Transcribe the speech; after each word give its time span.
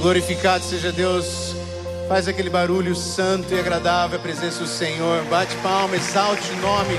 Glorificado 0.00 0.64
seja 0.64 0.90
Deus. 0.90 1.54
Faz 2.08 2.26
aquele 2.26 2.48
barulho 2.48 2.96
santo 2.96 3.54
e 3.54 3.60
agradável 3.60 4.18
a 4.18 4.22
presença 4.22 4.60
do 4.60 4.66
Senhor. 4.66 5.22
Bate 5.24 5.54
palma, 5.56 5.94
exalte 5.94 6.50
o 6.52 6.56
nome 6.56 6.94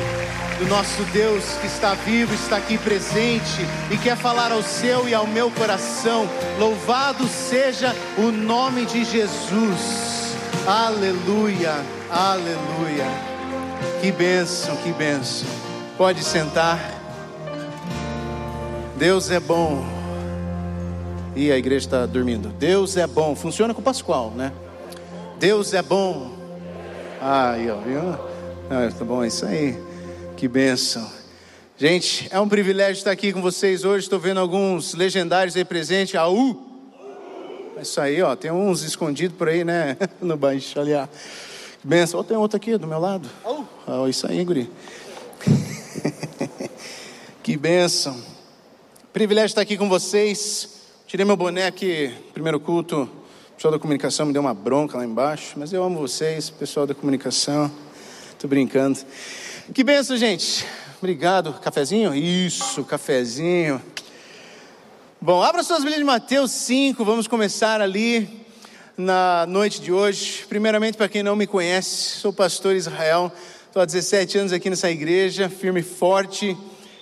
do 0.60 0.68
nosso 0.68 1.02
Deus 1.06 1.44
que 1.60 1.66
está 1.66 1.96
vivo, 1.96 2.32
está 2.36 2.58
aqui 2.58 2.78
presente 2.78 3.66
e 3.90 3.98
quer 3.98 4.16
falar 4.16 4.52
ao 4.52 4.62
seu 4.62 5.10
e 5.10 5.16
ao 5.16 5.26
meu 5.26 5.50
coração. 5.50 6.30
Louvado 6.60 7.28
seja 7.28 7.96
o 8.20 8.32
nome 8.32 8.86
de 8.86 9.04
Jesus. 9.04 10.36
Aleluia, 10.68 11.84
aleluia. 12.08 13.08
Que 14.00 14.12
bênção, 14.12 14.76
que 14.78 14.92
bênção. 14.92 15.48
Pode 15.98 16.24
sentar. 16.24 16.80
Deus 18.96 19.32
é 19.32 19.40
bom. 19.40 20.01
E 21.36 21.50
a 21.50 21.58
igreja 21.58 21.86
está 21.86 22.06
dormindo. 22.06 22.50
Deus 22.50 22.98
é 22.98 23.08
bom. 23.08 23.36
Funciona 23.36 23.74
com 23.74 23.80
o 23.80 23.84
Pascoal, 23.84 24.32
né? 24.32 24.52
Deus 25.40 25.74
é 25.74 25.82
bom. 25.82 26.32
Aí, 27.22 27.72
ó, 27.72 27.78
viu? 27.78 28.02
Ah, 28.70 28.92
tá 28.98 29.06
bom, 29.06 29.24
é 29.24 29.28
isso 29.28 29.46
aí. 29.46 29.78
Que 30.36 30.48
bênção. 30.48 31.10
Gente, 31.78 32.28
é 32.32 32.40
um 32.40 32.50
privilégio 32.50 33.00
estar 33.00 33.12
aqui 33.12 33.32
com 33.32 33.42
vocês 33.42 33.86
hoje. 33.86 34.04
Estou 34.04 34.20
vendo 34.20 34.42
alguns 34.42 34.94
legendários 34.94 35.56
aí 35.56 35.64
presentes. 35.64 36.16
Aú! 36.16 36.70
É 37.78 37.82
isso 37.82 38.02
aí, 38.02 38.22
ó. 38.22 38.36
Tem 38.36 38.52
uns 38.52 38.84
escondidos 38.84 39.38
por 39.38 39.48
aí, 39.48 39.64
né? 39.64 39.98
No 40.22 40.36
baixo 40.36 40.80
ali, 40.80 40.94
ó. 40.94 41.08
Que 41.82 41.88
bênção. 41.88 42.20
Oh, 42.20 42.24
tem 42.24 42.36
outro 42.36 42.58
aqui 42.58 42.78
do 42.78 42.88
meu 42.88 43.00
lado. 43.00 43.28
Aú! 43.44 43.66
Oh, 43.88 44.08
isso 44.08 44.28
aí, 44.28 44.44
guri. 44.44 44.70
que 47.42 47.56
bênção. 47.56 48.22
Privilégio 49.14 49.48
estar 49.48 49.62
aqui 49.62 49.78
com 49.78 49.88
vocês. 49.88 50.81
Tirei 51.12 51.26
meu 51.26 51.36
boné 51.36 51.66
aqui, 51.66 52.10
primeiro 52.32 52.58
culto 52.58 53.10
pessoal 53.58 53.74
da 53.74 53.78
comunicação 53.78 54.26
me 54.26 54.32
deu 54.32 54.42
uma 54.42 54.54
bronca 54.54 54.98
lá 54.98 55.04
embaixo, 55.04 55.56
mas 55.58 55.74
eu 55.74 55.84
amo 55.84 56.00
vocês, 56.00 56.50
pessoal 56.50 56.88
da 56.88 56.96
comunicação. 56.96 57.70
Tô 58.40 58.48
brincando. 58.48 58.98
Que 59.74 59.84
benção, 59.84 60.16
gente. 60.16 60.66
Obrigado. 61.00 61.52
Cafezinho? 61.60 62.16
Isso, 62.16 62.86
cafezinho. 62.86 63.82
Bom, 65.20 65.44
abra 65.44 65.64
suas 65.64 65.80
Bíblias 65.80 66.00
de 66.00 66.06
Mateus 66.06 66.52
5, 66.52 67.04
vamos 67.04 67.28
começar 67.28 67.82
ali 67.82 68.46
na 68.96 69.46
noite 69.46 69.82
de 69.82 69.92
hoje. 69.92 70.46
Primeiramente, 70.48 70.96
para 70.96 71.10
quem 71.10 71.24
não 71.24 71.36
me 71.36 71.46
conhece, 71.46 72.20
sou 72.20 72.32
o 72.32 72.34
pastor 72.34 72.74
Israel, 72.74 73.30
estou 73.68 73.82
há 73.82 73.86
17 73.86 74.38
anos 74.38 74.54
aqui 74.54 74.70
nessa 74.70 74.90
igreja, 74.90 75.50
firme 75.50 75.82
e 75.82 75.84
forte, 75.84 76.56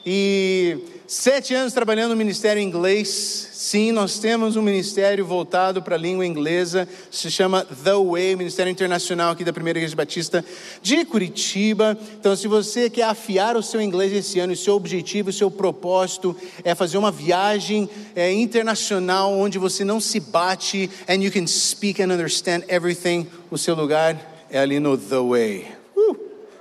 e 0.03 0.98
Sete 1.09 1.55
anos 1.55 1.73
trabalhando 1.73 2.11
no 2.11 2.15
ministério 2.15 2.61
inglês. 2.61 3.49
Sim, 3.51 3.91
nós 3.91 4.19
temos 4.19 4.55
um 4.55 4.61
ministério 4.61 5.25
voltado 5.25 5.81
para 5.81 5.95
a 5.95 5.97
língua 5.97 6.23
inglesa. 6.23 6.87
Se 7.09 7.31
chama 7.31 7.65
The 7.65 7.95
Way, 7.95 8.35
Ministério 8.35 8.69
Internacional 8.69 9.31
aqui 9.31 9.43
da 9.43 9.51
Primeira 9.51 9.79
Igreja 9.79 9.95
Batista 9.95 10.45
de 10.83 11.03
Curitiba. 11.05 11.97
Então, 12.19 12.35
se 12.35 12.47
você 12.47 12.91
quer 12.91 13.05
afiar 13.05 13.57
o 13.57 13.63
seu 13.63 13.81
inglês 13.81 14.13
esse 14.13 14.39
ano, 14.39 14.53
o 14.53 14.55
seu 14.55 14.75
objetivo, 14.75 15.31
o 15.31 15.33
seu 15.33 15.49
propósito 15.49 16.37
é 16.63 16.75
fazer 16.75 16.99
uma 16.99 17.09
viagem 17.09 17.89
é, 18.15 18.31
internacional 18.31 19.33
onde 19.33 19.57
você 19.57 19.83
não 19.83 19.99
se 19.99 20.19
bate 20.19 20.91
and 21.09 21.23
you 21.23 21.31
can 21.31 21.47
speak 21.47 21.99
and 22.03 22.13
understand 22.13 22.65
everything, 22.67 23.25
o 23.49 23.57
seu 23.57 23.73
lugar 23.73 24.45
é 24.47 24.59
ali 24.59 24.79
no 24.79 24.95
The 24.95 25.17
Way. 25.17 25.67
Uh, 25.97 26.15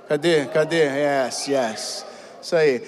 cadê? 0.07 0.47
Cadê? 0.47 0.85
Yes, 0.85 1.47
yes. 1.47 2.08
Isso 2.41 2.55
aí. 2.55 2.81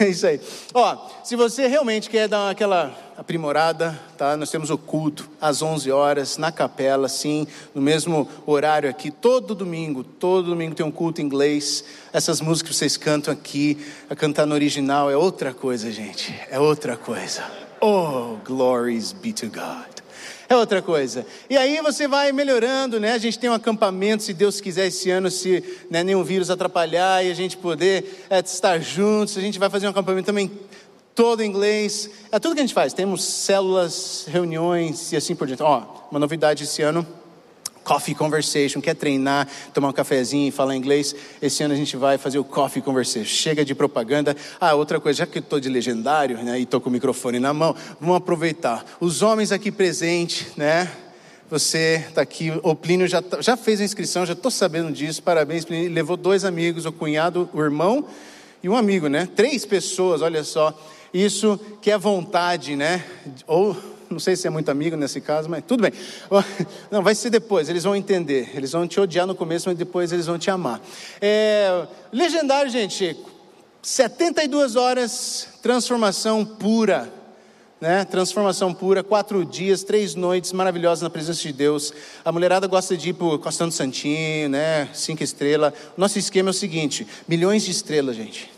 Isso 0.00 0.26
aí. 0.26 0.40
Ó, 0.72 1.08
se 1.22 1.36
você 1.36 1.66
realmente 1.66 2.08
quer 2.10 2.28
dar 2.28 2.50
aquela 2.50 2.94
aprimorada, 3.16 3.98
tá? 4.18 4.36
Nós 4.36 4.50
temos 4.50 4.70
o 4.70 4.78
culto 4.78 5.30
às 5.40 5.62
11 5.62 5.90
horas 5.90 6.36
na 6.36 6.50
capela, 6.50 7.08
sim, 7.08 7.46
no 7.74 7.80
mesmo 7.80 8.28
horário 8.44 8.90
aqui, 8.90 9.10
todo 9.10 9.54
domingo, 9.54 10.02
todo 10.02 10.50
domingo 10.50 10.74
tem 10.74 10.84
um 10.84 10.90
culto 10.90 11.20
em 11.20 11.24
inglês. 11.24 11.84
Essas 12.12 12.40
músicas 12.40 12.72
que 12.72 12.76
vocês 12.76 12.96
cantam 12.96 13.32
aqui, 13.32 13.78
a 14.10 14.16
cantar 14.16 14.46
no 14.46 14.54
original 14.54 15.10
é 15.10 15.16
outra 15.16 15.54
coisa, 15.54 15.90
gente. 15.92 16.34
É 16.50 16.58
outra 16.58 16.96
coisa. 16.96 17.44
Oh, 17.80 18.36
glories 18.44 19.12
be 19.12 19.32
to 19.32 19.46
God 19.46 19.93
é 20.54 20.58
outra 20.58 20.80
coisa. 20.80 21.26
E 21.48 21.56
aí 21.56 21.80
você 21.82 22.08
vai 22.08 22.32
melhorando, 22.32 22.98
né? 22.98 23.12
A 23.12 23.18
gente 23.18 23.38
tem 23.38 23.50
um 23.50 23.54
acampamento, 23.54 24.22
se 24.22 24.32
Deus 24.32 24.60
quiser, 24.60 24.86
esse 24.86 25.10
ano, 25.10 25.30
se 25.30 25.62
né, 25.90 26.02
nenhum 26.02 26.22
vírus 26.24 26.50
atrapalhar 26.50 27.24
e 27.24 27.30
a 27.30 27.34
gente 27.34 27.56
poder 27.56 28.24
é, 28.30 28.40
estar 28.40 28.80
juntos, 28.80 29.36
a 29.36 29.40
gente 29.40 29.58
vai 29.58 29.68
fazer 29.68 29.86
um 29.86 29.90
acampamento 29.90 30.26
também 30.26 30.50
todo 31.14 31.42
em 31.42 31.48
inglês. 31.48 32.10
É 32.32 32.38
tudo 32.38 32.54
que 32.54 32.60
a 32.60 32.64
gente 32.64 32.74
faz. 32.74 32.92
Temos 32.92 33.22
células, 33.22 34.26
reuniões 34.28 35.12
e 35.12 35.16
assim 35.16 35.34
por 35.34 35.46
diante. 35.46 35.62
Ó, 35.62 35.82
uma 36.10 36.20
novidade 36.20 36.64
esse 36.64 36.82
ano 36.82 37.06
Coffee 37.84 38.14
Conversation, 38.14 38.80
quer 38.80 38.94
treinar, 38.94 39.46
tomar 39.72 39.88
um 39.88 39.92
cafezinho 39.92 40.48
e 40.48 40.50
falar 40.50 40.74
inglês, 40.74 41.14
esse 41.40 41.62
ano 41.62 41.74
a 41.74 41.76
gente 41.76 41.96
vai 41.96 42.16
fazer 42.18 42.38
o 42.38 42.44
Coffee 42.44 42.82
Conversation. 42.82 43.24
Chega 43.24 43.64
de 43.64 43.74
propaganda. 43.74 44.34
Ah, 44.58 44.74
outra 44.74 44.98
coisa, 44.98 45.18
já 45.18 45.26
que 45.26 45.38
eu 45.38 45.40
estou 45.40 45.60
de 45.60 45.68
legendário 45.68 46.38
né, 46.38 46.58
e 46.58 46.62
estou 46.62 46.80
com 46.80 46.88
o 46.88 46.92
microfone 46.92 47.38
na 47.38 47.52
mão, 47.52 47.76
vamos 48.00 48.16
aproveitar. 48.16 48.84
Os 48.98 49.22
homens 49.22 49.52
aqui 49.52 49.70
presentes, 49.70 50.46
né? 50.56 50.90
Você 51.50 52.02
está 52.08 52.22
aqui, 52.22 52.50
o 52.62 52.74
Plínio 52.74 53.06
já, 53.06 53.20
tá, 53.20 53.42
já 53.42 53.54
fez 53.56 53.80
a 53.80 53.84
inscrição, 53.84 54.24
já 54.24 54.32
estou 54.32 54.50
sabendo 54.50 54.90
disso, 54.90 55.22
parabéns, 55.22 55.64
Plínio. 55.64 55.92
Levou 55.92 56.16
dois 56.16 56.44
amigos, 56.44 56.86
o 56.86 56.90
cunhado, 56.90 57.48
o 57.52 57.60
irmão 57.60 58.06
e 58.62 58.68
um 58.68 58.74
amigo, 58.74 59.08
né? 59.08 59.28
Três 59.36 59.66
pessoas, 59.66 60.22
olha 60.22 60.42
só. 60.42 60.76
Isso 61.12 61.60
que 61.82 61.90
é 61.90 61.98
vontade, 61.98 62.74
né? 62.74 63.04
Ou 63.46 63.76
não 64.14 64.20
sei 64.20 64.36
se 64.36 64.46
é 64.46 64.50
muito 64.50 64.70
amigo 64.70 64.96
nesse 64.96 65.20
caso, 65.20 65.48
mas 65.50 65.62
tudo 65.66 65.82
bem. 65.82 65.92
Não, 66.90 67.02
vai 67.02 67.14
ser 67.14 67.30
depois, 67.30 67.68
eles 67.68 67.84
vão 67.84 67.94
entender. 67.94 68.50
Eles 68.54 68.72
vão 68.72 68.86
te 68.86 68.98
odiar 68.98 69.26
no 69.26 69.34
começo, 69.34 69.68
mas 69.68 69.76
depois 69.76 70.12
eles 70.12 70.26
vão 70.26 70.38
te 70.38 70.50
amar. 70.50 70.80
É, 71.20 71.86
legendário, 72.12 72.70
gente. 72.70 73.16
72 73.82 74.76
horas, 74.76 75.48
transformação 75.60 76.44
pura. 76.44 77.12
Né? 77.80 78.04
Transformação 78.04 78.72
pura, 78.72 79.02
quatro 79.02 79.44
dias, 79.44 79.82
três 79.82 80.14
noites 80.14 80.52
maravilhosas 80.52 81.02
na 81.02 81.10
presença 81.10 81.42
de 81.42 81.52
Deus. 81.52 81.92
A 82.24 82.32
mulherada 82.32 82.66
gosta 82.66 82.96
de 82.96 83.10
ir 83.10 83.12
para 83.12 83.36
Costão 83.38 83.68
do 83.68 83.74
Santinho, 83.74 84.48
né? 84.48 84.88
Cinco 84.94 85.22
estrelas. 85.22 85.74
Nosso 85.94 86.18
esquema 86.18 86.48
é 86.48 86.52
o 86.52 86.54
seguinte: 86.54 87.06
milhões 87.28 87.62
de 87.62 87.72
estrelas, 87.72 88.16
gente. 88.16 88.53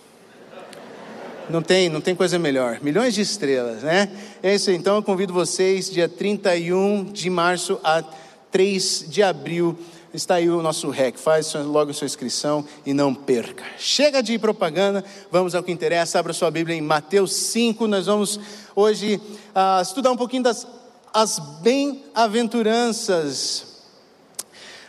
Não 1.49 1.63
tem, 1.63 1.89
não 1.89 2.01
tem 2.01 2.13
coisa 2.15 2.39
melhor. 2.39 2.79
Milhões 2.83 3.15
de 3.15 3.21
estrelas, 3.21 3.83
né? 3.83 4.09
É 4.43 4.55
isso. 4.55 4.71
Então 4.73 4.97
eu 4.97 5.03
convido 5.03 5.33
vocês, 5.33 5.89
dia 5.89 6.09
31 6.09 7.05
de 7.05 7.31
março 7.31 7.79
a 7.85 8.03
3 8.51 9.05
de 9.09 9.23
abril. 9.23 9.79
Está 10.13 10.35
aí 10.37 10.51
o 10.51 10.61
nosso 10.61 10.91
REC. 10.91 11.17
Faz 11.17 11.55
logo 11.55 11.95
sua 11.95 12.07
inscrição 12.07 12.65
e 12.85 12.93
não 12.93 13.15
perca. 13.15 13.63
Chega 13.79 14.21
de 14.23 14.37
propaganda, 14.41 15.05
vamos 15.31 15.55
ao 15.55 15.63
que 15.63 15.71
interessa. 15.71 16.19
Abra 16.19 16.33
sua 16.33 16.51
Bíblia 16.51 16.77
em 16.77 16.81
Mateus 16.81 17.33
5. 17.33 17.87
Nós 17.87 18.07
vamos 18.07 18.41
hoje 18.75 19.21
uh, 19.55 19.83
estudar 19.83 20.11
um 20.11 20.17
pouquinho 20.17 20.43
das 20.43 20.67
as 21.15 21.39
bem-aventuranças. 21.63 23.85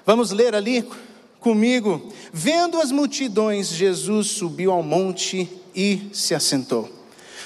Vamos 0.06 0.31
ler 0.31 0.56
ali 0.56 0.84
comigo. 1.39 2.12
Vendo 2.34 2.81
as 2.81 2.91
multidões, 2.91 3.69
Jesus 3.69 4.31
subiu 4.31 4.74
ao 4.74 4.84
monte 4.84 5.50
e 5.77 6.09
se 6.11 6.33
assentou. 6.33 6.97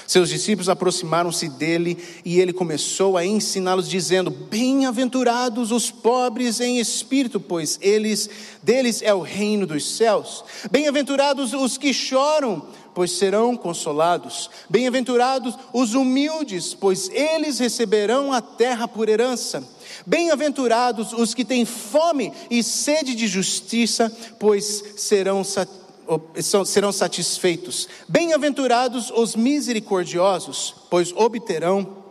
Seus 0.06 0.28
discípulos 0.28 0.68
aproximaram-se 0.68 1.48
dele 1.48 1.96
e 2.24 2.40
ele 2.40 2.52
começou 2.52 3.16
a 3.16 3.24
ensiná-los, 3.24 3.88
dizendo: 3.88 4.30
Bem-aventurados 4.30 5.70
os 5.70 5.90
pobres 5.90 6.60
em 6.60 6.78
espírito, 6.78 7.38
pois 7.38 7.78
eles 7.80 8.28
deles 8.62 9.00
é 9.02 9.14
o 9.14 9.20
reino 9.20 9.66
dos 9.66 9.96
céus. 9.96 10.44
Bem-aventurados 10.70 11.52
os 11.52 11.78
que 11.78 11.94
choram, 11.94 12.66
pois 12.94 13.12
serão 13.12 13.56
consolados. 13.56 14.50
Bem-aventurados 14.68 15.54
os 15.72 15.94
humildes, 15.94 16.74
pois 16.74 17.08
eles 17.10 17.58
receberão 17.58 18.32
a 18.32 18.40
terra 18.40 18.88
por 18.88 19.08
herança. 19.08 19.62
Bem-aventurados 20.04 21.12
os 21.12 21.32
que 21.32 21.44
têm 21.44 21.64
fome 21.64 22.32
e 22.50 22.62
sede 22.62 23.14
de 23.14 23.26
justiça, 23.26 24.14
pois 24.38 24.84
serão 24.96 25.44
satisfeitos 25.44 25.81
serão 26.64 26.92
satisfeitos. 26.92 27.88
Bem-aventurados 28.08 29.10
os 29.10 29.34
misericordiosos, 29.34 30.74
pois 30.90 31.12
obterão 31.12 32.02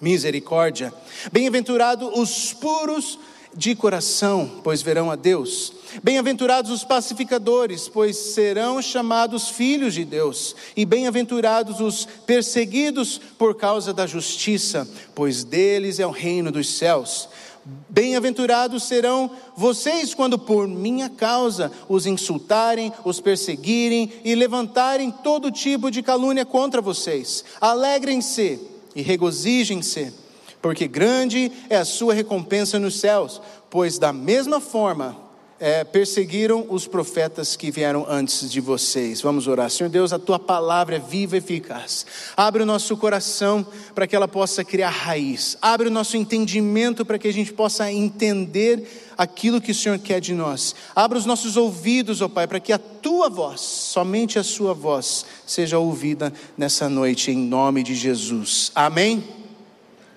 misericórdia. 0.00 0.92
Bem-aventurados 1.30 2.10
os 2.14 2.52
puros 2.52 3.18
de 3.54 3.74
coração, 3.74 4.60
pois 4.64 4.80
verão 4.80 5.10
a 5.10 5.16
Deus. 5.16 5.72
Bem-aventurados 6.02 6.70
os 6.70 6.84
pacificadores, 6.84 7.88
pois 7.88 8.16
serão 8.16 8.80
chamados 8.80 9.50
filhos 9.50 9.94
de 9.94 10.04
Deus. 10.04 10.56
E 10.74 10.86
bem-aventurados 10.86 11.80
os 11.80 12.06
perseguidos 12.26 13.20
por 13.38 13.54
causa 13.54 13.92
da 13.92 14.06
justiça, 14.06 14.88
pois 15.14 15.44
deles 15.44 16.00
é 16.00 16.06
o 16.06 16.10
reino 16.10 16.50
dos 16.50 16.76
céus. 16.76 17.28
Bem-aventurados 17.64 18.82
serão 18.82 19.30
vocês 19.56 20.14
quando 20.14 20.36
por 20.36 20.66
minha 20.66 21.08
causa 21.08 21.70
os 21.88 22.06
insultarem, 22.06 22.92
os 23.04 23.20
perseguirem 23.20 24.12
e 24.24 24.34
levantarem 24.34 25.12
todo 25.12 25.50
tipo 25.50 25.88
de 25.88 26.02
calúnia 26.02 26.44
contra 26.44 26.80
vocês. 26.80 27.44
Alegrem-se 27.60 28.58
e 28.96 29.02
regozijem-se, 29.02 30.12
porque 30.60 30.88
grande 30.88 31.52
é 31.70 31.76
a 31.76 31.84
sua 31.84 32.14
recompensa 32.14 32.80
nos 32.80 32.98
céus, 32.98 33.40
pois 33.70 33.96
da 33.96 34.12
mesma 34.12 34.60
forma 34.60 35.21
é, 35.62 35.84
perseguiram 35.84 36.66
os 36.68 36.88
profetas 36.88 37.54
que 37.54 37.70
vieram 37.70 38.04
antes 38.08 38.50
de 38.50 38.60
vocês. 38.60 39.22
Vamos 39.22 39.46
orar. 39.46 39.70
Senhor 39.70 39.88
Deus, 39.88 40.12
a 40.12 40.18
tua 40.18 40.36
palavra 40.36 40.96
é 40.96 40.98
viva 40.98 41.36
e 41.36 41.38
eficaz. 41.38 42.04
Abre 42.36 42.64
o 42.64 42.66
nosso 42.66 42.96
coração 42.96 43.64
para 43.94 44.04
que 44.08 44.16
ela 44.16 44.26
possa 44.26 44.64
criar 44.64 44.90
raiz. 44.90 45.56
Abre 45.62 45.86
o 45.86 45.90
nosso 45.90 46.16
entendimento 46.16 47.04
para 47.04 47.16
que 47.16 47.28
a 47.28 47.32
gente 47.32 47.52
possa 47.52 47.92
entender 47.92 49.12
aquilo 49.16 49.60
que 49.60 49.70
o 49.70 49.74
Senhor 49.74 50.00
quer 50.00 50.20
de 50.20 50.34
nós. 50.34 50.74
Abra 50.96 51.16
os 51.16 51.26
nossos 51.26 51.56
ouvidos, 51.56 52.20
ó 52.20 52.24
oh 52.24 52.28
Pai, 52.28 52.48
para 52.48 52.58
que 52.58 52.72
a 52.72 52.78
tua 52.78 53.28
voz, 53.28 53.60
somente 53.60 54.40
a 54.40 54.42
sua 54.42 54.74
voz, 54.74 55.24
seja 55.46 55.78
ouvida 55.78 56.32
nessa 56.58 56.88
noite, 56.88 57.30
em 57.30 57.38
nome 57.38 57.84
de 57.84 57.94
Jesus. 57.94 58.72
Amém? 58.74 59.22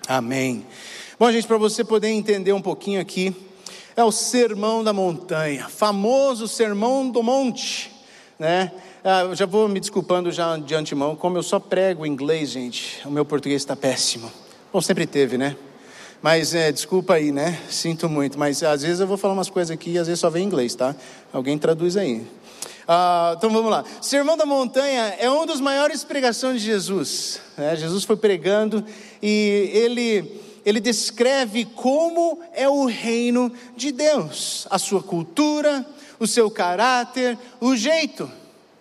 Amém. 0.08 0.66
Bom, 1.20 1.30
gente, 1.30 1.46
para 1.46 1.56
você 1.56 1.84
poder 1.84 2.08
entender 2.08 2.52
um 2.52 2.60
pouquinho 2.60 3.00
aqui 3.00 3.45
é 3.96 4.04
o 4.04 4.12
Sermão 4.12 4.84
da 4.84 4.92
Montanha, 4.92 5.68
famoso 5.70 6.46
Sermão 6.46 7.08
do 7.10 7.22
Monte, 7.22 7.90
né? 8.38 8.70
Ah, 9.02 9.34
já 9.34 9.46
vou 9.46 9.66
me 9.68 9.80
desculpando 9.80 10.30
já 10.30 10.56
de 10.58 10.74
antemão, 10.74 11.16
como 11.16 11.38
eu 11.38 11.42
só 11.42 11.58
prego 11.58 12.04
inglês, 12.04 12.50
gente, 12.50 13.00
o 13.06 13.10
meu 13.10 13.24
português 13.24 13.62
está 13.62 13.74
péssimo. 13.74 14.30
Bom, 14.70 14.82
sempre 14.82 15.06
teve, 15.06 15.38
né? 15.38 15.56
Mas 16.20 16.54
é, 16.54 16.70
desculpa 16.70 17.14
aí, 17.14 17.32
né? 17.32 17.58
Sinto 17.70 18.06
muito, 18.08 18.38
mas 18.38 18.62
às 18.62 18.82
vezes 18.82 19.00
eu 19.00 19.06
vou 19.06 19.16
falar 19.16 19.32
umas 19.32 19.48
coisas 19.48 19.70
aqui 19.70 19.92
e 19.92 19.98
às 19.98 20.06
vezes 20.06 20.20
só 20.20 20.28
vem 20.28 20.42
em 20.42 20.46
inglês, 20.46 20.74
tá? 20.74 20.94
Alguém 21.32 21.56
traduz 21.56 21.96
aí. 21.96 22.26
Ah, 22.86 23.34
então 23.36 23.48
vamos 23.48 23.70
lá. 23.70 23.82
Sermão 24.02 24.36
da 24.36 24.44
Montanha 24.44 25.14
é 25.18 25.30
uma 25.30 25.46
das 25.46 25.60
maiores 25.60 26.04
pregações 26.04 26.60
de 26.60 26.66
Jesus. 26.66 27.40
Né? 27.56 27.74
Jesus 27.76 28.04
foi 28.04 28.16
pregando 28.16 28.84
e 29.22 29.70
ele 29.72 30.45
ele 30.66 30.80
descreve 30.80 31.64
como 31.64 32.40
é 32.52 32.68
o 32.68 32.86
reino 32.86 33.52
de 33.76 33.92
Deus, 33.92 34.66
a 34.68 34.80
sua 34.80 35.00
cultura, 35.00 35.86
o 36.18 36.26
seu 36.26 36.50
caráter, 36.50 37.38
o 37.60 37.76
jeito 37.76 38.28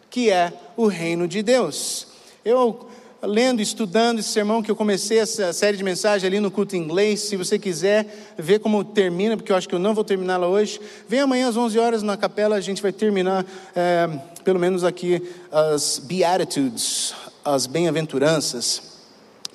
que 0.09 0.31
é 0.31 0.51
o 0.75 0.87
reino 0.87 1.27
de 1.27 1.43
Deus. 1.43 2.07
Eu 2.43 2.89
lendo, 3.21 3.61
estudando 3.61 4.19
esse 4.19 4.29
sermão 4.29 4.63
que 4.63 4.71
eu 4.71 4.75
comecei 4.75 5.19
essa 5.19 5.53
série 5.53 5.77
de 5.77 5.83
mensagens 5.83 6.25
ali 6.25 6.39
no 6.39 6.49
culto 6.49 6.75
inglês. 6.75 7.21
Se 7.21 7.35
você 7.35 7.59
quiser 7.59 8.33
ver 8.37 8.59
como 8.59 8.83
termina, 8.83 9.35
porque 9.37 9.51
eu 9.51 9.55
acho 9.55 9.69
que 9.69 9.75
eu 9.75 9.79
não 9.79 9.93
vou 9.93 10.03
terminá-la 10.03 10.47
hoje, 10.47 10.79
vem 11.07 11.19
amanhã 11.19 11.49
às 11.49 11.57
11 11.57 11.77
horas 11.77 12.01
na 12.01 12.17
capela, 12.17 12.55
a 12.55 12.61
gente 12.61 12.81
vai 12.81 12.91
terminar 12.91 13.45
é, 13.75 14.09
pelo 14.43 14.59
menos 14.59 14.83
aqui 14.83 15.21
as 15.51 15.99
Beatitudes, 15.99 17.13
as 17.43 17.67
bem-aventuranças. 17.67 18.94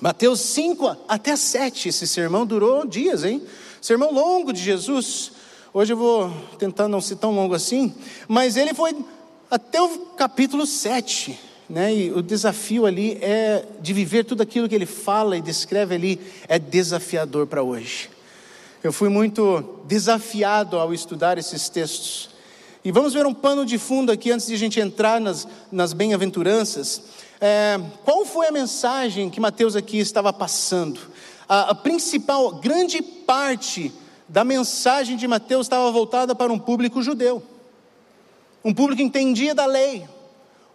Mateus 0.01 0.39
5 0.39 0.97
até 1.07 1.35
7, 1.35 1.89
esse 1.89 2.07
sermão 2.07 2.43
durou 2.43 2.87
dias, 2.87 3.23
hein? 3.23 3.39
Sermão 3.79 4.11
longo 4.11 4.51
de 4.51 4.59
Jesus. 4.59 5.31
Hoje 5.71 5.93
eu 5.93 5.97
vou 5.97 6.33
tentar 6.57 6.87
não 6.87 6.99
ser 6.99 7.17
tão 7.17 7.29
longo 7.35 7.53
assim, 7.53 7.93
mas 8.27 8.57
ele 8.57 8.73
foi 8.73 8.97
até 9.49 9.79
o 9.79 9.89
capítulo 10.17 10.65
7, 10.65 11.39
né? 11.69 11.93
E 11.93 12.11
o 12.11 12.23
desafio 12.23 12.87
ali 12.87 13.19
é 13.21 13.63
de 13.79 13.93
viver 13.93 14.23
tudo 14.23 14.41
aquilo 14.41 14.67
que 14.67 14.73
ele 14.73 14.87
fala 14.87 15.37
e 15.37 15.41
descreve 15.41 15.93
ali, 15.93 16.19
é 16.47 16.57
desafiador 16.57 17.45
para 17.45 17.61
hoje. 17.61 18.09
Eu 18.83 18.91
fui 18.91 19.07
muito 19.07 19.83
desafiado 19.85 20.79
ao 20.79 20.95
estudar 20.95 21.37
esses 21.37 21.69
textos. 21.69 22.30
E 22.83 22.91
vamos 22.91 23.13
ver 23.13 23.27
um 23.27 23.33
pano 23.33 23.63
de 23.63 23.77
fundo 23.77 24.11
aqui 24.11 24.31
antes 24.31 24.47
de 24.47 24.55
a 24.55 24.57
gente 24.57 24.79
entrar 24.79 25.21
nas, 25.21 25.47
nas 25.71 25.93
bem-aventuranças. 25.93 27.03
É, 27.39 27.79
qual 28.03 28.25
foi 28.25 28.47
a 28.47 28.51
mensagem 28.51 29.29
que 29.29 29.39
Mateus 29.39 29.75
aqui 29.75 29.99
estava 29.99 30.33
passando? 30.33 30.99
A, 31.47 31.69
a 31.69 31.75
principal, 31.75 32.55
grande 32.55 33.03
parte 33.03 33.93
da 34.27 34.43
mensagem 34.43 35.15
de 35.15 35.27
Mateus 35.27 35.67
estava 35.67 35.91
voltada 35.91 36.33
para 36.33 36.51
um 36.51 36.57
público 36.57 37.03
judeu, 37.03 37.43
um 38.65 38.73
público 38.73 38.97
que 38.97 39.03
entendia 39.03 39.53
da 39.53 39.67
lei, 39.67 40.03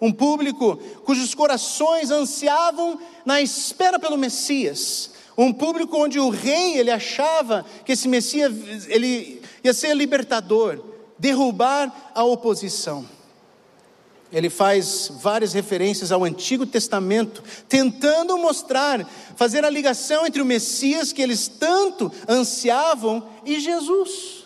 um 0.00 0.12
público 0.12 0.76
cujos 1.04 1.34
corações 1.34 2.12
ansiavam 2.12 3.00
na 3.24 3.42
espera 3.42 3.98
pelo 3.98 4.16
Messias, 4.16 5.10
um 5.36 5.52
público 5.52 5.96
onde 5.96 6.20
o 6.20 6.28
rei 6.28 6.78
ele 6.78 6.90
achava 6.92 7.66
que 7.84 7.90
esse 7.90 8.06
Messias 8.06 8.86
ele 8.86 9.42
ia 9.64 9.74
ser 9.74 9.92
libertador, 9.96 10.85
derrubar 11.18 12.12
a 12.14 12.24
oposição 12.24 13.06
ele 14.32 14.50
faz 14.50 15.10
várias 15.22 15.52
referências 15.52 16.10
ao 16.10 16.24
Antigo 16.24 16.66
Testamento, 16.66 17.42
tentando 17.68 18.36
mostrar, 18.36 19.08
fazer 19.36 19.64
a 19.64 19.70
ligação 19.70 20.26
entre 20.26 20.42
o 20.42 20.46
Messias 20.46 21.12
que 21.12 21.22
eles 21.22 21.46
tanto 21.48 22.10
ansiavam 22.28 23.26
e 23.44 23.60
Jesus, 23.60 24.44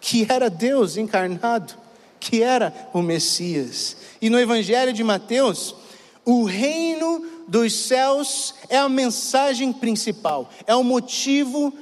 que 0.00 0.26
era 0.28 0.48
Deus 0.48 0.96
encarnado, 0.96 1.74
que 2.20 2.42
era 2.42 2.72
o 2.92 3.02
Messias. 3.02 3.96
E 4.20 4.30
no 4.30 4.38
Evangelho 4.38 4.92
de 4.92 5.02
Mateus, 5.02 5.74
o 6.24 6.44
reino 6.44 7.26
dos 7.48 7.74
céus 7.74 8.54
é 8.68 8.78
a 8.78 8.88
mensagem 8.88 9.72
principal, 9.72 10.48
é 10.66 10.74
o 10.74 10.84
motivo 10.84 11.72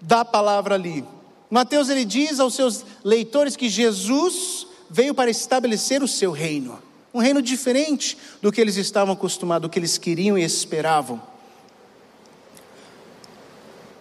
da 0.00 0.24
palavra 0.24 0.74
ali. 0.74 1.13
Mateus 1.54 1.88
ele 1.88 2.04
diz 2.04 2.40
aos 2.40 2.54
seus 2.54 2.84
leitores 3.04 3.54
que 3.54 3.68
Jesus 3.68 4.66
veio 4.90 5.14
para 5.14 5.30
estabelecer 5.30 6.02
o 6.02 6.08
seu 6.08 6.32
reino, 6.32 6.82
um 7.14 7.20
reino 7.20 7.40
diferente 7.40 8.18
do 8.42 8.50
que 8.50 8.60
eles 8.60 8.76
estavam 8.76 9.14
acostumados, 9.14 9.68
do 9.68 9.70
que 9.70 9.78
eles 9.78 9.96
queriam 9.96 10.36
e 10.36 10.42
esperavam. 10.42 11.22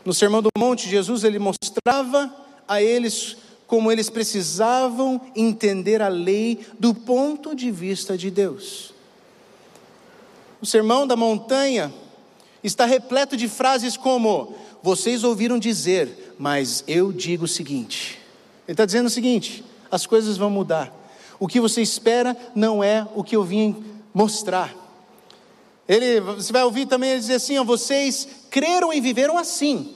No 0.04 0.16
Sermão 0.16 0.42
do 0.42 0.50
Monte, 0.58 0.90
Jesus 0.90 1.24
ele 1.24 1.38
mostrava 1.38 2.36
a 2.68 2.82
eles 2.82 3.38
como 3.68 3.92
eles 3.92 4.10
precisavam 4.10 5.22
entender 5.36 6.02
a 6.02 6.08
lei 6.08 6.66
do 6.80 6.92
ponto 6.92 7.56
de 7.56 7.70
vista 7.70 8.18
de 8.18 8.32
Deus. 8.32 8.96
O 10.60 10.66
Sermão 10.66 11.06
da 11.06 11.16
Montanha 11.16 11.94
está 12.64 12.88
repleto 12.88 13.38
de 13.38 13.48
frases 13.48 13.96
como: 13.96 14.56
Vocês 14.82 15.24
ouviram 15.24 15.60
dizer, 15.60 16.23
mas 16.38 16.84
eu 16.88 17.12
digo 17.12 17.46
o 17.46 17.48
seguinte. 17.48 18.20
Ele 18.68 18.74
está 18.74 18.86
dizendo 18.86 19.08
o 19.08 19.10
seguinte: 19.10 19.64
as 19.92 20.06
coisas 20.06 20.38
vão 20.38 20.50
mudar. 20.50 20.94
O 21.40 21.48
que 21.48 21.60
você 21.60 21.82
espera 21.82 22.36
não 22.56 22.84
é 22.84 23.08
o 23.16 23.24
que 23.24 23.36
eu 23.36 23.44
vim 23.44 23.84
mostrar. 24.14 24.74
Ele, 25.88 26.20
você 26.22 26.54
vai 26.54 26.64
ouvir 26.64 26.86
também 26.86 27.12
ele 27.12 27.20
dizer 27.20 27.36
assim: 27.36 27.58
ó, 27.58 27.64
vocês 27.64 28.28
creram 28.50 28.94
e 28.94 29.02
viveram 29.02 29.38
assim, 29.38 29.94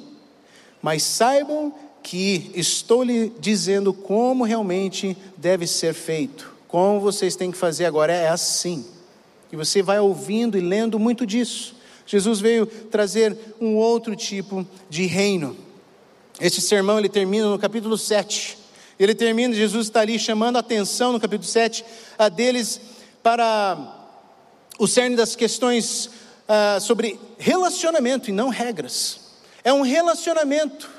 mas 0.81 1.03
saibam 1.03 1.73
que 2.03 2.51
estou 2.55 3.03
lhe 3.03 3.33
dizendo 3.39 3.93
como 3.93 4.43
realmente 4.43 5.17
deve 5.37 5.67
ser 5.67 5.93
feito, 5.93 6.53
como 6.67 6.99
vocês 6.99 7.35
têm 7.35 7.51
que 7.51 7.57
fazer 7.57 7.85
agora, 7.85 8.13
é 8.13 8.29
assim. 8.29 8.85
E 9.51 9.55
você 9.55 9.81
vai 9.81 9.99
ouvindo 9.99 10.57
e 10.57 10.61
lendo 10.61 10.99
muito 10.99 11.25
disso. 11.25 11.75
Jesus 12.05 12.39
veio 12.39 12.65
trazer 12.65 13.37
um 13.59 13.75
outro 13.75 14.15
tipo 14.15 14.65
de 14.89 15.05
reino. 15.05 15.57
Este 16.39 16.61
sermão 16.61 16.99
ele 16.99 17.09
termina 17.09 17.49
no 17.49 17.57
capítulo 17.57 17.97
7. 17.97 18.57
Ele 18.99 19.15
termina, 19.15 19.55
Jesus 19.55 19.87
está 19.87 20.01
ali 20.01 20.19
chamando 20.19 20.57
a 20.57 20.59
atenção 20.59 21.11
no 21.11 21.19
capítulo 21.19 21.49
7 21.49 21.83
a 22.17 22.29
deles 22.29 22.79
para 23.23 23.77
o 24.77 24.87
cerne 24.87 25.15
das 25.15 25.35
questões 25.35 26.05
uh, 26.05 26.79
sobre 26.79 27.19
relacionamento 27.39 28.29
e 28.29 28.33
não 28.33 28.49
regras. 28.49 29.19
É 29.63 29.73
um 29.73 29.81
relacionamento. 29.81 30.89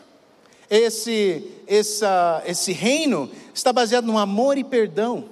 Esse, 0.69 1.45
essa, 1.67 2.43
esse 2.45 2.73
reino 2.73 3.31
está 3.55 3.73
baseado 3.73 4.07
no 4.07 4.19
amor 4.19 4.59
e 4.59 4.65
perdão. 4.65 5.25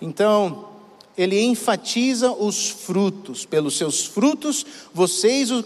Então, 0.00 0.70
ele 1.18 1.40
enfatiza 1.42 2.30
os 2.30 2.70
frutos. 2.70 3.44
Pelos 3.44 3.76
seus 3.76 4.06
frutos 4.06 4.64
vocês 4.94 5.50
o 5.50 5.64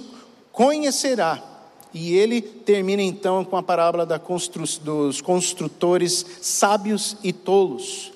conhecerá. 0.51 1.54
E 1.95 2.13
ele 2.17 2.43
termina 2.43 3.01
então 3.01 3.45
com 3.45 3.57
a 3.57 3.63
parábola 3.63 4.19
constru 4.19 4.65
dos 4.83 5.21
construtores 5.21 6.27
sábios 6.43 7.17
e 7.23 7.33
tolos. 7.33 8.13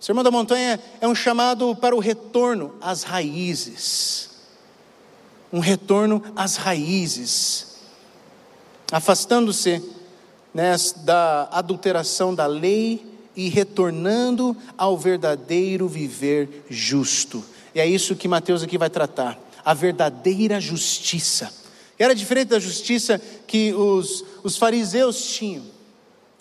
O 0.00 0.04
Sermão 0.04 0.22
da 0.22 0.30
Montanha 0.30 0.78
é 1.00 1.08
um 1.08 1.16
chamado 1.16 1.74
para 1.74 1.96
o 1.96 1.98
retorno 1.98 2.76
às 2.80 3.02
raízes. 3.02 4.30
Um 5.52 5.58
retorno 5.58 6.22
às 6.36 6.54
raízes. 6.54 7.78
Afastando-se 8.92 9.82
né, 10.54 10.76
da 10.98 11.48
adulteração 11.50 12.32
da 12.32 12.46
lei 12.46 13.04
e 13.34 13.48
retornando 13.48 14.56
ao 14.76 14.96
verdadeiro 14.96 15.88
viver 15.88 16.64
justo. 16.70 17.44
E 17.74 17.80
é 17.80 17.86
isso 17.86 18.14
que 18.14 18.28
Mateus 18.28 18.62
aqui 18.62 18.78
vai 18.78 18.88
tratar. 18.88 19.36
A 19.64 19.74
verdadeira 19.74 20.60
justiça 20.60 21.52
era 21.98 22.14
diferente 22.14 22.48
da 22.48 22.60
justiça 22.60 23.20
que 23.46 23.72
os, 23.72 24.24
os 24.44 24.56
fariseus 24.56 25.22
tinham. 25.22 25.64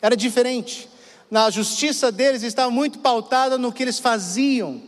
Era 0.01 0.15
diferente. 0.15 0.87
Na 1.29 1.49
justiça 1.49 2.11
deles 2.11 2.43
estava 2.43 2.69
muito 2.69 2.99
pautada 2.99 3.57
no 3.57 3.71
que 3.71 3.83
eles 3.83 3.99
faziam. 3.99 4.81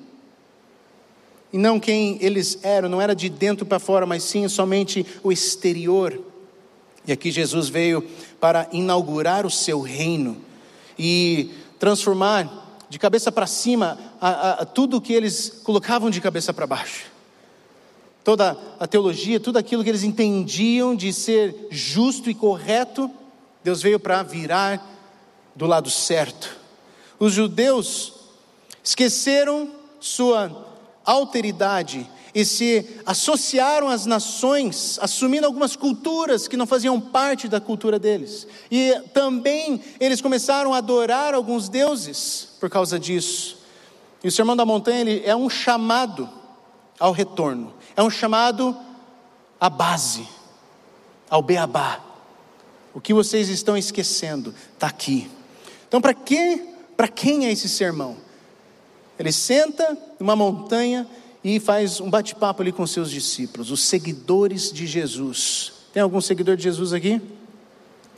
e 1.51 1.57
não 1.57 1.79
quem 1.79 2.17
eles 2.21 2.59
eram, 2.61 2.87
não 2.87 3.01
era 3.01 3.15
de 3.15 3.27
dentro 3.27 3.65
para 3.65 3.79
fora, 3.79 4.05
mas 4.05 4.23
sim 4.23 4.47
somente 4.47 5.05
o 5.23 5.31
exterior. 5.31 6.19
E 7.07 7.11
aqui 7.11 7.31
Jesus 7.31 7.67
veio 7.69 8.07
para 8.39 8.69
inaugurar 8.71 9.45
o 9.45 9.49
seu 9.49 9.81
reino 9.81 10.37
e 10.97 11.49
transformar 11.79 12.67
de 12.89 12.99
cabeça 12.99 13.31
para 13.31 13.47
cima 13.47 13.97
a, 14.21 14.61
a, 14.61 15.01
que 15.01 15.13
eles 15.13 15.61
colocavam 15.63 16.09
de 16.09 16.21
cabeça 16.21 16.53
para 16.53 16.67
baixo. 16.67 17.05
Toda 18.23 18.57
a 18.79 18.85
teologia, 18.85 19.39
tudo 19.39 19.57
aquilo 19.57 19.83
que 19.83 19.89
eles 19.89 20.03
entendiam 20.03 20.95
de 20.95 21.11
ser 21.13 21.67
justo 21.71 22.29
e 22.29 22.33
correto, 22.33 23.09
Deus 23.63 23.81
veio 23.81 23.99
para 23.99 24.21
virar 24.23 24.85
do 25.55 25.65
lado 25.65 25.89
certo. 25.89 26.57
Os 27.19 27.33
judeus 27.33 28.13
esqueceram 28.83 29.69
sua 29.99 30.67
alteridade 31.05 32.09
e 32.33 32.45
se 32.45 32.85
associaram 33.05 33.89
às 33.89 34.05
nações, 34.05 34.99
assumindo 35.01 35.45
algumas 35.45 35.75
culturas 35.75 36.47
que 36.47 36.57
não 36.57 36.67
faziam 36.67 36.99
parte 36.99 37.47
da 37.47 37.59
cultura 37.59 37.97
deles. 37.97 38.47
E 38.69 38.93
também 39.13 39.81
eles 39.99 40.21
começaram 40.21 40.73
a 40.73 40.77
adorar 40.77 41.33
alguns 41.33 41.67
deuses 41.67 42.49
por 42.59 42.69
causa 42.69 42.99
disso. 42.99 43.57
E 44.23 44.27
o 44.27 44.31
Sermão 44.31 44.55
da 44.55 44.65
Montanha 44.65 45.01
ele 45.01 45.23
é 45.25 45.35
um 45.35 45.49
chamado 45.49 46.29
ao 46.99 47.11
retorno, 47.11 47.73
é 47.95 48.03
um 48.03 48.09
chamado 48.09 48.75
à 49.59 49.69
base, 49.69 50.27
ao 51.29 51.41
beabá. 51.41 51.99
O 52.93 53.01
que 53.01 53.13
vocês 53.13 53.49
estão 53.49 53.77
esquecendo 53.77 54.53
está 54.73 54.87
aqui. 54.87 55.29
Então, 55.87 56.01
para 56.01 56.13
quem, 56.13 56.73
quem 57.15 57.45
é 57.45 57.51
esse 57.51 57.69
sermão? 57.69 58.17
Ele 59.17 59.31
senta 59.31 59.97
numa 60.19 60.35
montanha 60.35 61.07
e 61.43 61.59
faz 61.59 61.99
um 61.99 62.09
bate-papo 62.09 62.61
ali 62.61 62.71
com 62.71 62.85
seus 62.87 63.11
discípulos, 63.11 63.71
os 63.71 63.83
seguidores 63.83 64.71
de 64.71 64.85
Jesus. 64.87 65.73
Tem 65.93 66.01
algum 66.01 66.21
seguidor 66.21 66.55
de 66.55 66.63
Jesus 66.63 66.93
aqui? 66.93 67.21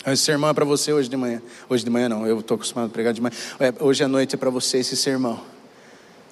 Esse 0.06 0.24
sermão 0.24 0.50
é 0.50 0.54
para 0.54 0.66
você 0.66 0.92
hoje 0.92 1.08
de 1.08 1.16
manhã. 1.16 1.42
Hoje 1.70 1.84
de 1.84 1.90
manhã 1.90 2.10
não, 2.10 2.26
eu 2.26 2.40
estou 2.40 2.56
acostumado 2.56 2.88
a 2.88 2.90
pregar 2.90 3.14
de 3.14 3.22
manhã. 3.22 3.36
É, 3.60 3.74
hoje 3.84 4.04
à 4.04 4.08
noite 4.08 4.36
é 4.36 4.38
para 4.38 4.50
você 4.50 4.80
esse 4.80 4.98
sermão. 4.98 5.40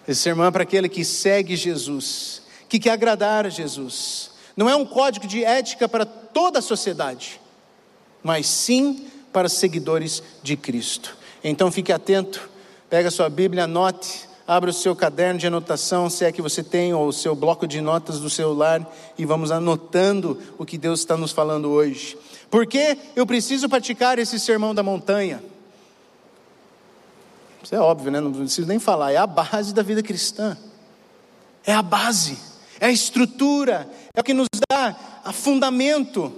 Esse 0.08 0.22
sermão 0.22 0.46
é 0.48 0.51
para 0.51 0.63
aquele 0.63 0.89
que 0.89 1.05
segue 1.05 1.55
Jesus, 1.55 2.41
que 2.69 2.79
quer 2.79 2.91
agradar 2.91 3.45
a 3.45 3.49
Jesus. 3.49 4.31
Não 4.55 4.69
é 4.69 4.75
um 4.75 4.85
código 4.85 5.27
de 5.27 5.43
ética 5.43 5.89
para 5.89 6.05
toda 6.05 6.59
a 6.59 6.61
sociedade, 6.61 7.41
mas 8.23 8.47
sim 8.47 9.07
para 9.33 9.49
seguidores 9.49 10.23
de 10.41 10.55
Cristo. 10.55 11.17
Então 11.43 11.71
fique 11.71 11.91
atento, 11.91 12.49
pega 12.89 13.11
sua 13.11 13.29
Bíblia, 13.29 13.65
anote 13.65 14.29
Abra 14.49 14.71
o 14.71 14.73
seu 14.73 14.95
caderno 14.95 15.39
de 15.39 15.45
anotação, 15.45 16.09
se 16.09 16.25
é 16.25 16.31
que 16.31 16.41
você 16.41 16.63
tem, 16.63 16.91
ou 16.91 17.09
o 17.09 17.13
seu 17.13 17.35
bloco 17.35 17.67
de 17.67 17.79
notas 17.81 18.19
do 18.19 18.31
celular, 18.31 18.83
e 19.15 19.23
vamos 19.23 19.51
anotando 19.51 20.41
o 20.57 20.65
que 20.65 20.75
Deus 20.75 21.01
está 21.01 21.15
nos 21.15 21.31
falando 21.31 21.69
hoje. 21.69 22.17
Porque 22.49 22.97
eu 23.15 23.27
preciso 23.27 23.69
praticar 23.69 24.17
esse 24.17 24.39
sermão 24.39 24.73
da 24.73 24.81
montanha? 24.81 25.43
Isso 27.61 27.75
é 27.75 27.79
óbvio, 27.79 28.11
né? 28.11 28.19
Não 28.19 28.33
preciso 28.33 28.67
nem 28.67 28.79
falar, 28.79 29.11
é 29.11 29.17
a 29.17 29.27
base 29.27 29.71
da 29.71 29.83
vida 29.83 30.01
cristã. 30.01 30.57
É 31.63 31.71
a 31.71 31.83
base, 31.83 32.35
é 32.79 32.88
a 32.88 32.91
estrutura, 32.91 33.89
é 34.13 34.19
o 34.19 34.24
que 34.24 34.33
nos 34.33 34.48
dá 34.69 34.95
a 35.24 35.33
fundamento. 35.33 36.33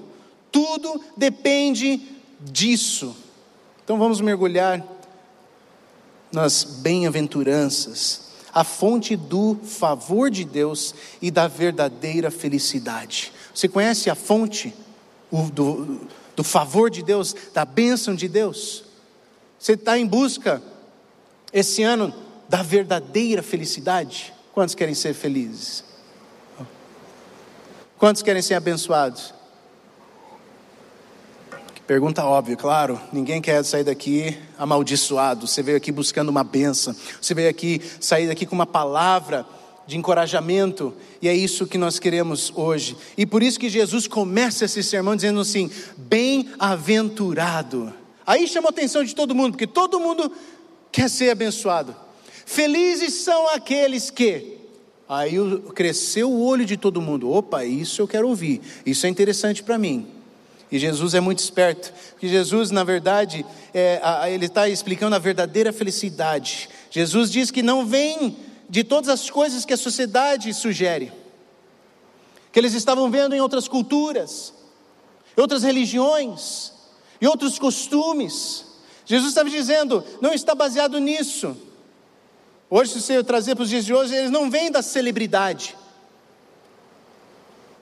Tudo 0.51 1.01
depende 1.15 2.01
disso. 2.39 3.15
Então 3.83 3.97
vamos 3.97 4.19
mergulhar 4.21 4.83
nas 6.31 6.63
bem-aventuranças, 6.63 8.31
a 8.53 8.63
fonte 8.63 9.15
do 9.15 9.55
favor 9.63 10.29
de 10.29 10.43
Deus 10.43 10.95
e 11.21 11.29
da 11.29 11.47
verdadeira 11.47 12.31
felicidade. 12.31 13.31
Você 13.53 13.67
conhece 13.67 14.09
a 14.09 14.15
fonte 14.15 14.73
do, 15.53 16.01
do 16.35 16.43
favor 16.43 16.89
de 16.89 17.03
Deus, 17.03 17.35
da 17.53 17.65
bênção 17.65 18.15
de 18.15 18.27
Deus? 18.27 18.83
Você 19.59 19.73
está 19.73 19.97
em 19.97 20.05
busca, 20.05 20.61
esse 21.53 21.83
ano, 21.83 22.13
da 22.49 22.63
verdadeira 22.63 23.43
felicidade? 23.43 24.33
Quantos 24.53 24.75
querem 24.75 24.95
ser 24.95 25.13
felizes? 25.13 25.90
Quantos 28.01 28.21
querem 28.23 28.41
ser 28.41 28.55
abençoados? 28.55 29.31
Pergunta 31.85 32.25
óbvia, 32.25 32.55
claro, 32.55 32.99
ninguém 33.13 33.39
quer 33.39 33.63
sair 33.63 33.83
daqui 33.83 34.35
amaldiçoado. 34.57 35.45
Você 35.45 35.61
veio 35.61 35.77
aqui 35.77 35.91
buscando 35.91 36.29
uma 36.29 36.43
benção. 36.43 36.95
Você 37.21 37.35
veio 37.35 37.47
aqui 37.47 37.79
sair 37.99 38.25
daqui 38.25 38.47
com 38.47 38.55
uma 38.55 38.65
palavra 38.65 39.45
de 39.85 39.99
encorajamento, 39.99 40.95
e 41.21 41.27
é 41.29 41.35
isso 41.35 41.67
que 41.67 41.77
nós 41.77 41.99
queremos 41.99 42.51
hoje. 42.55 42.97
E 43.15 43.23
por 43.23 43.43
isso 43.43 43.59
que 43.59 43.69
Jesus 43.69 44.07
começa 44.07 44.65
esse 44.65 44.81
sermão 44.81 45.15
dizendo 45.15 45.39
assim: 45.39 45.69
bem-aventurado. 45.95 47.93
Aí 48.25 48.47
chamou 48.47 48.69
a 48.69 48.71
atenção 48.71 49.03
de 49.03 49.13
todo 49.13 49.35
mundo, 49.35 49.51
porque 49.51 49.67
todo 49.67 49.99
mundo 49.99 50.31
quer 50.91 51.07
ser 51.07 51.29
abençoado. 51.29 51.95
Felizes 52.47 53.13
são 53.13 53.47
aqueles 53.49 54.09
que. 54.09 54.60
Aí 55.11 55.35
cresceu 55.75 56.31
o 56.31 56.41
olho 56.41 56.65
de 56.65 56.77
todo 56.77 57.01
mundo. 57.01 57.29
Opa, 57.29 57.65
isso 57.65 58.01
eu 58.01 58.07
quero 58.07 58.29
ouvir. 58.29 58.61
Isso 58.85 59.05
é 59.05 59.09
interessante 59.09 59.61
para 59.61 59.77
mim. 59.77 60.07
E 60.71 60.79
Jesus 60.79 61.13
é 61.13 61.19
muito 61.19 61.39
esperto, 61.39 61.91
porque 62.11 62.29
Jesus, 62.29 62.71
na 62.71 62.85
verdade, 62.85 63.45
é, 63.73 64.01
ele 64.33 64.45
está 64.45 64.69
explicando 64.69 65.13
a 65.13 65.19
verdadeira 65.19 65.73
felicidade. 65.73 66.69
Jesus 66.89 67.29
diz 67.29 67.51
que 67.51 67.61
não 67.61 67.85
vem 67.85 68.37
de 68.69 68.85
todas 68.85 69.09
as 69.09 69.29
coisas 69.29 69.65
que 69.65 69.73
a 69.73 69.77
sociedade 69.77 70.53
sugere, 70.53 71.11
que 72.49 72.57
eles 72.57 72.73
estavam 72.73 73.11
vendo 73.11 73.35
em 73.35 73.41
outras 73.41 73.67
culturas, 73.67 74.53
outras 75.35 75.61
religiões, 75.61 76.71
e 77.19 77.27
outros 77.27 77.59
costumes. 77.59 78.65
Jesus 79.05 79.31
estava 79.31 79.49
dizendo, 79.49 80.05
não 80.21 80.33
está 80.33 80.55
baseado 80.55 80.99
nisso. 80.99 81.57
Hoje, 82.73 82.93
se 82.93 83.01
você 83.01 83.21
trazer 83.21 83.53
para 83.53 83.63
os 83.63 83.69
dias 83.69 83.83
de 83.83 83.93
hoje, 83.93 84.15
eles 84.15 84.31
não 84.31 84.49
vêm 84.49 84.71
da 84.71 84.81
celebridade, 84.81 85.77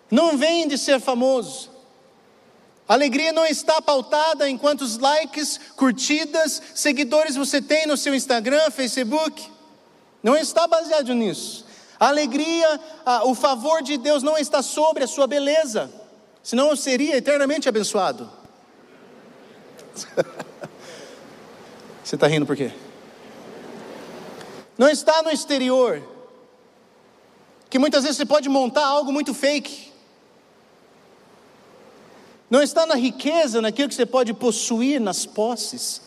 não 0.10 0.36
vêm 0.36 0.68
de 0.68 0.80
ser 0.80 1.00
famoso, 1.00 1.70
a 2.88 2.96
alegria 2.96 3.32
não 3.32 3.46
está 3.46 3.80
pautada 3.80 4.50
em 4.50 4.58
quantos 4.58 4.98
likes, 4.98 5.60
curtidas, 5.76 6.60
seguidores 6.74 7.36
você 7.36 7.62
tem 7.62 7.86
no 7.86 7.96
seu 7.96 8.16
Instagram, 8.16 8.72
Facebook. 8.72 9.48
Não 10.24 10.36
está 10.36 10.66
baseado 10.66 11.14
nisso. 11.14 11.68
A 12.00 12.08
alegria, 12.08 12.82
a, 13.06 13.26
o 13.26 13.36
favor 13.36 13.84
de 13.84 13.96
Deus 13.96 14.24
não 14.24 14.40
está 14.40 14.64
sobre 14.64 15.04
a 15.04 15.08
sua 15.08 15.28
beleza, 15.28 15.92
senão 16.42 16.72
eu 16.72 16.76
seria 16.76 17.16
eternamente 17.16 17.70
abençoado. 17.70 18.28
Você 22.04 22.16
está 22.16 22.26
rindo 22.26 22.48
por 22.48 22.56
quê? 22.56 22.72
Não 24.80 24.88
está 24.88 25.22
no 25.22 25.30
exterior, 25.30 26.02
que 27.70 27.78
muitas 27.78 28.04
vezes 28.04 28.16
você 28.16 28.26
pode 28.26 28.48
montar 28.48 28.86
algo 28.86 29.12
muito 29.12 29.34
fake. 29.34 29.92
Não 32.50 32.62
está 32.62 32.86
na 32.86 32.96
riqueza, 32.96 33.62
naquilo 33.62 33.90
que 33.90 33.96
você 33.96 34.06
pode 34.06 34.34
possuir, 34.34 35.02
nas 35.02 35.26
posses. 35.26 36.02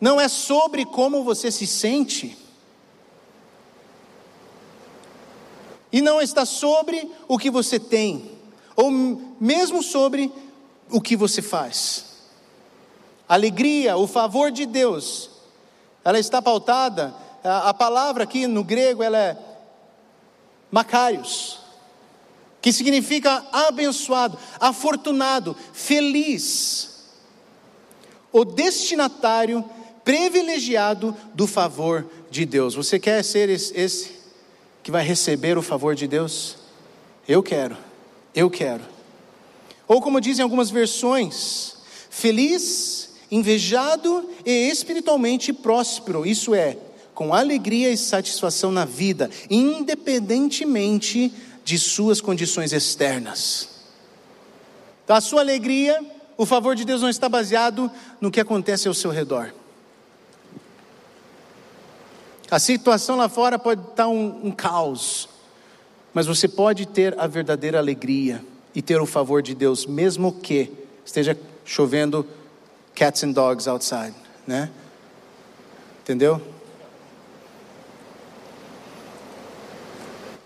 Não 0.00 0.20
é 0.20 0.28
sobre 0.28 0.84
como 0.84 1.24
você 1.24 1.50
se 1.50 1.66
sente. 1.66 2.38
E 5.90 6.00
não 6.00 6.22
está 6.22 6.46
sobre 6.46 7.10
o 7.26 7.36
que 7.36 7.50
você 7.50 7.80
tem, 7.80 8.38
ou 8.76 8.88
mesmo 9.40 9.82
sobre 9.82 10.32
o 10.92 11.00
que 11.00 11.16
você 11.16 11.42
faz. 11.42 12.04
Alegria, 13.28 13.96
o 13.96 14.06
favor 14.06 14.52
de 14.52 14.64
Deus, 14.64 15.37
ela 16.04 16.18
está 16.18 16.40
pautada, 16.40 17.14
a, 17.44 17.72
palavra 17.74 18.24
aqui 18.24 18.46
no 18.46 18.64
grego 18.64 19.02
ela 19.02 19.18
é 19.18 19.36
macários 20.70 21.58
que 22.60 22.72
significa 22.72 23.46
abençoado, 23.52 24.38
afortunado, 24.58 25.56
feliz. 25.72 27.06
O 28.32 28.44
destinatário 28.44 29.64
privilegiado 30.04 31.16
do 31.34 31.46
favor 31.46 32.06
de 32.30 32.44
Deus. 32.44 32.74
Você 32.74 32.98
quer 32.98 33.22
ser 33.22 33.48
esse 33.48 34.18
que 34.82 34.90
vai 34.90 35.04
receber 35.04 35.56
o 35.56 35.62
favor 35.62 35.94
de 35.94 36.06
Deus? 36.06 36.56
Eu 37.26 37.42
quero, 37.42 37.76
eu 38.34 38.50
quero. 38.50 38.84
Ou 39.86 40.02
como 40.02 40.20
dizem 40.20 40.42
algumas 40.42 40.70
versões, 40.70 41.76
feliz, 42.10 43.07
invejado 43.30 44.28
e 44.44 44.70
espiritualmente 44.70 45.52
próspero, 45.52 46.24
isso 46.24 46.54
é, 46.54 46.76
com 47.14 47.34
alegria 47.34 47.90
e 47.90 47.96
satisfação 47.96 48.70
na 48.70 48.84
vida, 48.84 49.30
independentemente 49.50 51.32
de 51.64 51.78
suas 51.78 52.20
condições 52.20 52.72
externas. 52.72 53.68
Então, 55.04 55.16
a 55.16 55.20
sua 55.20 55.40
alegria, 55.40 56.00
o 56.36 56.46
favor 56.46 56.74
de 56.74 56.84
Deus 56.84 57.02
não 57.02 57.08
está 57.08 57.28
baseado 57.28 57.90
no 58.20 58.30
que 58.30 58.40
acontece 58.40 58.88
ao 58.88 58.94
seu 58.94 59.10
redor. 59.10 59.52
A 62.50 62.58
situação 62.58 63.16
lá 63.16 63.28
fora 63.28 63.58
pode 63.58 63.82
estar 63.82 64.08
um, 64.08 64.46
um 64.46 64.50
caos, 64.50 65.28
mas 66.14 66.26
você 66.26 66.48
pode 66.48 66.86
ter 66.86 67.18
a 67.18 67.26
verdadeira 67.26 67.78
alegria 67.78 68.42
e 68.74 68.80
ter 68.80 69.00
o 69.00 69.06
favor 69.06 69.42
de 69.42 69.54
Deus, 69.54 69.84
mesmo 69.84 70.32
que 70.32 70.70
esteja 71.04 71.38
chovendo 71.64 72.26
cats 72.98 73.22
and 73.22 73.30
dogs 73.30 73.68
outside, 73.68 74.12
né? 74.44 74.68
Entendeu? 76.02 76.42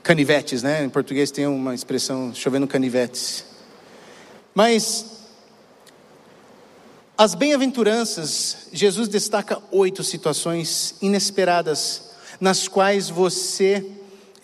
Canivetes, 0.02 0.62
né? 0.62 0.84
Em 0.84 0.90
português 0.90 1.30
tem 1.30 1.46
uma 1.46 1.74
expressão 1.74 2.34
chovendo 2.34 2.66
canivetes. 2.66 3.46
Mas 4.54 5.22
as 7.16 7.34
bem-aventuranças, 7.34 8.68
Jesus 8.70 9.08
destaca 9.08 9.58
oito 9.70 10.04
situações 10.04 10.96
inesperadas 11.00 12.10
nas 12.38 12.68
quais 12.68 13.08
você 13.08 13.86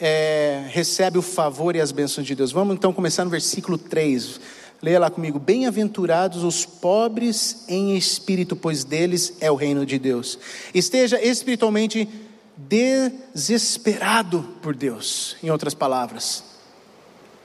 é, 0.00 0.65
recebe 0.71 1.19
o 1.19 1.23
favor 1.23 1.77
e 1.77 1.81
as 1.81 1.93
bênçãos 1.93 2.27
de 2.27 2.35
Deus. 2.35 2.53
Vamos 2.53 2.75
então 2.75 2.91
começar 2.91 3.27
no 3.27 3.31
versículo 3.31 3.77
3. 3.77 4.41
Leia 4.80 5.00
lá 5.00 5.11
comigo. 5.11 5.38
Bem-aventurados 5.38 6.44
os 6.44 6.64
pobres 6.64 7.64
em 7.68 7.97
espírito, 7.97 8.54
pois 8.54 8.85
deles 8.85 9.37
é 9.40 9.50
o 9.50 9.56
reino 9.56 9.85
de 9.85 9.99
Deus. 9.99 10.38
Esteja 10.73 11.20
espiritualmente 11.20 12.08
desesperado 12.56 14.42
por 14.62 14.75
Deus, 14.75 15.37
em 15.42 15.50
outras 15.50 15.75
palavras. 15.75 16.44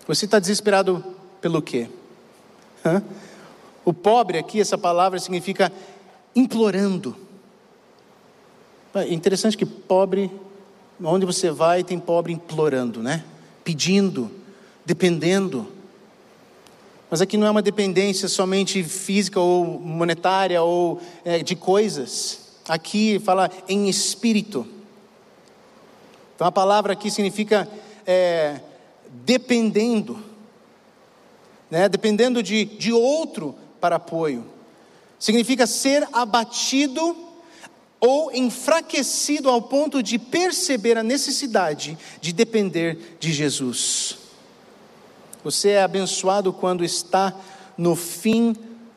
Você 0.08 0.26
está 0.26 0.38
desesperado 0.38 1.04
pelo 1.42 1.62
quê? 1.62 1.90
Hã? 2.86 3.02
O 3.86 3.94
pobre 3.94 4.38
aqui, 4.38 4.62
essa 4.62 4.78
palavra 4.78 5.20
significa 5.20 5.72
implorando. 6.36 7.16
É 8.94 9.12
interessante 9.12 9.58
que 9.58 9.66
pobre, 9.66 10.32
onde 11.04 11.26
você 11.26 11.50
vai, 11.50 11.84
tem 11.84 12.00
pobre 12.00 12.32
implorando, 12.32 13.02
né? 13.02 13.24
Pedindo, 13.64 14.30
dependendo. 14.86 15.68
Mas 17.14 17.22
aqui 17.22 17.38
não 17.38 17.46
é 17.46 17.52
uma 17.52 17.62
dependência 17.62 18.28
somente 18.28 18.84
física 18.84 19.40
ou 19.40 19.80
monetária 19.80 20.64
ou 20.64 21.00
é, 21.24 21.44
de 21.44 21.56
coisas. 21.56 22.40
Aqui 22.68 23.20
fala 23.20 23.52
em 23.70 23.88
espírito. 23.88 24.68
Então 26.34 26.48
a 26.48 26.52
palavra 26.52 26.94
aqui 26.94 27.12
significa 27.12 27.70
é, 28.04 28.60
dependendo, 29.24 30.20
né? 31.70 31.88
dependendo 31.88 32.42
de, 32.42 32.66
de 32.66 32.92
outro 32.92 33.54
para 33.80 33.98
apoio. 33.98 34.44
Significa 35.20 35.68
ser 35.68 36.08
abatido 36.12 37.16
ou 38.00 38.32
enfraquecido 38.34 39.50
ao 39.50 39.62
ponto 39.62 40.02
de 40.02 40.18
perceber 40.18 40.98
a 40.98 41.04
necessidade 41.04 41.96
de 42.20 42.34
depender 42.34 43.18
de 43.20 43.32
Jesus. 43.32 44.23
Você 45.44 45.70
é 45.70 45.84
abençoado 45.84 46.54
quando 46.54 46.86
está 46.86 47.34
no 47.78 47.96
fim 47.96 48.56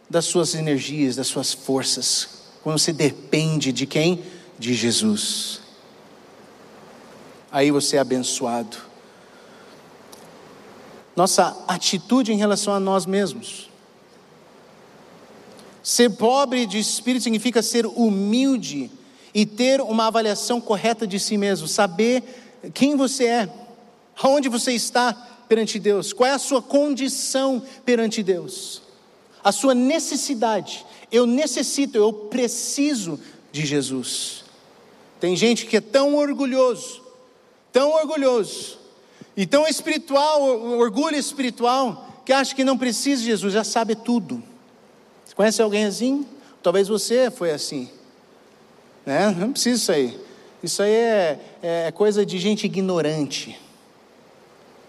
das 0.09 0.26
suas 0.26 0.55
energias, 0.55 1.17
das 1.17 1.26
suas 1.26 1.53
forças, 1.53 2.29
quando 2.62 2.79
você 2.79 2.93
depende 2.93 3.73
de 3.73 3.87
quem? 3.87 4.23
De 4.59 4.75
Jesus. 4.75 5.61
Aí 7.50 7.71
você 7.71 7.97
é 7.97 8.00
abençoado. 8.00 8.76
Nossa 11.17 11.57
atitude 11.67 12.33
em 12.33 12.37
relação 12.37 12.75
a 12.75 12.79
nós 12.79 13.07
mesmos. 13.07 13.71
Ser 15.83 16.11
pobre 16.11 16.67
de 16.67 16.79
espírito 16.79 17.23
significa 17.23 17.62
ser 17.62 17.87
humilde 17.87 18.91
e 19.33 19.47
ter 19.47 19.81
uma 19.81 20.07
avaliação 20.07 20.61
correta 20.61 21.07
de 21.07 21.19
si 21.19 21.37
mesmo, 21.37 21.67
saber 21.67 22.23
quem 22.75 22.97
você 22.97 23.26
é, 23.26 23.49
aonde 24.23 24.49
você 24.49 24.73
está 24.73 25.36
perante 25.49 25.79
Deus, 25.79 26.12
qual 26.12 26.29
é 26.29 26.33
a 26.33 26.38
sua 26.38 26.61
condição 26.61 27.62
perante 27.85 28.23
Deus, 28.23 28.82
a 29.43 29.52
sua 29.52 29.75
necessidade. 29.75 30.85
Eu 31.11 31.26
necessito, 31.26 31.97
eu 31.97 32.13
preciso 32.13 33.21
de 33.52 33.65
Jesus. 33.65 34.45
Tem 35.21 35.37
gente 35.37 35.67
que 35.67 35.76
é 35.76 35.80
tão 35.80 36.17
orgulhoso, 36.17 37.02
tão 37.73 37.93
orgulhoso 37.93 38.78
e 39.37 39.47
tão 39.47 39.67
espiritual, 39.67 40.43
orgulho 40.43 41.17
espiritual, 41.17 42.23
que 42.25 42.32
acha 42.32 42.54
que 42.54 42.65
não 42.65 42.76
precisa 42.76 43.23
de 43.23 43.28
Jesus, 43.28 43.52
já 43.52 43.63
sabe 43.63 43.95
tudo. 43.95 44.43
Conhece 45.37 45.63
alguém 45.63 45.85
assim? 45.85 46.26
Talvez 46.63 46.89
você 46.89 47.30
foi 47.30 47.52
assim. 47.52 47.89
Né? 49.04 49.30
Não 49.39 49.52
precisa 49.52 49.76
isso 49.76 49.93
aí. 49.93 50.21
Isso 50.63 50.82
aí 50.82 50.93
é, 50.93 51.41
é 51.63 51.93
coisa 51.93 52.26
de 52.26 52.39
gente 52.39 52.65
ignorante. 52.65 53.61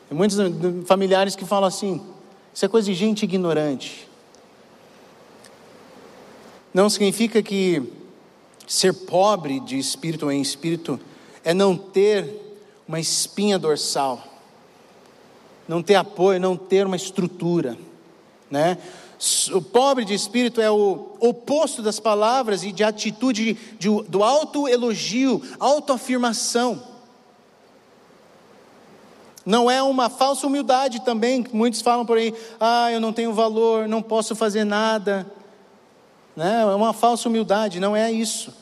Tem 0.08 0.18
muitos 0.18 0.38
familiares 0.86 1.36
que 1.36 1.46
falam 1.46 1.68
assim: 1.68 2.02
isso 2.54 2.66
é 2.66 2.68
coisa 2.68 2.88
de 2.88 2.94
gente 2.94 3.24
ignorante. 3.24 4.08
Não 6.74 6.90
significa 6.90 7.42
que 7.42 7.84
ser 8.68 8.94
pobre 8.94 9.60
de 9.60 9.78
espírito 9.78 10.30
em 10.30 10.42
espírito 10.42 11.00
é 11.44 11.54
não 11.54 11.78
ter 11.78 12.60
uma 12.88 13.00
espinha 13.00 13.58
dorsal, 13.58 14.24
não 15.68 15.82
ter 15.82 15.96
apoio, 15.96 16.40
não 16.40 16.56
ter 16.56 16.86
uma 16.86 16.96
estrutura, 16.96 17.78
né? 18.50 18.78
O 19.52 19.62
pobre 19.62 20.06
de 20.06 20.14
espírito 20.14 20.62
é 20.62 20.70
o 20.70 21.16
oposto 21.20 21.82
das 21.82 22.00
palavras 22.00 22.64
e 22.64 22.72
de 22.72 22.84
atitude 22.84 23.54
de, 23.54 23.54
de, 23.80 24.04
do 24.08 24.24
autoelogio, 24.24 25.42
autoafirmação. 25.60 26.97
Não 29.48 29.72
é 29.72 29.82
uma 29.82 30.10
falsa 30.10 30.46
humildade 30.46 31.00
também, 31.06 31.46
muitos 31.54 31.80
falam 31.80 32.06
por 32.06 32.18
aí, 32.18 32.34
ah, 32.60 32.92
eu 32.92 33.00
não 33.00 33.14
tenho 33.14 33.32
valor, 33.32 33.88
não 33.88 34.02
posso 34.02 34.36
fazer 34.36 34.66
nada. 34.66 35.26
Né? 36.36 36.64
É 36.64 36.66
uma 36.76 36.92
falsa 36.92 37.30
humildade, 37.30 37.80
não 37.80 37.96
é 37.96 38.12
isso. 38.12 38.54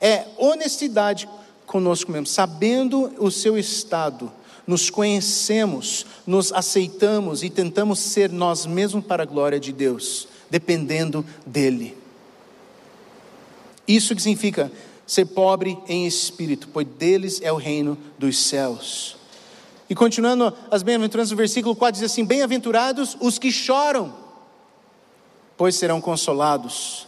É 0.00 0.24
honestidade 0.36 1.28
conosco 1.64 2.10
mesmo, 2.10 2.26
sabendo 2.26 3.12
o 3.20 3.30
seu 3.30 3.56
estado, 3.56 4.32
nos 4.66 4.90
conhecemos, 4.90 6.04
nos 6.26 6.52
aceitamos 6.52 7.44
e 7.44 7.48
tentamos 7.48 8.00
ser 8.00 8.28
nós 8.28 8.66
mesmos 8.66 9.04
para 9.04 9.22
a 9.22 9.26
glória 9.26 9.60
de 9.60 9.72
Deus, 9.72 10.26
dependendo 10.50 11.24
dEle. 11.46 11.96
Isso 13.86 14.12
que 14.16 14.20
significa 14.20 14.72
ser 15.06 15.26
pobre 15.26 15.78
em 15.86 16.04
espírito, 16.04 16.68
pois 16.72 16.88
deles 16.88 17.40
é 17.40 17.52
o 17.52 17.56
reino 17.56 17.96
dos 18.18 18.36
céus. 18.38 19.21
E 19.92 19.94
continuando 19.94 20.56
as 20.70 20.82
bem-aventuranças, 20.82 21.32
o 21.32 21.36
versículo 21.36 21.76
4 21.76 22.00
diz 22.00 22.10
assim: 22.10 22.24
Bem-aventurados 22.24 23.14
os 23.20 23.38
que 23.38 23.52
choram, 23.52 24.14
pois 25.54 25.74
serão 25.74 26.00
consolados. 26.00 27.06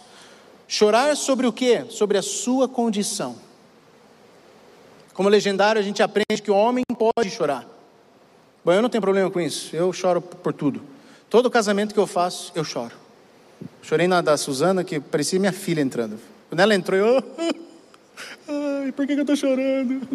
Chorar 0.69 1.17
sobre 1.17 1.47
o 1.47 1.53
que? 1.53 1.87
Sobre 1.89 2.19
a 2.19 2.23
sua 2.23 2.69
condição. 2.69 3.37
Como 5.15 5.31
legendário, 5.31 5.81
a 5.81 5.83
gente 5.83 6.03
aprende 6.03 6.43
que 6.43 6.51
o 6.51 6.55
homem 6.55 6.85
pode 6.99 7.31
chorar. 7.31 7.67
Bom, 8.63 8.73
eu 8.73 8.83
não 8.83 8.91
tenho 8.91 9.01
problema 9.01 9.31
com 9.31 9.41
isso, 9.41 9.75
eu 9.75 9.91
choro 9.91 10.21
por 10.21 10.53
tudo. 10.53 10.83
Todo 11.31 11.51
casamento 11.51 11.95
que 11.95 12.01
eu 12.01 12.07
faço, 12.07 12.53
eu 12.55 12.65
choro. 12.65 12.93
Chorei 13.81 14.07
na 14.07 14.21
da 14.21 14.37
Suzana, 14.37 14.85
que 14.85 15.01
parecia 15.01 15.41
minha 15.41 15.53
filha 15.53 15.81
entrando. 15.81 16.21
Quando 16.51 16.61
ela 16.61 16.75
entrou, 16.75 17.01
eu. 17.01 17.17
Ai, 18.85 18.93
por 18.93 19.07
que 19.07 19.15
eu 19.15 19.23
estou 19.23 19.37
chorando? 19.37 20.07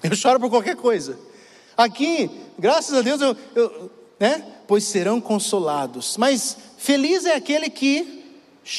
Eu 0.00 0.14
choro 0.14 0.38
por 0.38 0.48
qualquer 0.48 0.76
coisa. 0.76 1.31
Aqui, 1.76 2.30
graças 2.58 2.96
a 2.96 3.02
Deus, 3.02 3.20
eu, 3.20 3.36
eu, 3.54 3.90
né? 4.18 4.44
Pois 4.66 4.84
serão 4.84 5.20
consolados. 5.20 6.16
Mas 6.16 6.56
feliz 6.78 7.24
é 7.26 7.34
aquele 7.34 7.68
que 7.70 8.24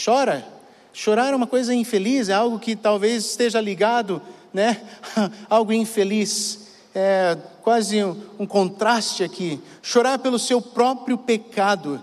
chora. 0.05 0.47
Chorar 0.93 1.33
é 1.33 1.35
uma 1.35 1.47
coisa 1.47 1.73
infeliz, 1.73 2.29
é 2.29 2.33
algo 2.33 2.59
que 2.59 2.75
talvez 2.75 3.25
esteja 3.25 3.59
ligado 3.59 4.21
né, 4.53 4.81
algo 5.49 5.73
infeliz, 5.73 6.67
é 6.93 7.35
quase 7.63 8.03
um, 8.03 8.15
um 8.39 8.45
contraste 8.45 9.23
aqui. 9.23 9.59
Chorar 9.81 10.19
pelo 10.19 10.37
seu 10.37 10.61
próprio 10.61 11.17
pecado, 11.17 12.01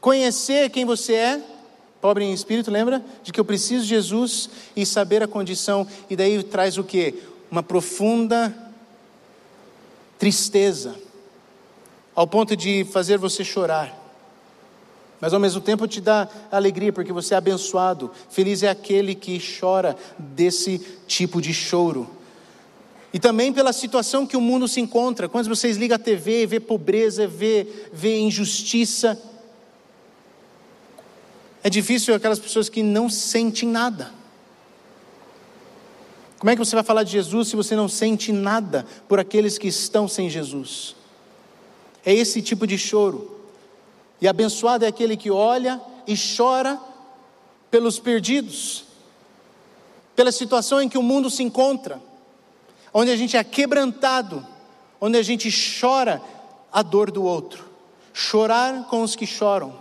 conhecer 0.00 0.68
quem 0.70 0.84
você 0.84 1.14
é, 1.14 1.40
pobre 2.00 2.24
em 2.24 2.32
espírito, 2.32 2.70
lembra? 2.70 3.04
De 3.22 3.32
que 3.32 3.38
eu 3.38 3.44
preciso 3.44 3.84
de 3.84 3.90
Jesus 3.90 4.50
e 4.74 4.84
saber 4.84 5.22
a 5.22 5.28
condição, 5.28 5.86
e 6.08 6.16
daí 6.16 6.42
traz 6.42 6.76
o 6.76 6.82
que? 6.82 7.22
Uma 7.50 7.62
profunda 7.62 8.54
tristeza, 10.20 10.94
ao 12.14 12.28
ponto 12.28 12.54
de 12.54 12.84
fazer 12.84 13.18
você 13.18 13.42
chorar 13.42 14.00
mas 15.20 15.34
ao 15.34 15.40
mesmo 15.40 15.60
tempo 15.60 15.86
te 15.86 16.00
dá 16.00 16.26
alegria, 16.50 16.92
porque 16.92 17.12
você 17.12 17.34
é 17.34 17.36
abençoado. 17.36 18.10
Feliz 18.30 18.62
é 18.62 18.70
aquele 18.70 19.14
que 19.14 19.38
chora 19.38 19.94
desse 20.18 20.78
tipo 21.06 21.42
de 21.42 21.52
choro. 21.52 22.08
E 23.12 23.18
também 23.18 23.52
pela 23.52 23.72
situação 23.72 24.26
que 24.26 24.36
o 24.36 24.40
mundo 24.40 24.66
se 24.66 24.80
encontra. 24.80 25.28
Quando 25.28 25.48
vocês 25.48 25.76
ligam 25.76 25.96
a 25.96 25.98
TV, 25.98 26.46
vê 26.46 26.58
pobreza, 26.58 27.26
vê, 27.26 27.66
vê 27.92 28.18
injustiça. 28.18 29.20
É 31.62 31.68
difícil 31.68 32.14
aquelas 32.14 32.38
pessoas 32.38 32.70
que 32.70 32.82
não 32.82 33.10
sentem 33.10 33.68
nada. 33.68 34.19
Como 36.40 36.48
é 36.48 36.56
que 36.56 36.58
você 36.58 36.74
vai 36.74 36.82
falar 36.82 37.02
de 37.02 37.12
Jesus 37.12 37.48
se 37.48 37.54
você 37.54 37.76
não 37.76 37.86
sente 37.86 38.32
nada 38.32 38.86
por 39.06 39.20
aqueles 39.20 39.58
que 39.58 39.68
estão 39.68 40.08
sem 40.08 40.30
Jesus? 40.30 40.96
É 42.02 42.14
esse 42.14 42.40
tipo 42.40 42.66
de 42.66 42.78
choro. 42.78 43.38
E 44.18 44.26
abençoado 44.26 44.86
é 44.86 44.88
aquele 44.88 45.18
que 45.18 45.30
olha 45.30 45.78
e 46.06 46.14
chora 46.16 46.80
pelos 47.70 47.98
perdidos, 47.98 48.84
pela 50.16 50.32
situação 50.32 50.80
em 50.80 50.88
que 50.88 50.96
o 50.96 51.02
mundo 51.02 51.28
se 51.28 51.42
encontra, 51.42 52.00
onde 52.90 53.10
a 53.10 53.16
gente 53.16 53.36
é 53.36 53.44
quebrantado, 53.44 54.44
onde 54.98 55.18
a 55.18 55.22
gente 55.22 55.50
chora 55.78 56.22
a 56.72 56.80
dor 56.80 57.10
do 57.10 57.22
outro, 57.22 57.66
chorar 58.14 58.86
com 58.86 59.02
os 59.02 59.14
que 59.14 59.26
choram. 59.26 59.78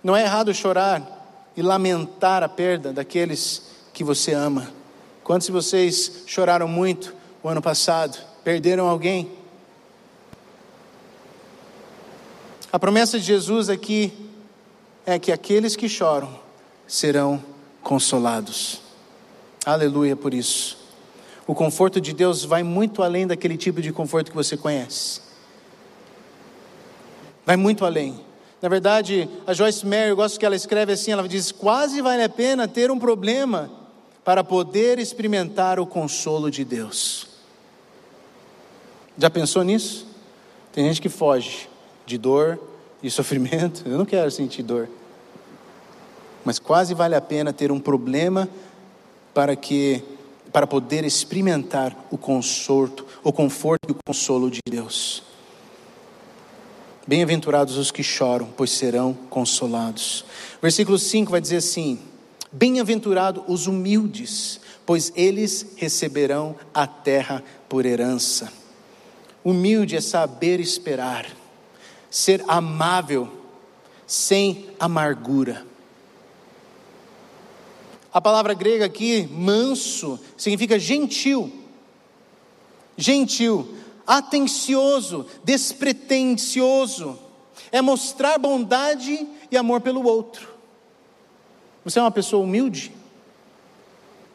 Não 0.00 0.14
é 0.14 0.22
errado 0.22 0.54
chorar 0.54 1.50
e 1.56 1.60
lamentar 1.60 2.44
a 2.44 2.48
perda 2.48 2.92
daqueles 2.92 3.71
que 3.92 4.02
você 4.02 4.32
ama. 4.32 4.70
Quantos 5.24 5.46
de 5.46 5.52
vocês 5.52 6.24
choraram 6.26 6.66
muito 6.66 7.14
o 7.42 7.48
ano 7.48 7.62
passado? 7.62 8.18
Perderam 8.42 8.88
alguém? 8.88 9.30
A 12.72 12.78
promessa 12.78 13.18
de 13.18 13.24
Jesus 13.24 13.68
aqui 13.68 14.12
é 15.04 15.18
que 15.18 15.30
aqueles 15.30 15.76
que 15.76 15.88
choram 15.88 16.40
serão 16.86 17.42
consolados. 17.82 18.80
Aleluia 19.64 20.16
por 20.16 20.32
isso. 20.32 20.78
O 21.46 21.54
conforto 21.54 22.00
de 22.00 22.12
Deus 22.12 22.44
vai 22.44 22.62
muito 22.62 23.02
além 23.02 23.26
daquele 23.26 23.56
tipo 23.56 23.82
de 23.82 23.92
conforto 23.92 24.30
que 24.30 24.36
você 24.36 24.56
conhece. 24.56 25.20
Vai 27.44 27.56
muito 27.56 27.84
além. 27.84 28.24
Na 28.60 28.68
verdade, 28.68 29.28
a 29.46 29.52
Joyce 29.52 29.84
Meyer, 29.84 30.08
eu 30.08 30.16
gosto 30.16 30.38
que 30.38 30.46
ela 30.46 30.54
escreve 30.54 30.92
assim: 30.92 31.10
ela 31.10 31.26
diz, 31.28 31.50
quase 31.50 32.00
vale 32.00 32.22
a 32.22 32.28
pena 32.28 32.68
ter 32.68 32.90
um 32.90 32.98
problema 32.98 33.81
para 34.24 34.44
poder 34.44 34.98
experimentar 34.98 35.80
o 35.80 35.86
consolo 35.86 36.50
de 36.50 36.64
Deus. 36.64 37.28
Já 39.18 39.28
pensou 39.28 39.62
nisso? 39.62 40.06
Tem 40.72 40.86
gente 40.86 41.02
que 41.02 41.08
foge 41.08 41.68
de 42.06 42.16
dor 42.16 42.58
e 43.02 43.08
sofrimento. 43.10 43.82
Eu 43.86 43.98
não 43.98 44.04
quero 44.04 44.30
sentir 44.30 44.62
dor. 44.62 44.88
Mas 46.44 46.58
quase 46.58 46.94
vale 46.94 47.14
a 47.14 47.20
pena 47.20 47.52
ter 47.52 47.70
um 47.70 47.78
problema 47.78 48.48
para 49.34 49.54
que 49.54 50.02
para 50.52 50.66
poder 50.66 51.02
experimentar 51.02 51.96
o 52.10 52.18
conforto, 52.18 53.06
o 53.24 53.32
conforto 53.32 53.88
e 53.88 53.92
o 53.92 53.96
consolo 54.06 54.50
de 54.50 54.60
Deus. 54.68 55.22
Bem-aventurados 57.06 57.78
os 57.78 57.90
que 57.90 58.02
choram, 58.02 58.48
pois 58.54 58.70
serão 58.70 59.14
consolados. 59.30 60.26
Versículo 60.60 60.98
5 60.98 61.30
vai 61.30 61.40
dizer 61.40 61.56
assim: 61.56 61.98
Bem-aventurados 62.52 63.44
os 63.48 63.66
humildes, 63.66 64.60
pois 64.84 65.10
eles 65.16 65.74
receberão 65.76 66.54
a 66.74 66.86
terra 66.86 67.42
por 67.66 67.86
herança. 67.86 68.52
Humilde 69.42 69.96
é 69.96 70.00
saber 70.02 70.60
esperar, 70.60 71.26
ser 72.10 72.44
amável, 72.46 73.26
sem 74.06 74.68
amargura. 74.78 75.66
A 78.12 78.20
palavra 78.20 78.52
grega 78.52 78.84
aqui, 78.84 79.26
manso, 79.26 80.20
significa 80.36 80.78
gentil. 80.78 81.50
Gentil, 82.94 83.74
atencioso, 84.06 85.26
despretensioso. 85.42 87.18
É 87.70 87.80
mostrar 87.80 88.38
bondade 88.38 89.26
e 89.50 89.56
amor 89.56 89.80
pelo 89.80 90.04
outro. 90.04 90.51
Você 91.84 91.98
é 91.98 92.02
uma 92.02 92.10
pessoa 92.10 92.44
humilde? 92.44 92.92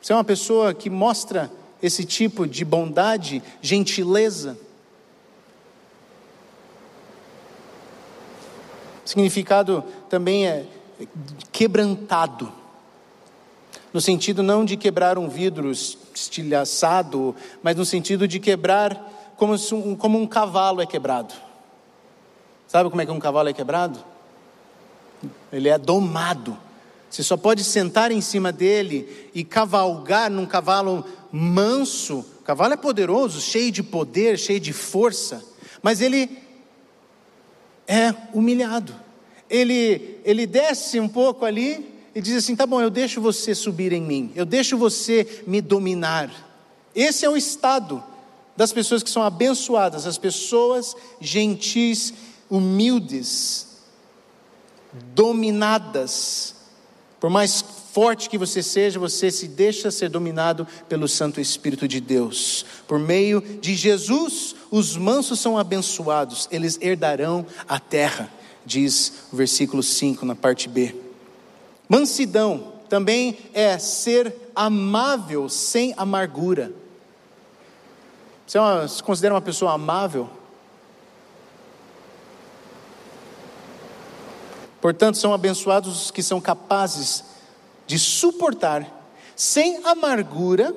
Você 0.01 0.13
é 0.13 0.15
uma 0.15 0.23
pessoa 0.23 0.73
que 0.73 0.89
mostra 0.89 1.51
esse 1.81 2.03
tipo 2.05 2.47
de 2.47 2.65
bondade, 2.65 3.41
gentileza? 3.62 4.57
Significado 9.05 9.83
também 10.10 10.47
é 10.47 10.65
quebrantado, 11.51 12.51
no 13.93 14.01
sentido 14.01 14.43
não 14.43 14.65
de 14.65 14.75
quebrar 14.75 15.17
um 15.17 15.29
vidro 15.29 15.71
estilhaçado, 15.71 17.36
mas 17.63 17.75
no 17.75 17.86
sentido 17.86 18.27
de 18.27 18.39
quebrar 18.39 19.33
como, 19.38 19.53
um, 19.53 19.95
como 19.95 20.19
um 20.19 20.27
cavalo 20.27 20.81
é 20.81 20.86
quebrado. 20.86 21.33
Sabe 22.67 22.89
como 22.89 23.01
é 23.01 23.05
que 23.05 23.12
um 23.12 23.19
cavalo 23.19 23.47
é 23.47 23.53
quebrado? 23.53 23.99
Ele 25.51 25.69
é 25.69 25.77
domado. 25.77 26.57
Você 27.17 27.23
só 27.23 27.36
pode 27.36 27.63
sentar 27.63 28.12
em 28.12 28.21
cima 28.21 28.51
dele 28.51 29.32
e 29.34 29.43
cavalgar 29.43 30.30
num 30.30 30.45
cavalo 30.45 31.03
manso. 31.32 32.19
O 32.39 32.43
cavalo 32.43 32.75
é 32.75 32.77
poderoso, 32.77 33.41
cheio 33.41 33.71
de 33.71 33.82
poder, 33.82 34.38
cheio 34.38 34.60
de 34.60 34.71
força, 34.71 35.43
mas 35.82 35.99
ele 35.99 36.30
é 37.88 38.13
humilhado. 38.36 38.93
Ele, 39.49 40.19
ele 40.23 40.45
desce 40.45 40.99
um 40.99 41.10
pouco 41.10 41.43
ali 41.43 41.91
e 42.13 42.21
diz 42.21 42.38
assim: 42.38 42.56
tá 42.56 42.67
bom, 42.67 42.80
eu 42.80 42.91
deixo 42.91 43.19
você 43.19 43.56
subir 43.56 43.93
em 43.93 44.01
mim, 44.01 44.32
eu 44.36 44.45
deixo 44.45 44.77
você 44.77 45.41
me 45.47 45.60
dominar. 45.60 46.30
Esse 46.93 47.25
é 47.25 47.30
o 47.32 47.36
estado 47.36 48.03
das 48.56 48.71
pessoas 48.71 49.01
que 49.01 49.10
são 49.10 49.23
abençoadas, 49.23 50.06
as 50.06 50.19
pessoas 50.19 50.95
gentis, 51.19 52.13
humildes, 52.47 53.69
dominadas 55.15 56.56
por 57.19 57.30
mais 57.30 57.63
forte 57.91 58.30
que 58.30 58.38
você 58.38 58.62
seja, 58.62 58.99
você 58.99 59.32
se 59.32 59.47
deixa 59.47 59.89
ser 59.89 60.10
dominado 60.10 60.67
pelo 60.88 61.08
Santo 61.08 61.41
Espírito 61.41 61.88
de 61.88 61.99
Deus. 61.99 62.65
Por 62.88 62.99
meio 62.99 63.41
de 63.41 63.73
Jesus, 63.75 64.56
os 64.69 64.95
mansos 64.95 65.39
são 65.39 65.58
abençoados, 65.58 66.47
eles 66.51 66.77
herdarão 66.80 67.45
a 67.67 67.80
terra, 67.80 68.32
diz 68.65 69.13
o 69.34 69.36
versículo 69.36 69.82
5 69.82 70.25
na 70.25 70.36
parte 70.36 70.69
B. 70.69 70.95
Mansidão 71.89 72.73
também 72.88 73.38
é 73.53 73.77
ser 73.77 74.34
amável 74.56 75.49
sem 75.49 75.93
amargura. 75.97 76.71
Você, 78.45 78.58
é 78.58 79.03
considera 79.03 79.34
uma 79.34 79.41
pessoa 79.41 79.73
amável? 79.73 80.30
Portanto, 84.81 85.17
são 85.17 85.33
abençoados 85.33 86.03
os 86.03 86.11
que 86.11 86.21
são 86.21 86.39
capazes 86.39 87.23
de 87.85 87.97
suportar 87.97 88.85
sem 89.35 89.85
amargura 89.85 90.75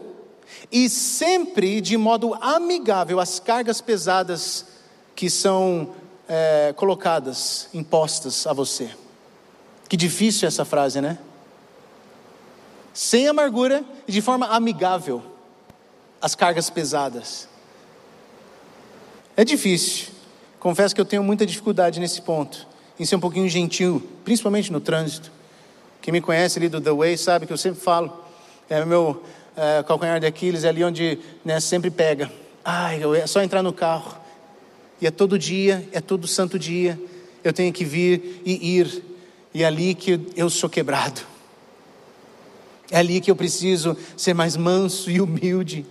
e 0.71 0.89
sempre 0.89 1.81
de 1.81 1.97
modo 1.97 2.35
amigável 2.35 3.19
as 3.19 3.41
cargas 3.41 3.81
pesadas 3.81 4.67
que 5.15 5.29
são 5.29 5.95
é, 6.29 6.73
colocadas, 6.77 7.69
impostas 7.75 8.47
a 8.47 8.53
você. 8.53 8.91
Que 9.89 9.97
difícil 9.97 10.47
essa 10.47 10.65
frase, 10.65 11.01
né? 11.01 11.19
Sem 12.95 13.29
amargura 13.29 13.85
e 14.07 14.13
de 14.13 14.21
forma 14.21 14.47
amigável 14.47 15.23
as 16.23 16.35
cargas 16.35 16.71
pesadas. 16.71 17.49
É 19.37 19.45
difícil. 19.45 20.09
Confesso 20.59 20.95
que 20.95 21.01
eu 21.01 21.05
tenho 21.05 21.25
muita 21.25 21.47
dificuldade 21.47 21.99
nesse 21.99 22.23
ponto 22.23 22.70
em 23.01 23.05
ser 23.07 23.17
um 23.17 23.21
pouquinho 23.21 23.49
gentil, 23.49 24.07
principalmente 24.27 24.71
no 24.71 24.79
trânsito. 24.79 25.33
Quem 26.03 26.13
me 26.13 26.21
conhece 26.21 26.59
ali 26.59 26.69
do 26.69 26.83
The 26.83 26.93
Way 26.93 27.17
sabe 27.17 27.47
que 27.47 27.53
eu 27.53 27.57
sempre 27.57 27.81
falo, 27.81 28.13
é 28.69 28.85
meu 28.85 29.23
é, 29.57 29.83
calcanhar 29.83 30.21
de 30.21 30.27
Aquiles, 30.27 30.65
é 30.65 30.69
ali 30.69 30.85
onde 30.85 31.19
né, 31.43 31.59
sempre 31.61 31.91
pega. 31.91 32.31
Ai, 32.63 33.01
é 33.17 33.27
só 33.27 33.43
entrar 33.43 33.63
no 33.63 33.73
carro. 33.73 34.15
E 35.01 35.07
é 35.07 35.11
todo 35.11 35.39
dia, 35.39 35.89
é 35.93 36.01
todo 36.03 36.29
santo 36.29 36.59
dia. 36.59 37.01
Eu 37.43 37.55
tenho 37.55 37.73
que 37.73 37.87
vir 37.87 38.43
e 38.45 38.77
ir. 38.77 39.03
E 39.55 39.63
é 39.63 39.67
ali 39.67 39.95
que 39.95 40.21
eu 40.37 40.51
sou 40.51 40.69
quebrado. 40.69 41.23
É 42.91 42.99
ali 42.99 43.19
que 43.19 43.31
eu 43.31 43.37
preciso 43.37 43.97
ser 44.15 44.35
mais 44.35 44.59
manso 44.59 45.11
e 45.11 45.23
humilde. 45.23 45.87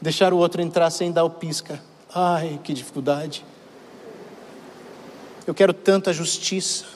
Deixar 0.00 0.32
o 0.32 0.36
outro 0.36 0.62
entrar 0.62 0.88
sem 0.90 1.10
dar 1.10 1.24
o 1.24 1.30
pisca. 1.30 1.82
Ai, 2.14 2.60
que 2.62 2.72
dificuldade. 2.72 3.44
Eu 5.46 5.54
quero 5.54 5.74
tanto 5.74 6.08
a 6.08 6.12
justiça. 6.12 6.86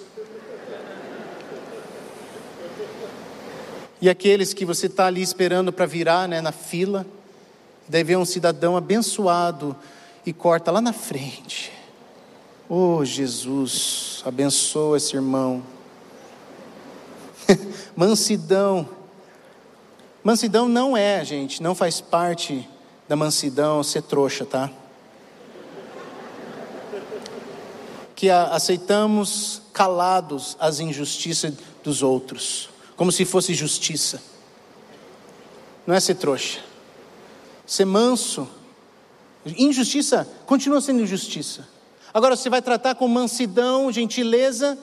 E 4.01 4.09
aqueles 4.09 4.55
que 4.55 4.65
você 4.65 4.87
está 4.87 5.07
ali 5.07 5.21
esperando 5.21 5.73
para 5.73 5.85
virar 5.85 6.29
né, 6.29 6.41
na 6.41 6.53
fila, 6.53 7.05
daí 7.89 8.05
vem 8.05 8.17
um 8.17 8.25
cidadão 8.25 8.77
abençoado 8.77 9.77
e 10.25 10.33
corta 10.33 10.71
lá 10.71 10.81
na 10.81 10.93
frente. 10.93 11.73
Oh 12.69 13.05
Jesus, 13.05 14.23
abençoa 14.25 14.97
esse 14.97 15.15
irmão. 15.17 15.63
mansidão. 17.97 18.89
Mansidão 20.23 20.69
não 20.69 20.97
é, 20.97 21.25
gente, 21.25 21.63
não 21.63 21.75
faz 21.75 22.01
parte 22.01 22.69
da 23.09 23.17
mansidão 23.17 23.83
ser 23.83 24.03
trouxa, 24.03 24.45
tá? 24.45 24.71
Que 28.19 28.29
aceitamos 28.31 29.63
calados 29.73 30.57
as 30.59 30.81
injustiças 30.81 31.55
dos 31.85 32.03
outros, 32.03 32.69
como 32.97 33.13
se 33.13 33.25
fosse 33.25 33.55
justiça. 33.55 34.21
não 35.87 35.95
é 35.95 36.01
ser 36.01 36.17
trouxa. 36.17 36.59
Ser 37.65 37.85
manso. 37.85 38.49
Injustiça 39.57 40.29
continua 40.47 40.81
sendo 40.81 41.03
injustiça. 41.03 41.69
Agora 42.13 42.35
você 42.35 42.51
vai 42.51 42.61
tratar 42.61 42.97
com 42.97 43.07
mansidão, 43.07 43.93
gentileza, 43.93 44.77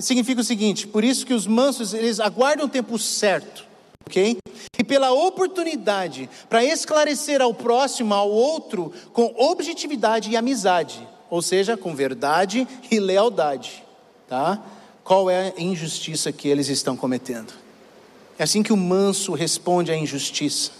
significa 0.00 0.40
o 0.40 0.44
seguinte: 0.44 0.86
por 0.86 1.02
isso 1.02 1.26
que 1.26 1.34
os 1.34 1.44
mansos 1.44 1.92
eles 1.92 2.20
aguardam 2.20 2.66
o 2.66 2.70
tempo 2.70 2.96
certo, 3.00 3.66
ok? 4.06 4.38
E 4.78 4.84
pela 4.84 5.10
oportunidade 5.10 6.30
para 6.48 6.64
esclarecer 6.64 7.42
ao 7.42 7.52
próximo, 7.52 8.14
ao 8.14 8.30
outro, 8.30 8.92
com 9.12 9.34
objetividade 9.36 10.30
e 10.30 10.36
amizade, 10.36 11.04
ou 11.30 11.42
seja, 11.42 11.76
com 11.76 11.94
verdade 11.94 12.66
e 12.90 13.00
lealdade, 13.00 13.84
tá? 14.28 14.62
Qual 15.02 15.30
é 15.30 15.54
a 15.56 15.60
injustiça 15.60 16.32
que 16.32 16.48
eles 16.48 16.68
estão 16.68 16.96
cometendo? 16.96 17.52
É 18.38 18.44
assim 18.44 18.62
que 18.62 18.72
o 18.72 18.76
manso 18.76 19.32
responde 19.32 19.90
à 19.90 19.96
injustiça. 19.96 20.70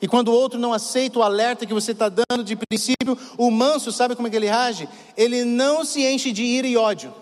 E 0.00 0.08
quando 0.08 0.28
o 0.28 0.32
outro 0.32 0.58
não 0.58 0.72
aceita 0.72 1.18
o 1.18 1.22
alerta 1.22 1.64
que 1.64 1.72
você 1.72 1.92
está 1.92 2.08
dando 2.08 2.44
de 2.44 2.56
princípio, 2.56 3.16
o 3.38 3.50
manso, 3.50 3.92
sabe 3.92 4.14
como 4.14 4.28
é 4.28 4.30
que 4.30 4.36
ele 4.36 4.48
age? 4.48 4.88
Ele 5.16 5.44
não 5.44 5.84
se 5.84 6.04
enche 6.04 6.32
de 6.32 6.42
ira 6.42 6.66
e 6.66 6.76
ódio. 6.76 7.14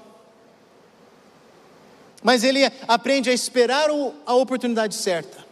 Mas 2.22 2.44
ele 2.44 2.64
aprende 2.88 3.28
a 3.30 3.32
esperar 3.32 3.88
a 4.26 4.34
oportunidade 4.34 4.94
certa. 4.94 5.44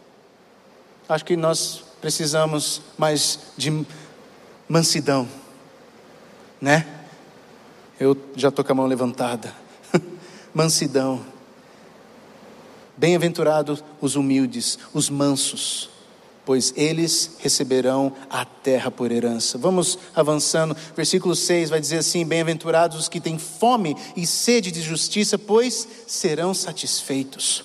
Acho 1.07 1.25
que 1.25 1.35
nós 1.35 1.83
precisamos 1.99 2.81
mais 2.97 3.39
de 3.57 3.85
mansidão, 4.67 5.27
né? 6.61 6.85
Eu 7.99 8.15
já 8.35 8.49
estou 8.49 8.63
com 8.63 8.71
a 8.71 8.75
mão 8.75 8.85
levantada. 8.85 9.53
mansidão. 10.53 11.25
Bem-aventurados 12.95 13.83
os 13.99 14.15
humildes, 14.15 14.77
os 14.93 15.09
mansos, 15.09 15.89
pois 16.45 16.71
eles 16.75 17.37
receberão 17.39 18.13
a 18.29 18.45
terra 18.45 18.91
por 18.91 19.11
herança. 19.11 19.57
Vamos 19.57 19.97
avançando. 20.13 20.77
Versículo 20.95 21.35
6 21.35 21.71
vai 21.71 21.79
dizer 21.79 21.97
assim: 21.97 22.25
Bem-aventurados 22.25 22.99
os 22.99 23.09
que 23.09 23.19
têm 23.19 23.39
fome 23.39 23.95
e 24.15 24.27
sede 24.27 24.71
de 24.71 24.81
justiça, 24.81 25.37
pois 25.37 25.87
serão 26.05 26.53
satisfeitos. 26.53 27.63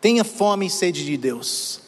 Tenha 0.00 0.24
fome 0.24 0.66
e 0.66 0.70
sede 0.70 1.04
de 1.04 1.16
Deus. 1.16 1.80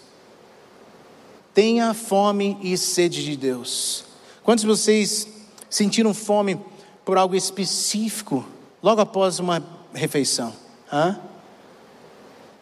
Tenha 1.53 1.95
fome 1.95 2.59
e 2.63 2.77
sede 2.77 3.25
de 3.25 3.37
Deus. 3.37 4.05
Quantos 4.43 4.63
de 4.63 4.69
vocês 4.69 5.40
sentiram 5.71 6.13
fome 6.13 6.61
por 7.05 7.17
algo 7.17 7.35
específico 7.35 8.45
logo 8.83 9.01
após 9.01 9.39
uma 9.39 9.65
refeição? 9.95 10.53
Hã? 10.93 11.19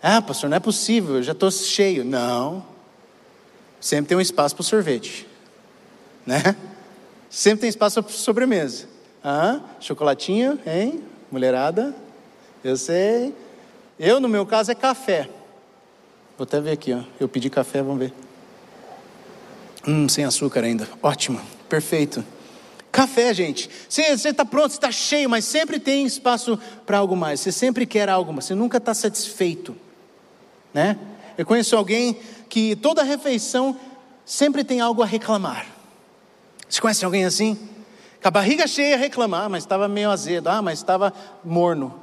Ah, 0.03 0.23
pastor, 0.23 0.49
não 0.49 0.57
é 0.57 0.61
possível, 0.61 1.16
eu 1.16 1.23
já 1.23 1.33
estou 1.33 1.51
cheio. 1.51 2.05
Não. 2.05 2.64
Sempre 3.81 4.11
tem 4.11 4.18
um 4.18 4.21
espaço 4.21 4.55
para 4.55 4.62
o 4.62 4.64
sorvete. 4.64 5.27
Né? 6.25 6.55
Sempre 7.31 7.62
tem 7.62 7.68
espaço 7.68 8.03
para 8.03 8.12
sobremesa. 8.12 8.87
Ah, 9.23 9.61
chocolatinho, 9.81 10.59
hein? 10.66 11.03
Mulherada? 11.31 11.94
Eu 12.62 12.77
sei. 12.77 13.35
Eu, 13.99 14.21
no 14.21 14.29
meu 14.29 14.47
caso, 14.47 14.71
é 14.71 14.75
café. 14.75 15.29
Vou 16.37 16.44
até 16.44 16.61
ver 16.61 16.73
aqui, 16.73 16.92
ó. 16.92 17.03
Eu 17.18 17.29
pedi 17.29 17.51
café, 17.51 17.83
vamos 17.83 17.99
ver. 17.99 18.12
Hum, 19.87 20.09
sem 20.09 20.25
açúcar 20.25 20.62
ainda. 20.62 20.88
Ótimo, 21.03 21.40
perfeito. 21.68 22.25
Café, 22.99 23.33
gente. 23.33 23.71
Você 23.89 24.03
está 24.03 24.45
pronto, 24.45 24.71
está 24.71 24.91
cheio, 24.91 25.31
mas 25.31 25.45
sempre 25.45 25.79
tem 25.79 26.05
espaço 26.05 26.59
para 26.85 26.99
algo 26.99 27.17
mais. 27.17 27.41
Você 27.41 27.53
sempre 27.53 27.87
quer 27.87 28.09
algo, 28.09 28.33
mas 28.33 28.47
você 28.47 28.55
nunca 28.55 28.79
está 28.79 28.95
satisfeito 28.95 29.77
né? 30.73 30.99
Eu 31.37 31.47
conheço 31.47 31.77
alguém 31.77 32.19
que 32.49 32.77
toda 32.77 33.03
refeição 33.03 33.77
sempre 34.25 34.65
tem 34.65 34.81
algo 34.81 35.03
a 35.03 35.07
reclamar. 35.07 35.67
Você 36.69 36.81
conhece 36.81 37.05
alguém 37.05 37.25
assim? 37.25 37.57
Com 38.21 38.29
a 38.29 38.31
barriga 38.31 38.67
cheia 38.67 38.97
reclamar, 38.97 39.49
mas 39.49 39.63
estava 39.63 39.89
meio 39.89 40.11
azedo, 40.11 40.49
ah, 40.49 40.61
mas 40.61 40.79
estava 40.79 41.13
morno. 41.45 42.01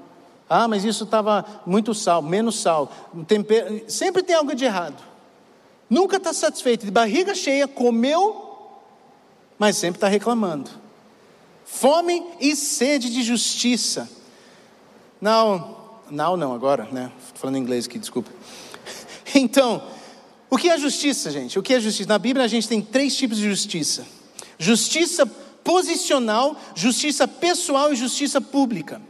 Ah, 0.50 0.68
mas 0.68 0.84
isso 0.84 1.04
estava 1.04 1.46
muito 1.66 1.94
sal, 1.94 2.22
menos 2.22 2.60
sal. 2.60 2.92
Tempero... 3.28 3.84
Sempre 3.90 4.24
tem 4.24 4.36
algo 4.36 4.56
de 4.56 4.66
errado. 4.66 5.02
Nunca 5.90 6.18
está 6.18 6.34
satisfeito. 6.34 6.86
De 6.86 6.92
barriga 6.92 7.36
cheia, 7.36 7.68
comeu, 7.68 8.70
mas 9.58 9.76
sempre 9.76 9.98
está 9.98 10.08
reclamando. 10.08 10.70
Fome 11.66 12.24
e 12.40 12.56
sede 12.56 13.10
de 13.10 13.24
justiça. 13.24 14.10
Não, 15.20 15.76
não, 16.10 16.38
não, 16.38 16.54
agora, 16.54 16.88
né? 16.92 17.12
Estou 17.26 17.42
falando 17.42 17.58
inglês 17.58 17.86
aqui, 17.86 18.00
desculpa. 18.00 18.32
Então, 19.38 19.84
o 20.50 20.58
que 20.58 20.70
é 20.70 20.78
justiça, 20.78 21.30
gente? 21.30 21.60
O 21.60 21.64
que 21.64 21.74
é 21.74 21.80
justiça? 21.80 22.08
Na 22.08 22.18
Bíblia 22.18 22.46
a 22.46 22.48
gente 22.48 22.70
tem 22.70 22.82
três 22.82 23.18
tipos 23.18 23.38
de 23.38 23.44
justiça: 23.44 24.06
justiça 24.58 25.26
posicional, 25.26 26.56
justiça 26.74 27.28
pessoal 27.28 27.92
e 27.92 27.96
justiça 27.96 28.40
pública. 28.40 29.02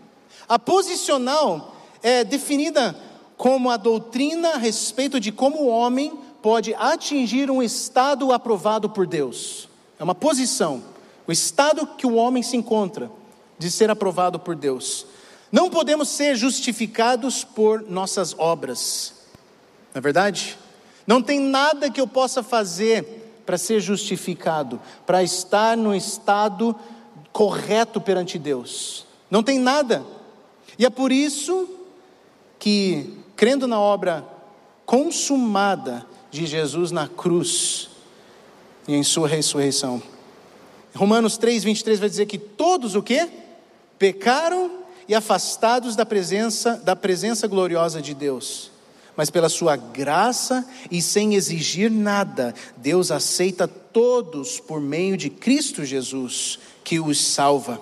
A 0.48 0.58
posicional 0.58 1.76
é 2.02 2.24
definida 2.24 2.96
como 3.38 3.70
a 3.70 3.78
doutrina 3.78 4.52
a 4.52 4.58
respeito 4.58 5.20
de 5.20 5.32
como 5.32 5.64
o 5.64 5.68
homem 5.68 6.18
pode 6.42 6.74
atingir 6.76 7.52
um 7.52 7.62
estado 7.62 8.32
aprovado 8.32 8.90
por 8.90 9.06
Deus. 9.06 9.68
É 10.00 10.04
uma 10.04 10.16
posição, 10.16 10.82
o 11.28 11.32
estado 11.32 11.88
que 11.88 12.06
o 12.06 12.16
homem 12.16 12.44
se 12.44 12.56
encontra 12.56 13.12
de 13.58 13.72
ser 13.72 13.90
aprovado 13.90 14.40
por 14.40 14.56
Deus. 14.56 15.06
Não 15.52 15.70
podemos 15.70 16.10
ser 16.10 16.36
justificados 16.36 17.44
por 17.44 17.82
nossas 17.82 18.36
obras. 18.38 19.14
Não 19.94 20.00
é 20.00 20.02
verdade? 20.02 20.58
Não 21.08 21.22
tem 21.22 21.40
nada 21.40 21.90
que 21.90 22.02
eu 22.02 22.08
possa 22.08 22.44
fazer 22.44 23.42
para 23.46 23.58
ser 23.58 23.80
justificado, 23.80 24.82
para 25.06 25.24
estar 25.24 25.78
no 25.78 25.96
estado 25.96 26.76
correto 27.32 28.02
perante 28.02 28.40
Deus. 28.40 29.06
Não 29.30 29.44
tem 29.44 29.60
nada. 29.60 30.06
E 30.78 30.86
é 30.86 30.90
por 30.90 31.12
isso 31.12 31.70
que, 32.58 33.18
crendo 33.36 33.68
na 33.68 33.80
obra 33.80 34.26
consumada 34.86 36.06
de 36.32 36.46
Jesus 36.46 36.92
na 36.92 37.08
cruz 37.08 37.90
e 38.88 38.94
em 38.94 39.04
sua 39.04 39.28
ressurreição, 39.28 40.02
Romanos 40.96 41.38
3, 41.38 41.64
23 41.64 42.00
vai 42.00 42.10
dizer 42.10 42.26
que 42.26 42.38
todos 42.38 42.96
o 42.96 43.04
que? 43.04 43.28
Pecaram 44.00 44.72
e 45.08 45.14
afastados 45.14 45.96
da 45.96 46.06
presença, 46.06 46.78
da 46.78 46.96
presença 46.96 47.48
gloriosa 47.48 48.02
de 48.02 48.14
Deus. 48.14 48.72
Mas 49.16 49.30
pela 49.30 49.50
sua 49.50 49.76
graça 49.76 50.66
e 50.90 51.02
sem 51.02 51.36
exigir 51.36 51.92
nada, 51.92 52.54
Deus 52.78 53.12
aceita 53.12 53.68
todos 53.68 54.60
por 54.60 54.80
meio 54.80 55.18
de 55.18 55.30
Cristo 55.30 55.86
Jesus, 55.86 56.60
que 56.84 57.00
os 57.00 57.20
salva. 57.20 57.80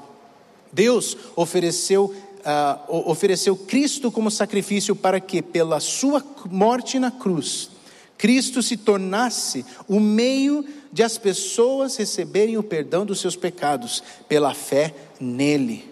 Deus 0.71 1.15
ofereceu, 1.36 2.06
uh, 2.06 3.10
ofereceu 3.10 3.56
Cristo 3.56 4.12
como 4.12 4.32
sacrifício 4.32 4.95
para 4.95 5.19
que, 5.19 5.41
pela 5.41 5.80
sua 5.80 6.23
morte 6.49 6.99
na 6.99 7.12
cruz, 7.12 7.69
Cristo 8.17 8.62
se 8.62 8.78
tornasse 8.78 9.65
o 9.88 9.99
meio 9.99 10.65
de 10.91 11.04
as 11.04 11.17
pessoas 11.17 11.95
receberem 11.95 12.58
o 12.58 12.63
perdão 12.63 13.06
dos 13.06 13.19
seus 13.19 13.36
pecados, 13.36 14.04
pela 14.28 14.54
fé 14.54 14.93
nele. 15.19 15.91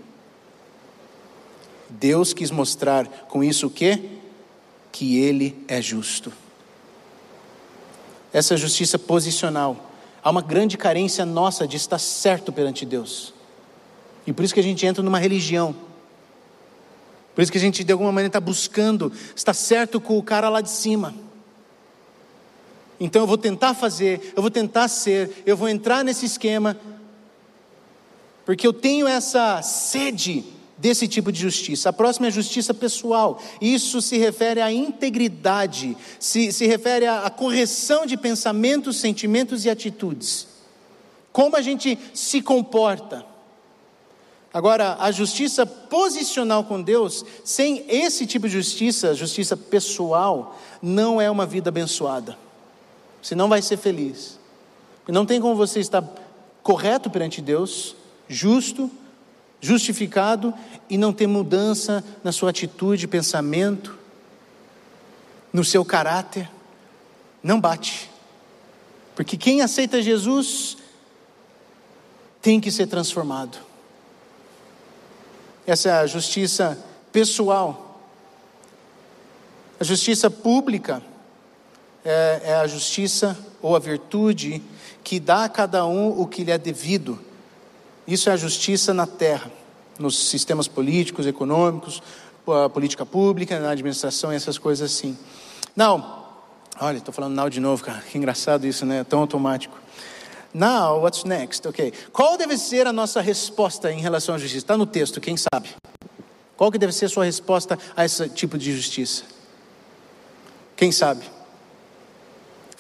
Deus 1.90 2.34
quis 2.34 2.52
mostrar 2.52 3.08
com 3.28 3.44
isso 3.44 3.68
o 3.68 3.70
quê? 3.70 4.00
Que 4.92 5.20
Ele 5.20 5.62
é 5.68 5.82
justo. 5.82 6.32
Essa 8.32 8.56
justiça 8.56 8.98
posicional. 8.98 9.92
Há 10.24 10.30
uma 10.30 10.42
grande 10.42 10.78
carência 10.78 11.26
nossa 11.26 11.68
de 11.68 11.76
estar 11.76 12.00
certo 12.00 12.52
perante 12.54 12.86
Deus. 12.86 13.34
E 14.26 14.32
por 14.32 14.46
isso 14.46 14.54
que 14.54 14.60
a 14.60 14.64
gente 14.64 14.86
entra 14.86 15.04
numa 15.04 15.20
religião. 15.20 15.76
Por 17.36 17.42
isso 17.42 17.52
que 17.52 17.58
a 17.58 17.62
gente, 17.62 17.84
de 17.84 17.92
alguma 17.92 18.12
maneira, 18.12 18.28
está 18.28 18.40
buscando 18.40 19.12
estar 19.36 19.54
certo 19.54 20.00
com 20.00 20.18
o 20.18 20.24
cara 20.24 20.48
lá 20.48 20.62
de 20.62 20.70
cima. 20.70 21.14
Então 23.04 23.24
eu 23.24 23.28
vou 23.28 23.38
tentar 23.38 23.74
fazer, 23.74 24.32
eu 24.36 24.44
vou 24.44 24.52
tentar 24.52 24.88
ser, 24.88 25.42
eu 25.44 25.58
vou 25.58 25.68
entrar 25.68 26.04
nesse 26.04 26.28
esquema, 26.28 26.78
porque 28.46 28.68
eu 28.68 28.72
tenho 28.72 29.08
essa 29.08 29.60
sede 29.64 30.46
desse 30.78 31.08
tipo 31.08 31.32
de 31.32 31.40
justiça. 31.40 31.90
A 31.90 31.94
próxima 31.94 32.28
é 32.28 32.30
a 32.30 32.32
justiça 32.32 32.76
pessoal. 32.76 33.42
Isso 33.60 34.04
se 34.04 34.20
refere 34.20 34.62
à 34.62 34.72
integridade, 34.72 35.98
se, 36.20 36.52
se 36.52 36.68
refere 36.68 37.08
à, 37.08 37.28
correção 37.32 38.06
de 38.06 38.16
pensamentos, 38.16 38.98
sentimentos 38.98 39.66
e 39.66 39.70
atitudes. 39.72 40.48
Como 41.32 41.56
a 41.56 41.62
gente 41.62 41.98
se 42.14 42.40
comporta. 42.40 43.26
Agora, 44.54 44.98
a 45.00 45.12
justiça 45.12 45.66
posicional 45.66 46.66
com 46.66 46.80
Deus, 46.80 47.26
sem 47.44 47.84
esse 47.88 48.28
tipo 48.28 48.48
de 48.48 48.54
justiça, 48.54 49.16
justiça 49.16 49.58
pessoal, 49.58 50.56
não 50.84 51.20
é 51.20 51.32
uma 51.32 51.48
vida 51.48 51.70
abençoada. 51.70 52.38
Você 53.22 53.36
não 53.36 53.48
vai 53.48 53.62
ser 53.62 53.78
feliz. 53.78 54.40
Não 55.08 55.26
tem 55.26 55.42
como 55.42 55.56
você 55.56 55.80
estar 55.80 56.04
correto 56.64 57.10
perante 57.10 57.42
Deus, 57.42 57.96
justo, 58.28 58.90
justificado 59.60 60.54
e 60.90 60.98
não 60.98 61.12
ter 61.12 61.28
mudança 61.28 62.04
na 62.24 62.32
sua 62.32 62.50
atitude, 62.50 63.08
pensamento, 63.08 63.98
no 65.52 65.64
seu 65.64 65.84
caráter. 65.84 66.50
não 67.44 67.60
bate. 67.60 68.10
Porque 69.16 69.36
quem 69.36 69.62
aceita 69.62 70.02
Jesus 70.02 70.78
tem 72.42 72.60
que 72.60 72.72
ser 72.72 72.88
transformado. 72.88 73.58
Essa 75.66 75.90
é 75.90 75.92
a 75.94 76.06
justiça 76.06 76.78
pessoal. 77.12 78.02
A 79.80 79.84
justiça 79.84 80.30
pública 80.30 81.04
é, 82.04 82.42
é, 82.44 82.56
a 82.56 82.68
justiça 82.68 83.38
ou 83.62 83.76
a 83.76 83.80
virtude 83.80 84.62
que 85.04 85.20
dá 85.20 85.46
a 85.46 85.50
cada 85.50 85.86
um 85.86 86.20
o 86.20 86.28
que 86.28 86.44
lhe 86.44 86.52
é 86.52 86.58
devido. 86.58 87.20
Isso 88.08 88.30
é 88.30 88.34
a 88.34 88.38
justiça 88.38 88.94
na 88.94 89.06
terra, 89.06 89.52
nos 90.00 90.30
sistemas 90.30 90.68
políticos, 90.68 91.28
econômicos, 91.28 92.02
política 92.74 93.06
pública, 93.06 93.60
na 93.60 93.72
administração 93.72 94.32
essas 94.32 94.58
coisas 94.58 94.92
assim. 94.92 95.18
Não, 95.76 96.26
olha, 96.80 96.98
estou 96.98 97.14
falando 97.14 97.36
now 97.36 97.50
de 97.50 97.60
novo, 97.60 97.84
cara, 97.84 98.02
que 98.02 98.18
engraçado 98.18 98.66
isso, 98.66 98.86
né? 98.86 99.04
Tão 99.04 99.20
automático. 99.20 99.80
Now, 100.54 101.02
what's 101.02 101.24
next? 101.24 101.66
Ok. 101.68 101.94
Qual 102.12 102.38
deve 102.38 102.58
ser 102.58 102.86
a 102.86 102.92
nossa 102.92 103.22
resposta 103.22 103.92
em 103.92 104.02
relação 104.02 104.36
à 104.36 104.38
justiça? 104.38 104.66
Está 104.66 104.78
no 104.78 104.86
texto, 104.86 105.22
quem 105.22 105.38
sabe? 105.38 105.70
Qual 106.58 106.72
que 106.72 106.78
deve 106.78 106.92
ser 106.92 107.06
a 107.06 107.10
sua 107.10 107.26
resposta 107.26 107.80
a 107.96 108.04
esse 108.04 108.28
tipo 108.30 108.58
de 108.58 108.76
justiça? 108.76 109.24
Quem 110.76 110.92
sabe? 110.92 111.24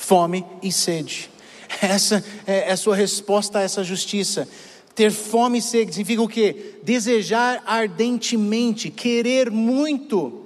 Fome 0.01 0.43
e 0.63 0.71
sede. 0.71 1.29
Essa 1.79 2.25
é 2.47 2.71
a 2.71 2.75
sua 2.75 2.95
resposta 2.95 3.59
a 3.59 3.61
essa 3.61 3.83
justiça. 3.83 4.47
Ter 4.95 5.11
fome 5.11 5.59
e 5.59 5.61
sede 5.61 5.91
significa 5.93 6.23
o 6.23 6.27
quê? 6.27 6.79
Desejar 6.81 7.61
ardentemente, 7.67 8.89
querer 8.89 9.51
muito. 9.51 10.41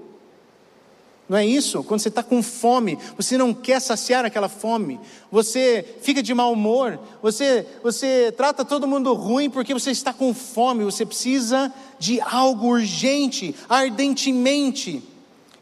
Não 1.27 1.37
é 1.37 1.45
isso? 1.45 1.83
Quando 1.85 2.01
você 2.01 2.09
está 2.09 2.21
com 2.21 2.43
fome, 2.43 2.99
você 3.15 3.37
não 3.37 3.53
quer 3.53 3.79
saciar 3.79 4.25
aquela 4.25 4.49
fome, 4.49 4.99
você 5.31 5.83
fica 6.01 6.21
de 6.21 6.33
mau 6.33 6.51
humor, 6.51 6.99
você, 7.21 7.65
você 7.81 8.33
trata 8.35 8.65
todo 8.65 8.85
mundo 8.85 9.13
ruim 9.13 9.49
porque 9.49 9.73
você 9.73 9.89
está 9.89 10.11
com 10.11 10.33
fome, 10.33 10.83
você 10.83 11.05
precisa 11.05 11.73
de 11.97 12.19
algo 12.19 12.67
urgente, 12.67 13.55
ardentemente, 13.69 15.01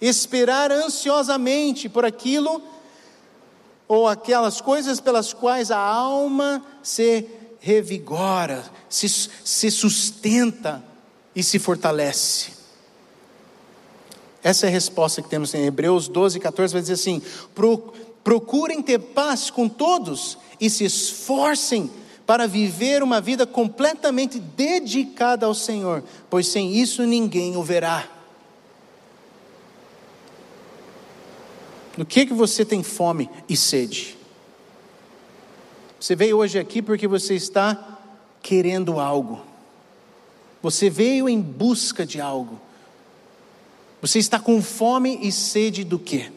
esperar 0.02 0.72
ansiosamente 0.72 1.88
por 1.88 2.04
aquilo 2.04 2.62
ou 3.88 4.08
aquelas 4.08 4.62
coisas 4.62 5.00
pelas 5.00 5.34
quais 5.34 5.72
a 5.72 5.78
alma 5.78 6.66
se 6.82 7.28
revigora, 7.60 8.64
se, 8.90 9.08
se 9.10 9.72
sustenta 9.72 10.84
e 11.36 11.42
se 11.42 11.60
fortalece. 11.60 12.52
Essa 14.44 14.66
é 14.66 14.70
a 14.70 14.72
resposta 14.72 15.22
que 15.22 15.30
temos 15.30 15.54
em 15.54 15.66
Hebreus 15.66 16.08
12, 16.08 16.40
14, 16.40 16.74
vai 16.74 16.82
dizer 16.82 16.94
assim: 16.94 17.22
procurem 18.24 18.82
ter 18.82 19.00
paz 19.00 19.50
com 19.50 19.70
todos 19.70 20.38
e 20.60 20.70
se 20.70 20.84
esforcem 20.84 21.90
para 22.26 22.48
viver 22.48 23.02
uma 23.02 23.22
vida 23.22 23.46
completamente 23.46 24.40
dedicada 24.40 25.46
ao 25.46 25.54
Senhor, 25.54 26.04
pois 26.30 26.48
sem 26.48 26.76
isso 26.76 27.04
ninguém 27.04 27.56
o 27.56 27.64
verá. 27.64 28.08
Do 31.98 32.06
que 32.06 32.26
que 32.26 32.34
você 32.34 32.66
tem 32.66 32.82
fome 32.82 33.30
e 33.48 33.56
sede? 33.56 34.18
Você 36.00 36.16
veio 36.16 36.38
hoje 36.38 36.60
aqui 36.60 36.82
porque 36.82 37.08
você 37.08 37.36
está 37.36 38.00
querendo 38.42 39.00
algo. 39.00 39.42
Você 40.62 40.90
veio 40.90 41.30
em 41.30 41.40
busca 41.40 42.06
de 42.06 42.20
algo. 42.20 42.60
Você 44.02 44.20
está 44.20 44.40
com 44.40 44.62
fome 44.62 45.20
e 45.22 45.32
sede 45.32 45.84
do 45.84 46.00
quê? 46.00 46.32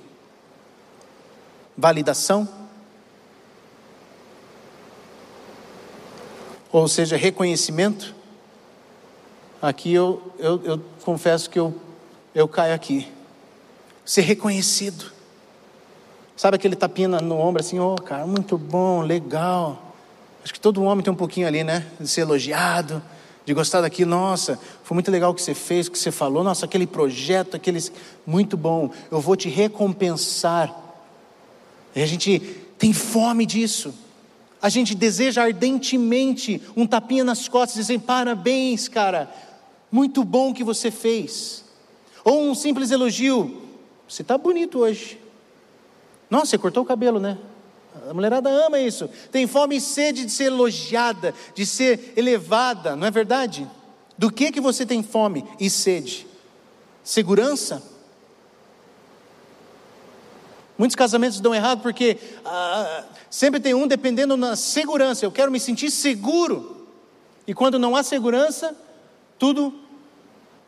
Validação? 1.76 2.48
Ou 6.70 6.86
seja, 6.86 7.16
reconhecimento? 7.16 8.14
Aqui 9.60 9.92
eu, 9.92 10.32
eu, 10.38 10.62
eu 10.62 10.78
confesso 11.02 11.48
que 11.48 11.58
eu, 11.58 11.74
eu 12.34 12.46
caio 12.46 12.74
aqui. 12.74 13.10
Ser 14.04 14.20
reconhecido. 14.20 15.15
Sabe 16.36 16.56
aquele 16.56 16.76
tapinha 16.76 17.08
no 17.08 17.38
ombro 17.38 17.60
assim, 17.60 17.78
oh 17.78 17.96
cara, 17.96 18.26
muito 18.26 18.58
bom, 18.58 19.00
legal. 19.00 19.94
Acho 20.44 20.52
que 20.52 20.60
todo 20.60 20.82
homem 20.82 21.02
tem 21.02 21.12
um 21.12 21.16
pouquinho 21.16 21.46
ali, 21.46 21.64
né? 21.64 21.86
De 21.98 22.06
ser 22.06 22.20
elogiado 22.22 23.02
de 23.46 23.54
gostar 23.54 23.80
daquilo, 23.80 24.10
nossa, 24.10 24.58
foi 24.82 24.96
muito 24.96 25.08
legal 25.08 25.30
o 25.30 25.34
que 25.34 25.40
você 25.40 25.54
fez, 25.54 25.86
o 25.86 25.92
que 25.92 25.98
você 25.98 26.10
falou, 26.10 26.42
nossa, 26.42 26.66
aquele 26.66 26.84
projeto, 26.84 27.54
aqueles, 27.54 27.92
muito 28.26 28.56
bom, 28.56 28.90
eu 29.08 29.20
vou 29.20 29.36
te 29.36 29.48
recompensar. 29.48 30.74
E 31.94 32.02
a 32.02 32.06
gente 32.06 32.40
tem 32.76 32.92
fome 32.92 33.46
disso. 33.46 33.94
A 34.60 34.68
gente 34.68 34.96
deseja 34.96 35.44
ardentemente 35.44 36.60
um 36.76 36.88
tapinha 36.88 37.22
nas 37.22 37.46
costas, 37.46 37.76
dizendo 37.76 38.00
parabéns, 38.00 38.88
cara, 38.88 39.30
muito 39.92 40.24
bom 40.24 40.52
que 40.52 40.64
você 40.64 40.90
fez. 40.90 41.64
Ou 42.24 42.50
um 42.50 42.54
simples 42.54 42.90
elogio, 42.90 43.62
você 44.08 44.22
está 44.22 44.36
bonito 44.36 44.80
hoje. 44.80 45.20
Nossa, 46.30 46.46
você 46.46 46.58
cortou 46.58 46.82
o 46.82 46.86
cabelo, 46.86 47.20
né? 47.20 47.38
A 48.08 48.14
mulherada 48.14 48.48
ama 48.48 48.78
isso. 48.78 49.08
Tem 49.30 49.46
fome 49.46 49.76
e 49.76 49.80
sede 49.80 50.24
de 50.24 50.32
ser 50.32 50.44
elogiada, 50.44 51.34
de 51.54 51.64
ser 51.64 52.12
elevada, 52.16 52.94
não 52.94 53.06
é 53.06 53.10
verdade? 53.10 53.68
Do 54.18 54.30
que 54.30 54.50
que 54.50 54.60
você 54.60 54.84
tem 54.84 55.02
fome 55.02 55.44
e 55.58 55.68
sede? 55.70 56.26
Segurança? 57.02 57.82
Muitos 60.78 60.94
casamentos 60.94 61.40
dão 61.40 61.54
errado 61.54 61.80
porque 61.80 62.18
ah, 62.44 63.04
sempre 63.30 63.60
tem 63.60 63.74
um 63.74 63.86
dependendo 63.86 64.36
na 64.36 64.56
segurança. 64.56 65.24
Eu 65.24 65.32
quero 65.32 65.50
me 65.50 65.58
sentir 65.58 65.90
seguro. 65.90 66.86
E 67.46 67.54
quando 67.54 67.78
não 67.78 67.96
há 67.96 68.02
segurança, 68.02 68.76
tudo 69.38 69.72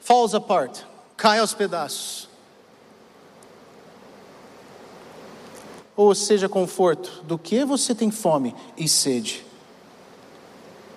falls 0.01 0.35
apart, 0.35 0.81
cai 1.17 1.39
aos 1.41 1.53
pedaços. 1.53 2.28
Ou 5.99 6.15
seja 6.15 6.49
conforto, 6.49 7.25
do 7.25 7.37
que 7.37 7.65
você 7.65 7.93
tem 7.93 8.09
fome 8.09 8.55
e 8.77 8.87
sede. 8.87 9.45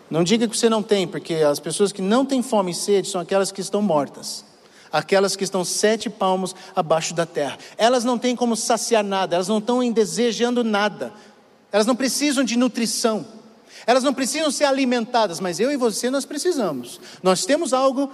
Não 0.08 0.24
diga 0.24 0.48
que 0.48 0.56
você 0.56 0.70
não 0.70 0.84
tem, 0.84 1.08
porque 1.08 1.34
as 1.34 1.60
pessoas 1.60 1.92
que 1.92 2.04
não 2.04 2.24
têm 2.24 2.44
fome 2.44 2.70
e 2.70 2.76
sede 2.76 3.10
são 3.10 3.20
aquelas 3.20 3.52
que 3.52 3.62
estão 3.62 3.82
mortas, 3.82 4.46
aquelas 4.92 5.36
que 5.36 5.44
estão 5.44 5.66
sete 5.66 6.08
palmos 6.08 6.56
abaixo 6.76 7.16
da 7.16 7.26
terra. 7.26 7.58
Elas 7.80 8.04
não 8.06 8.16
têm 8.16 8.36
como 8.36 8.56
saciar 8.56 9.04
nada, 9.04 9.34
elas 9.34 9.48
não 9.48 9.58
estão 9.58 9.92
desejando 9.92 10.64
nada, 10.64 11.12
elas 11.72 11.88
não 11.88 11.96
precisam 11.96 12.44
de 12.44 12.56
nutrição, 12.56 13.26
elas 13.88 14.04
não 14.04 14.14
precisam 14.14 14.52
ser 14.52 14.66
alimentadas, 14.66 15.40
mas 15.40 15.60
eu 15.60 15.72
e 15.72 15.78
você 15.78 16.12
nós 16.12 16.26
precisamos. 16.26 17.02
Nós 17.24 17.44
temos 17.44 17.74
algo 17.74 18.12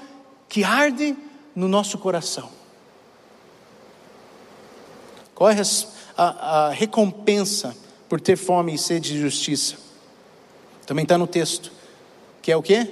que 0.47 0.63
arde 0.63 1.17
no 1.53 1.67
nosso 1.67 1.97
coração. 1.97 2.49
Qual 5.35 5.49
é 5.49 5.53
a 5.53 5.57
a, 6.17 6.67
a 6.67 6.69
recompensa 6.71 7.75
por 8.09 8.19
ter 8.19 8.35
fome 8.35 8.73
e 8.73 8.77
sede 8.77 9.13
de 9.13 9.21
justiça. 9.21 9.75
Também 10.85 11.03
está 11.03 11.17
no 11.17 11.27
texto, 11.27 11.71
que 12.41 12.51
é 12.51 12.57
o 12.57 12.61
que? 12.61 12.87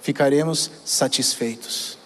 Ficaremos 0.00 0.70
satisfeitos. 0.84 1.98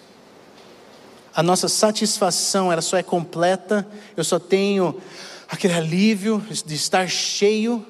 A 1.33 1.43
nossa 1.43 1.67
satisfação, 1.67 2.71
ela 2.71 2.81
só 2.81 2.97
é 2.97 3.03
completa, 3.03 3.85
eu 4.15 4.23
só 4.23 4.39
tenho 4.39 4.99
aquele 5.47 5.73
alívio 5.73 6.43
de 6.65 6.73
estar 6.73 7.07
cheio 7.09 7.85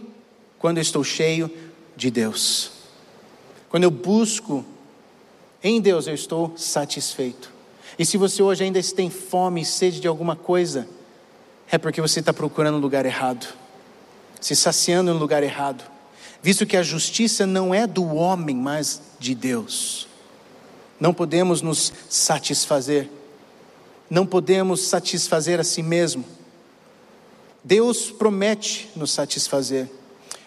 quando 0.58 0.78
eu 0.78 0.82
estou 0.82 1.04
cheio 1.04 1.50
de 1.96 2.10
Deus. 2.10 2.72
Quando 3.70 3.84
eu 3.84 3.92
busco 3.92 4.66
em 5.64 5.80
Deus, 5.80 6.08
eu 6.08 6.16
estou 6.16 6.54
satisfeito. 6.58 7.52
E 7.98 8.06
se 8.06 8.18
você 8.18 8.42
hoje 8.42 8.64
ainda 8.64 8.82
tem 8.82 9.10
fome 9.10 9.62
e 9.62 9.66
sede 9.66 10.00
de 10.00 10.08
alguma 10.08 10.36
coisa, 10.36 10.88
é 11.76 11.78
porque 11.78 12.00
você 12.00 12.22
está 12.22 12.32
procurando 12.34 12.76
no 12.76 12.82
lugar 12.82 13.06
errado, 13.06 13.46
se 14.40 14.56
saciando 14.56 15.14
no 15.14 15.20
lugar 15.20 15.44
errado, 15.44 15.84
visto 16.42 16.66
que 16.66 16.78
a 16.78 16.84
justiça 16.84 17.46
não 17.46 17.74
é 17.74 17.86
do 17.86 18.16
homem, 18.16 18.56
mas 18.56 19.02
de 19.20 19.36
Deus. 19.36 20.08
Não 20.98 21.14
podemos 21.14 21.62
nos 21.62 21.92
satisfazer, 22.10 23.10
não 24.10 24.26
podemos 24.26 24.88
satisfazer 24.88 25.60
a 25.60 25.66
si 25.66 25.84
mesmo. 25.84 26.24
Deus 27.62 28.10
promete 28.10 28.90
nos 28.96 29.12
satisfazer. 29.12 29.90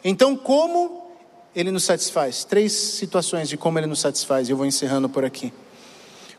Então, 0.03 0.35
como 0.35 1.11
Ele 1.55 1.71
nos 1.71 1.85
satisfaz? 1.85 2.43
Três 2.45 2.73
situações 2.73 3.51
de 3.51 3.59
como 3.59 3.79
Ele 3.79 3.87
nos 3.87 4.01
satisfaz, 4.01 4.49
eu 4.49 4.57
vou 4.57 4.65
encerrando 4.65 5.11
por 5.11 5.27
aqui. 5.27 5.53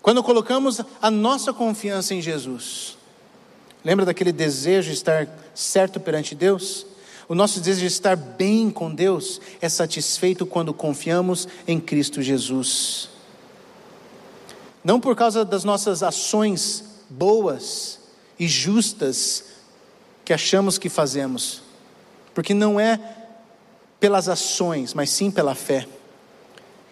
Quando 0.01 0.23
colocamos 0.23 0.81
a 0.99 1.11
nossa 1.11 1.53
confiança 1.53 2.15
em 2.15 2.21
Jesus, 2.21 2.97
Lembra 3.83 4.05
daquele 4.05 4.31
desejo 4.31 4.89
de 4.89 4.95
estar 4.95 5.27
certo 5.53 5.99
perante 5.99 6.35
Deus? 6.35 6.85
O 7.27 7.35
nosso 7.35 7.59
desejo 7.59 7.81
de 7.81 7.87
estar 7.87 8.15
bem 8.15 8.69
com 8.69 8.93
Deus 8.93 9.39
é 9.61 9.69
satisfeito 9.69 10.45
quando 10.45 10.73
confiamos 10.73 11.47
em 11.67 11.79
Cristo 11.79 12.21
Jesus. 12.21 13.09
Não 14.83 14.99
por 14.99 15.15
causa 15.15 15.45
das 15.45 15.63
nossas 15.63 16.01
ações 16.01 16.83
boas 17.09 17.99
e 18.39 18.47
justas 18.47 19.45
que 20.25 20.33
achamos 20.33 20.77
que 20.77 20.89
fazemos, 20.89 21.61
porque 22.33 22.53
não 22.53 22.79
é 22.79 22.99
pelas 23.99 24.29
ações, 24.29 24.93
mas 24.93 25.09
sim 25.09 25.29
pela 25.29 25.53
fé. 25.53 25.87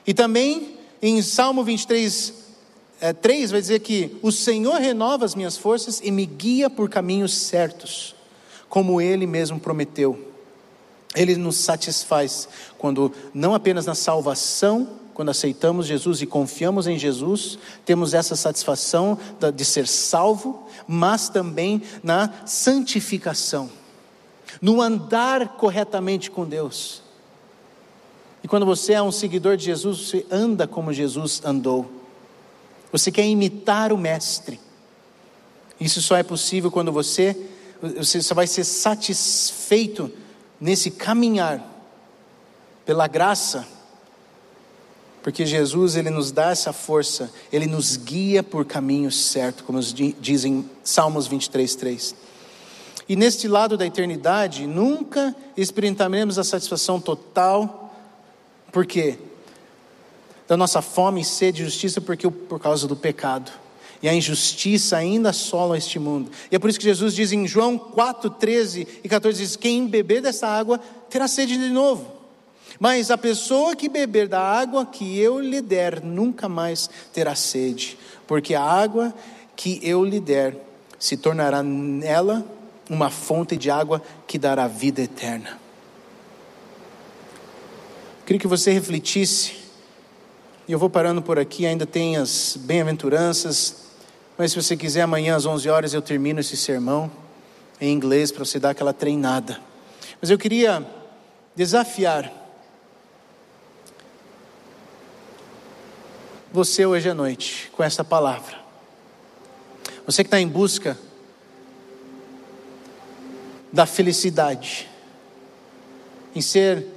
E 0.06 0.14
também 0.14 0.78
em 1.02 1.22
Salmo 1.22 1.64
23, 1.64 2.34
é, 3.00 3.14
3 3.14 3.52
vai 3.52 3.62
dizer 3.62 3.80
que 3.80 4.18
o 4.22 4.32
Senhor 4.32 4.80
renova 4.80 5.24
as 5.24 5.36
minhas 5.36 5.58
forças 5.58 6.02
e 6.04 6.10
me 6.10 6.26
guia 6.26 6.70
por 6.70 6.90
caminhos 6.90 7.34
certos, 7.36 8.16
como 8.68 9.00
Ele 9.00 9.28
mesmo 9.28 9.60
prometeu. 9.60 10.28
Ele 11.16 11.36
nos 11.36 11.58
satisfaz 11.58 12.48
quando 12.78 13.12
não 13.34 13.54
apenas 13.54 13.86
na 13.86 13.96
salvação, 13.96 14.90
quando 15.14 15.30
aceitamos 15.30 15.88
Jesus 15.88 16.22
e 16.22 16.28
confiamos 16.28 16.86
em 16.86 16.98
Jesus, 16.98 17.58
temos 17.84 18.14
essa 18.14 18.36
satisfação 18.36 19.18
de 19.56 19.66
ser 19.66 19.88
salvo, 19.88 20.68
mas 20.88 21.28
também 21.28 21.82
na 22.04 22.32
santificação, 22.46 23.70
no 24.62 24.80
andar 24.80 25.58
corretamente 25.58 26.30
com 26.30 26.46
Deus. 26.46 27.02
E 28.44 28.48
quando 28.48 28.66
você 28.66 28.94
é 28.94 29.02
um 29.02 29.12
seguidor 29.12 29.58
de 29.58 29.66
Jesus, 29.66 30.08
você 30.08 30.26
anda 30.30 30.68
como 30.68 30.94
Jesus 30.94 31.42
andou. 31.44 31.97
Você 32.92 33.12
quer 33.12 33.26
imitar 33.26 33.92
o 33.92 33.98
Mestre. 33.98 34.60
Isso 35.80 36.02
só 36.02 36.16
é 36.16 36.24
possível 36.24 36.72
quando 36.72 36.92
você, 36.92 37.38
você 37.82 38.22
só 38.22 38.34
vai 38.34 38.48
ser 38.48 38.64
satisfeito 38.64 40.12
nesse 40.60 40.90
caminhar 40.90 41.64
pela 42.86 43.08
graça, 43.08 43.68
porque 45.22 45.46
Jesus 45.46 45.96
ele 45.96 46.10
nos 46.10 46.32
dá 46.32 46.52
essa 46.52 46.72
força, 46.72 47.30
ele 47.52 47.68
nos 47.68 47.98
guia 47.98 48.42
por 48.42 48.66
caminhos 48.66 49.26
certos, 49.26 49.66
como 49.66 49.80
dizem 50.20 50.68
Salmos 50.84 51.28
23, 51.28 51.76
3. 51.76 52.16
E 53.10 53.16
neste 53.16 53.48
lado 53.48 53.78
da 53.78 53.86
eternidade, 53.86 54.66
nunca 54.66 55.36
experimentaremos 55.56 56.40
a 56.40 56.44
satisfação 56.44 57.00
total, 57.00 57.94
por 58.72 58.86
quê? 58.86 59.18
Da 60.48 60.56
nossa 60.56 60.82
fome 60.82 61.22
e 61.22 61.26
sede 61.26 61.58
de 61.58 61.66
justiça, 61.66 62.00
porque 62.00 62.30
por 62.30 62.60
causa 62.60 62.88
do 62.88 62.96
pecado 62.96 63.52
e 64.02 64.08
a 64.08 64.14
injustiça 64.14 64.98
ainda 64.98 65.30
assolam 65.30 65.76
este 65.76 65.98
mundo. 65.98 66.32
E 66.52 66.56
é 66.56 66.60
por 66.60 66.70
isso 66.70 66.80
que 66.80 66.86
Jesus 66.86 67.16
diz 67.16 67.32
em 67.32 67.48
João 67.48 67.78
4, 67.78 68.30
13 68.30 68.88
e 69.04 69.10
14: 69.10 69.42
diz, 69.42 69.56
Quem 69.56 69.88
beber 69.88 70.22
dessa 70.22 70.48
água 70.48 70.80
terá 71.10 71.28
sede 71.28 71.58
de 71.58 71.70
novo. 71.70 72.16
Mas 72.80 73.10
a 73.10 73.18
pessoa 73.18 73.76
que 73.76 73.90
beber 73.90 74.28
da 74.28 74.40
água 74.40 74.86
que 74.86 75.18
eu 75.18 75.40
lhe 75.40 75.62
der 75.62 76.04
nunca 76.04 76.48
mais 76.48 76.90
terá 77.12 77.34
sede, 77.34 77.98
porque 78.28 78.54
a 78.54 78.62
água 78.62 79.14
que 79.56 79.80
eu 79.82 80.06
lhe 80.06 80.20
der 80.20 80.56
se 81.00 81.18
tornará 81.18 81.64
nela 81.64 82.46
uma 82.88 83.10
fonte 83.10 83.58
de 83.58 83.72
água 83.72 84.02
que 84.28 84.38
dará 84.38 84.68
vida 84.68 85.02
eterna. 85.02 85.58
Queria 88.26 88.40
que 88.40 88.48
você 88.48 88.72
refletisse, 88.72 89.54
e 90.68 90.74
eu 90.74 90.78
vou 90.78 90.90
parando 90.90 91.22
por 91.22 91.40
aqui, 91.40 91.66
ainda 91.66 91.86
tem 91.86 92.18
as 92.18 92.58
bem-aventuranças, 92.60 93.86
mas 94.38 94.52
se 94.52 94.62
você 94.62 94.76
quiser, 94.76 95.02
amanhã 95.02 95.36
às 95.36 95.46
11 95.46 95.70
horas 95.70 95.94
eu 95.94 96.02
termino 96.02 96.42
esse 96.42 96.58
sermão 96.58 97.10
em 97.80 97.94
inglês 97.94 98.32
para 98.32 98.44
você 98.44 98.60
dar 98.60 98.72
aquela 98.72 98.92
treinada. 98.92 99.62
Mas 100.20 100.30
eu 100.30 100.38
queria 100.38 100.86
desafiar 101.56 102.32
você 106.52 106.86
hoje 106.86 107.10
à 107.10 107.14
noite 107.14 107.72
com 107.72 107.82
essa 107.82 108.04
palavra. 108.04 108.58
Você 110.06 110.24
que 110.24 110.28
está 110.28 110.40
em 110.40 110.48
busca 110.48 110.98
da 113.72 113.86
felicidade, 113.86 114.90
em 116.36 116.42
ser 116.42 116.97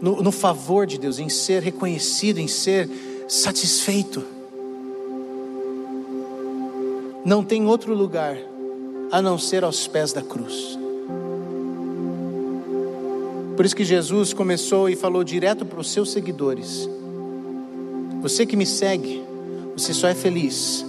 no, 0.00 0.22
no 0.22 0.32
favor 0.32 0.86
de 0.86 0.98
Deus, 0.98 1.18
em 1.18 1.28
ser 1.28 1.62
reconhecido, 1.62 2.38
em 2.38 2.48
ser 2.48 2.88
satisfeito. 3.28 4.24
Não 7.24 7.44
tem 7.44 7.66
outro 7.66 7.94
lugar 7.94 8.36
a 9.12 9.20
não 9.20 9.38
ser 9.38 9.64
aos 9.64 9.86
pés 9.86 10.12
da 10.12 10.22
cruz. 10.22 10.78
Por 13.56 13.66
isso 13.66 13.76
que 13.76 13.84
Jesus 13.84 14.32
começou 14.32 14.88
e 14.88 14.96
falou 14.96 15.22
direto 15.22 15.66
para 15.66 15.80
os 15.80 15.90
seus 15.90 16.10
seguidores: 16.10 16.88
Você 18.22 18.46
que 18.46 18.56
me 18.56 18.64
segue, 18.64 19.22
você 19.76 19.92
só 19.92 20.08
é 20.08 20.14
feliz 20.14 20.84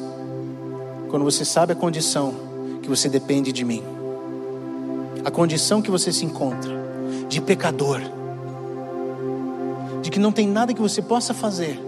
quando 1.10 1.26
você 1.26 1.44
sabe 1.44 1.74
a 1.74 1.76
condição 1.76 2.34
que 2.82 2.88
você 2.88 3.10
depende 3.10 3.52
de 3.52 3.66
mim, 3.66 3.84
a 5.26 5.30
condição 5.30 5.82
que 5.82 5.92
você 5.92 6.14
se 6.14 6.24
encontra 6.24 6.72
de 7.28 7.42
pecador, 7.42 8.00
que 10.12 10.20
não 10.20 10.32
tem 10.32 10.48
nada 10.48 10.74
que 10.74 10.82
você 10.82 11.02
possa 11.02 11.34
fazer 11.34 11.80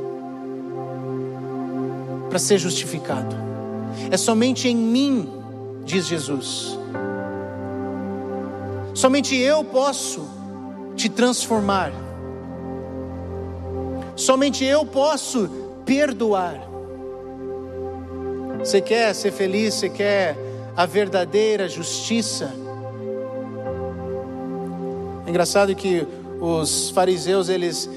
para 2.30 2.40
ser 2.40 2.58
justificado. 2.58 3.36
É 4.10 4.18
somente 4.18 4.68
em 4.68 4.76
mim, 4.76 5.30
diz 5.84 6.08
Jesus. 6.08 6.80
Somente 8.94 9.36
eu 9.36 9.64
posso 9.64 10.28
te 10.96 11.10
transformar. 11.10 11.92
Somente 14.16 14.64
eu 14.64 14.86
posso 14.86 15.50
perdoar. 15.86 16.60
Você 18.60 18.80
quer 18.80 19.14
ser 19.14 19.32
feliz? 19.32 19.74
Você 19.74 19.90
quer 19.90 20.38
a 20.76 20.86
verdadeira 20.86 21.68
justiça? 21.68 22.54
É 25.26 25.30
engraçado 25.30 25.76
que 25.76 26.08
os 26.40 26.90
fariseus, 26.92 27.50
eles, 27.50 27.90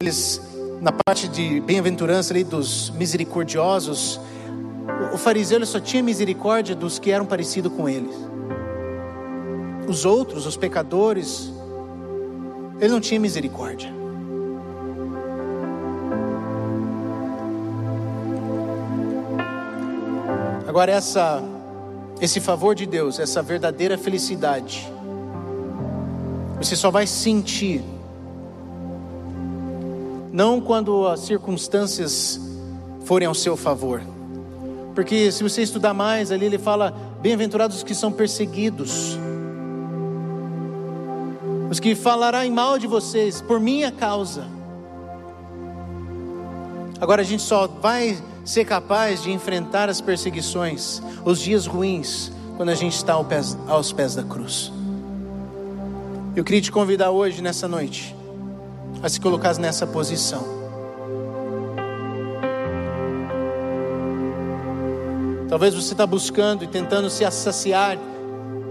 eles 0.00 0.40
na 0.80 0.92
parte 0.92 1.28
de 1.28 1.60
bem-aventurança 1.60 2.32
ali 2.32 2.44
dos 2.44 2.90
misericordiosos, 2.90 4.20
o 5.12 5.16
fariseu 5.16 5.58
ele 5.58 5.66
só 5.66 5.80
tinha 5.80 6.02
misericórdia 6.02 6.74
dos 6.74 6.98
que 6.98 7.10
eram 7.10 7.24
parecidos 7.24 7.72
com 7.72 7.88
eles. 7.88 8.14
Os 9.88 10.04
outros, 10.04 10.46
os 10.46 10.56
pecadores, 10.56 11.52
ele 12.80 12.92
não 12.92 13.00
tinha 13.00 13.18
misericórdia. 13.18 13.90
Agora 20.66 20.92
essa 20.92 21.42
esse 22.20 22.40
favor 22.40 22.74
de 22.74 22.86
Deus, 22.86 23.18
essa 23.18 23.42
verdadeira 23.42 23.98
felicidade, 23.98 24.90
você 26.58 26.76
só 26.76 26.90
vai 26.90 27.06
sentir 27.06 27.82
não 30.34 30.60
quando 30.60 31.06
as 31.06 31.20
circunstâncias 31.20 32.38
forem 33.06 33.26
ao 33.26 33.34
seu 33.34 33.56
favor 33.56 34.02
porque 34.94 35.32
se 35.32 35.42
você 35.42 35.62
estudar 35.62 35.92
mais 35.92 36.30
ali, 36.30 36.46
ele 36.46 36.58
fala: 36.58 36.94
bem-aventurados 37.20 37.78
os 37.78 37.82
que 37.82 37.94
são 37.94 38.12
perseguidos, 38.12 39.18
os 41.68 41.80
que 41.80 41.94
falarão 41.94 42.48
mal 42.50 42.78
de 42.78 42.86
vocês 42.86 43.40
por 43.40 43.58
minha 43.58 43.90
causa. 43.90 44.46
Agora 47.00 47.22
a 47.22 47.24
gente 47.24 47.42
só 47.42 47.66
vai 47.66 48.16
ser 48.44 48.64
capaz 48.64 49.22
de 49.22 49.32
enfrentar 49.32 49.88
as 49.88 50.00
perseguições, 50.00 51.02
os 51.24 51.40
dias 51.40 51.66
ruins, 51.66 52.30
quando 52.56 52.68
a 52.68 52.74
gente 52.74 52.94
está 52.94 53.14
aos 53.66 53.92
pés 53.92 54.14
da 54.14 54.22
cruz. 54.22 54.72
Eu 56.36 56.44
queria 56.44 56.60
te 56.60 56.70
convidar 56.70 57.10
hoje, 57.10 57.42
nessa 57.42 57.66
noite, 57.66 58.14
a 59.02 59.08
se 59.08 59.20
colocar 59.20 59.56
nessa 59.58 59.86
posição. 59.86 60.64
Talvez 65.48 65.74
você 65.74 65.92
está 65.92 66.06
buscando 66.06 66.64
e 66.64 66.66
tentando 66.66 67.08
se 67.08 67.30
saciar, 67.30 67.96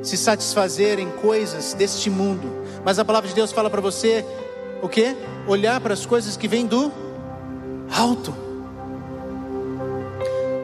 se 0.01 0.17
satisfazer 0.17 0.99
em 0.99 1.09
coisas 1.09 1.73
deste 1.73 2.09
mundo. 2.09 2.63
Mas 2.83 2.99
a 2.99 3.05
palavra 3.05 3.29
de 3.29 3.35
Deus 3.35 3.51
fala 3.51 3.69
para 3.69 3.79
você 3.79 4.25
o 4.81 4.89
que? 4.89 5.15
Olhar 5.47 5.79
para 5.79 5.93
as 5.93 6.05
coisas 6.05 6.35
que 6.35 6.47
vêm 6.47 6.65
do 6.65 6.91
alto. 7.89 8.35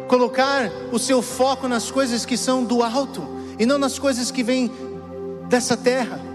Colocar 0.10 0.70
o 0.92 1.00
seu 1.00 1.22
foco 1.22 1.68
nas 1.68 1.90
coisas 1.90 2.26
que 2.26 2.36
são 2.36 2.66
do 2.66 2.84
alto 2.84 3.24
e 3.58 3.66
não 3.66 3.78
nas 3.78 3.98
coisas 3.98 4.30
que 4.30 4.44
vêm 4.44 4.70
dessa 5.48 5.78
terra. 5.78 6.29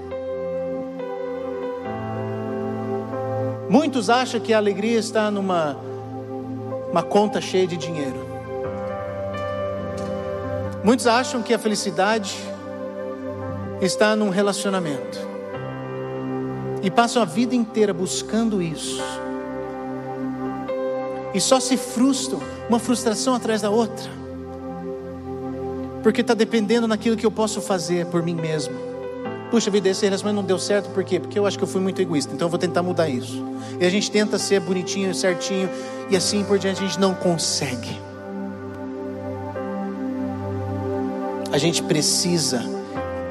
Muitos 3.69 4.11
acham 4.11 4.41
que 4.41 4.53
a 4.53 4.59
alegria 4.59 4.99
está 4.99 5.31
numa 5.31 5.77
uma 6.91 7.03
conta 7.03 7.41
cheia 7.41 7.67
de 7.67 7.77
dinheiro. 7.77 8.25
Muitos 10.85 11.07
acham 11.07 11.43
que 11.43 11.53
a 11.53 11.59
felicidade 11.59 12.37
está 13.81 14.15
num 14.15 14.29
relacionamento 14.29 15.19
e 16.83 16.91
passam 16.91 17.23
a 17.23 17.25
vida 17.25 17.55
inteira 17.55 17.93
buscando 17.93 18.63
isso. 18.63 19.03
E 21.33 21.41
só 21.41 21.59
se 21.59 21.77
frustram, 21.77 22.41
uma 22.69 22.79
frustração 22.79 23.35
atrás 23.35 23.63
da 23.63 23.71
outra. 23.71 24.09
porque 26.05 26.21
está 26.21 26.35
dependendo 26.35 26.87
naquilo 26.87 27.17
que 27.17 27.25
eu 27.25 27.31
posso 27.31 27.63
fazer 27.63 28.05
por 28.07 28.23
mim 28.23 28.35
mesmo. 28.35 28.94
Puxa 29.55 29.71
vida, 29.71 29.89
esse 29.89 30.05
relacionamento 30.05 30.43
não 30.43 30.45
deu 30.49 30.59
certo, 30.59 30.91
por 30.91 31.05
quê? 31.05 31.21
Porque 31.21 31.39
eu 31.39 31.47
acho 31.47 31.57
que 31.57 31.63
eu 31.63 31.69
fui 31.69 31.81
muito 31.81 32.03
egoísta, 32.03 32.35
então 32.35 32.47
eu 32.47 32.51
vou 32.51 32.59
tentar 32.59 32.83
mudar 32.83 33.09
isso. 33.09 33.41
E 33.79 33.87
a 33.87 33.89
gente 33.89 34.11
tenta 34.11 34.37
ser 34.37 34.59
bonitinho, 34.59 35.15
certinho, 35.15 35.71
e 36.11 36.17
assim 36.17 36.43
por 36.43 36.59
diante 36.59 36.83
a 36.83 36.87
gente 36.89 36.99
não 36.99 37.15
consegue. 37.15 37.97
A 41.53 41.57
gente 41.57 41.85
precisa, 41.85 42.65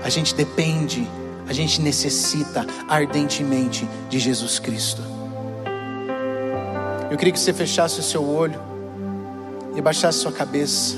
a 0.02 0.08
gente 0.08 0.34
depende, 0.34 1.06
a 1.46 1.52
gente 1.52 1.82
necessita 1.82 2.66
ardentemente 2.88 3.86
de 4.10 4.18
Jesus 4.18 4.60
Cristo. 4.60 5.02
Eu 7.12 7.18
queria 7.18 7.34
que 7.34 7.40
você 7.40 7.52
fechasse 7.52 8.00
o 8.00 8.04
seu 8.04 8.24
olho 8.24 8.62
e 9.76 9.82
baixasse 9.82 10.20
sua 10.20 10.32
cabeça. 10.32 10.96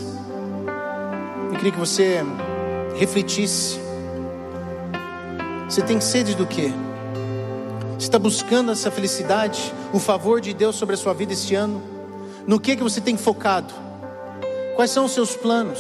Eu 1.50 1.56
queria 1.56 1.72
que 1.72 1.80
você 1.80 2.24
refletisse. 2.96 3.85
Você 5.68 5.82
tem 5.82 6.00
sede 6.00 6.36
do 6.36 6.46
quê? 6.46 6.72
Você 7.98 8.08
está 8.08 8.20
buscando 8.20 8.72
essa 8.72 8.92
felicidade, 8.92 9.74
o 9.94 10.00
favor 10.00 10.40
de 10.40 10.54
Deus 10.54 10.76
sobre 10.76 10.96
a 10.96 10.98
sua 10.98 11.14
vida 11.14 11.34
este 11.34 11.56
ano? 11.56 11.82
No 12.46 12.60
que 12.60 12.76
que 12.76 12.84
você 12.84 13.02
tem 13.02 13.18
focado? 13.18 13.74
Quais 14.76 14.92
são 14.92 15.06
os 15.06 15.12
seus 15.12 15.36
planos? 15.36 15.80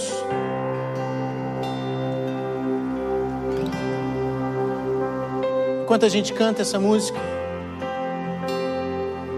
Enquanto 5.83 6.05
a 6.05 6.09
gente 6.09 6.33
canta 6.33 6.63
essa 6.63 6.79
música, 6.79 7.19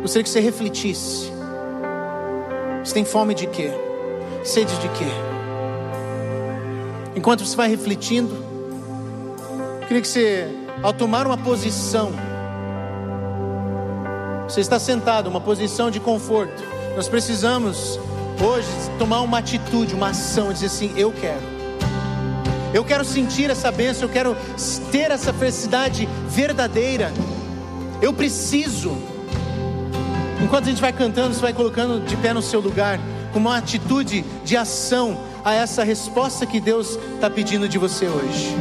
Gostaria 0.08 0.24
que 0.24 0.30
você 0.30 0.40
refletisse. 0.40 1.30
Você 2.82 2.94
tem 2.94 3.04
fome 3.04 3.34
de 3.34 3.46
quê? 3.46 3.70
Sede 4.42 4.74
de 4.80 4.88
quê? 4.88 5.04
Enquanto 7.14 7.46
você 7.46 7.58
vai 7.58 7.68
refletindo, 7.68 8.34
queria 9.88 10.02
que 10.02 10.08
você, 10.08 10.48
ao 10.84 10.92
tomar 10.92 11.26
uma 11.26 11.38
posição, 11.38 12.12
você 14.44 14.60
está 14.60 14.78
sentado, 14.78 15.28
uma 15.30 15.40
posição 15.40 15.90
de 15.90 16.00
conforto. 16.00 16.62
Nós 16.96 17.08
precisamos 17.08 17.98
hoje 18.42 18.68
tomar 19.00 19.22
uma 19.22 19.40
atitude, 19.40 19.96
uma 19.96 20.10
ação, 20.10 20.52
dizer 20.52 20.66
assim: 20.66 20.94
eu 20.98 21.12
quero. 21.12 21.58
Eu 22.74 22.84
quero 22.84 23.06
sentir 23.06 23.50
essa 23.50 23.72
bênção, 23.72 24.04
eu 24.04 24.14
quero 24.14 24.36
ter 24.92 25.10
essa 25.10 25.32
felicidade 25.32 26.08
verdadeira. 26.28 27.12
Eu 28.02 28.12
preciso. 28.14 28.98
Enquanto 30.44 30.66
a 30.66 30.70
gente 30.70 30.82
vai 30.82 30.92
cantando, 30.92 31.34
você 31.34 31.42
vai 31.42 31.54
colocando 31.54 32.06
de 32.06 32.16
pé 32.18 32.34
no 32.34 32.42
seu 32.42 32.60
lugar, 32.60 33.00
com 33.32 33.40
uma 33.40 33.58
atitude 33.58 34.24
de 34.44 34.58
ação 34.58 35.18
a 35.44 35.54
essa 35.54 35.84
resposta 35.84 36.46
que 36.46 36.60
Deus 36.60 37.00
está 37.16 37.30
pedindo 37.30 37.70
de 37.70 37.78
você 37.78 38.06
hoje. 38.06 38.56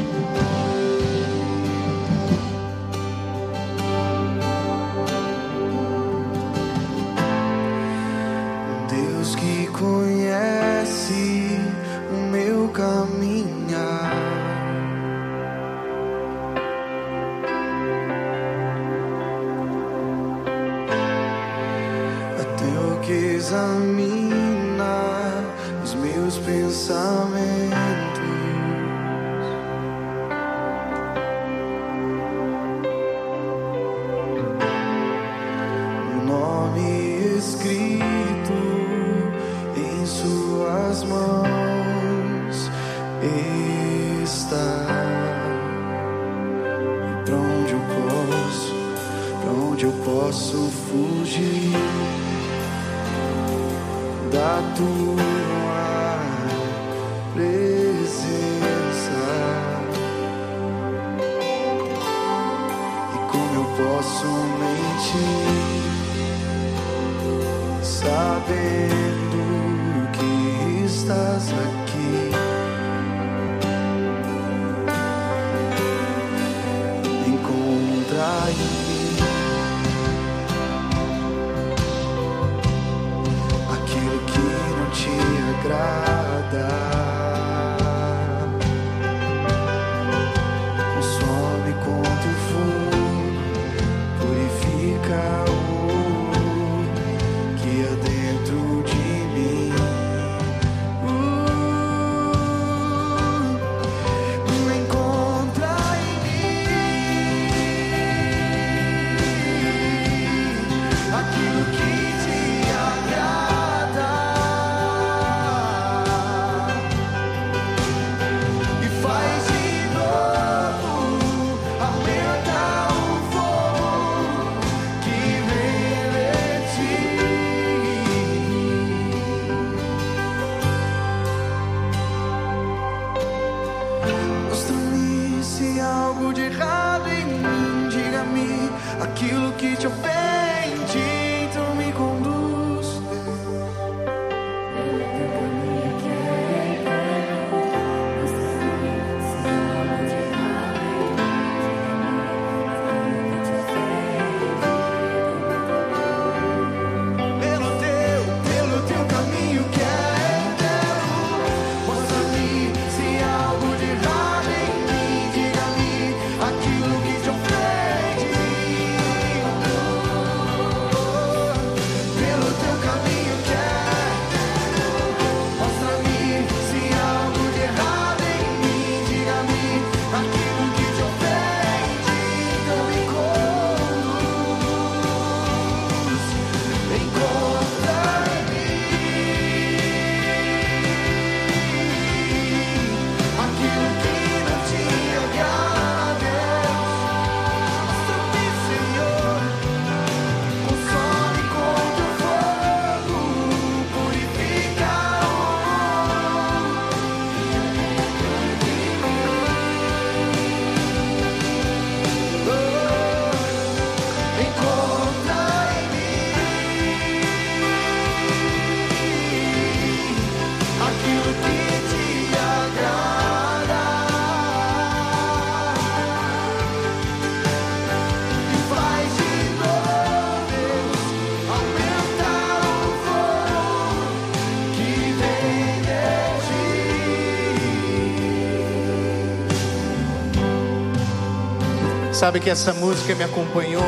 Sabe 242.16 242.40
que 242.40 242.48
essa 242.48 242.72
música 242.72 243.14
me 243.14 243.24
acompanhou 243.24 243.84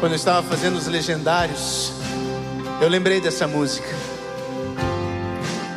quando 0.00 0.12
eu 0.12 0.16
estava 0.16 0.42
fazendo 0.42 0.76
os 0.76 0.88
legendários. 0.88 1.92
Eu 2.80 2.88
lembrei 2.88 3.20
dessa 3.20 3.46
música. 3.46 3.86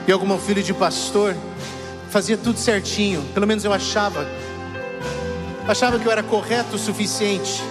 E 0.08 0.10
eu, 0.10 0.18
como 0.18 0.36
filho 0.40 0.64
de 0.64 0.74
pastor, 0.74 1.36
fazia 2.10 2.36
tudo 2.36 2.58
certinho, 2.58 3.22
pelo 3.36 3.46
menos 3.46 3.66
eu 3.66 3.72
achava. 3.72 4.28
Achava 5.68 6.00
que 6.00 6.08
eu 6.08 6.12
era 6.12 6.24
correto 6.24 6.76
o 6.76 6.80
suficiente. 6.80 7.62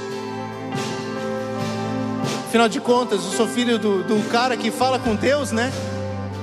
Afinal 2.47 2.69
de 2.69 2.79
contas, 2.79 3.25
eu 3.25 3.33
sou 3.33 3.49
filho 3.49 3.81
do, 3.81 4.05
do 4.05 4.31
cara 4.31 4.57
que 4.57 4.71
fala 4.71 5.01
com 5.01 5.17
Deus, 5.17 5.51
né? 5.51 5.73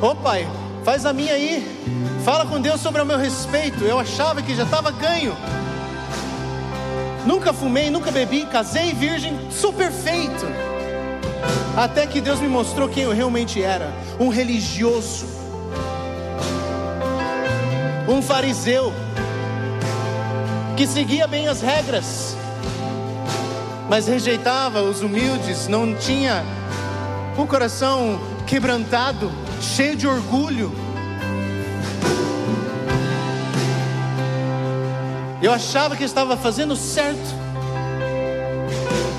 Ô 0.02 0.14
pai, 0.14 0.46
faz 0.84 1.06
a 1.06 1.14
minha 1.14 1.36
aí. 1.36 1.66
Fala 2.26 2.46
com 2.46 2.60
Deus 2.60 2.82
sobre 2.82 3.02
o 3.02 3.06
meu 3.06 3.18
respeito. 3.18 3.86
Eu 3.86 3.98
achava 3.98 4.42
que 4.42 4.54
já 4.54 4.64
estava 4.64 4.92
ganho. 4.92 5.34
Nunca 7.26 7.54
fumei, 7.54 7.90
nunca 7.90 8.12
bebi, 8.12 8.46
casei 8.46 8.94
virgem, 8.94 9.38
sou 9.50 9.72
perfeito. 9.72 10.46
Até 11.76 12.06
que 12.06 12.20
Deus 12.20 12.40
me 12.40 12.48
mostrou 12.48 12.90
quem 12.90 13.04
eu 13.04 13.14
realmente 13.14 13.62
era: 13.62 13.92
um 14.20 14.28
religioso, 14.28 15.26
um 18.08 18.22
fariseu, 18.22 18.94
que 20.76 20.86
seguia 20.86 21.26
bem 21.26 21.48
as 21.48 21.62
regras, 21.62 22.36
mas 23.90 24.06
rejeitava 24.06 24.82
os 24.82 25.02
humildes, 25.02 25.68
não 25.68 25.96
tinha 25.96 26.44
o 27.38 27.48
coração 27.48 28.20
quebrantado, 28.46 29.32
cheio 29.62 29.96
de 29.96 30.08
orgulho. 30.08 30.83
Eu 35.44 35.52
achava 35.52 35.98
que 35.98 36.06
estava 36.06 36.38
fazendo 36.38 36.74
certo, 36.74 37.36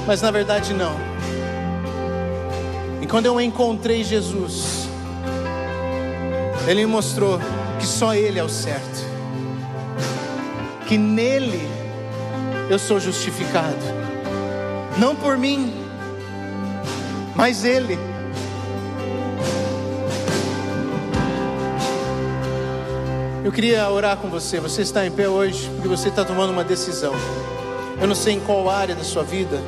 mas 0.06 0.22
na 0.22 0.30
verdade 0.30 0.72
não. 0.72 0.96
E 3.02 3.06
quando 3.06 3.26
eu 3.26 3.38
encontrei 3.38 4.02
Jesus, 4.02 4.88
Ele 6.66 6.86
me 6.86 6.90
mostrou 6.90 7.38
que 7.78 7.86
só 7.86 8.14
Ele 8.14 8.38
é 8.38 8.42
o 8.42 8.48
certo, 8.48 9.04
que 10.88 10.96
nele 10.96 11.68
eu 12.70 12.78
sou 12.78 12.98
justificado, 12.98 13.84
não 14.96 15.14
por 15.14 15.36
mim, 15.36 15.74
mas 17.36 17.66
Ele. 17.66 17.98
Eu 23.44 23.52
queria 23.52 23.90
orar 23.90 24.16
com 24.16 24.30
você. 24.30 24.58
Você 24.58 24.80
está 24.80 25.06
em 25.06 25.10
pé 25.10 25.28
hoje 25.28 25.68
porque 25.74 25.86
você 25.86 26.08
está 26.08 26.24
tomando 26.24 26.50
uma 26.50 26.64
decisão. 26.64 27.12
Eu 28.00 28.06
não 28.06 28.14
sei 28.14 28.32
em 28.32 28.40
qual 28.40 28.70
área 28.70 28.94
da 28.94 29.04
sua 29.04 29.22
vida, 29.22 29.60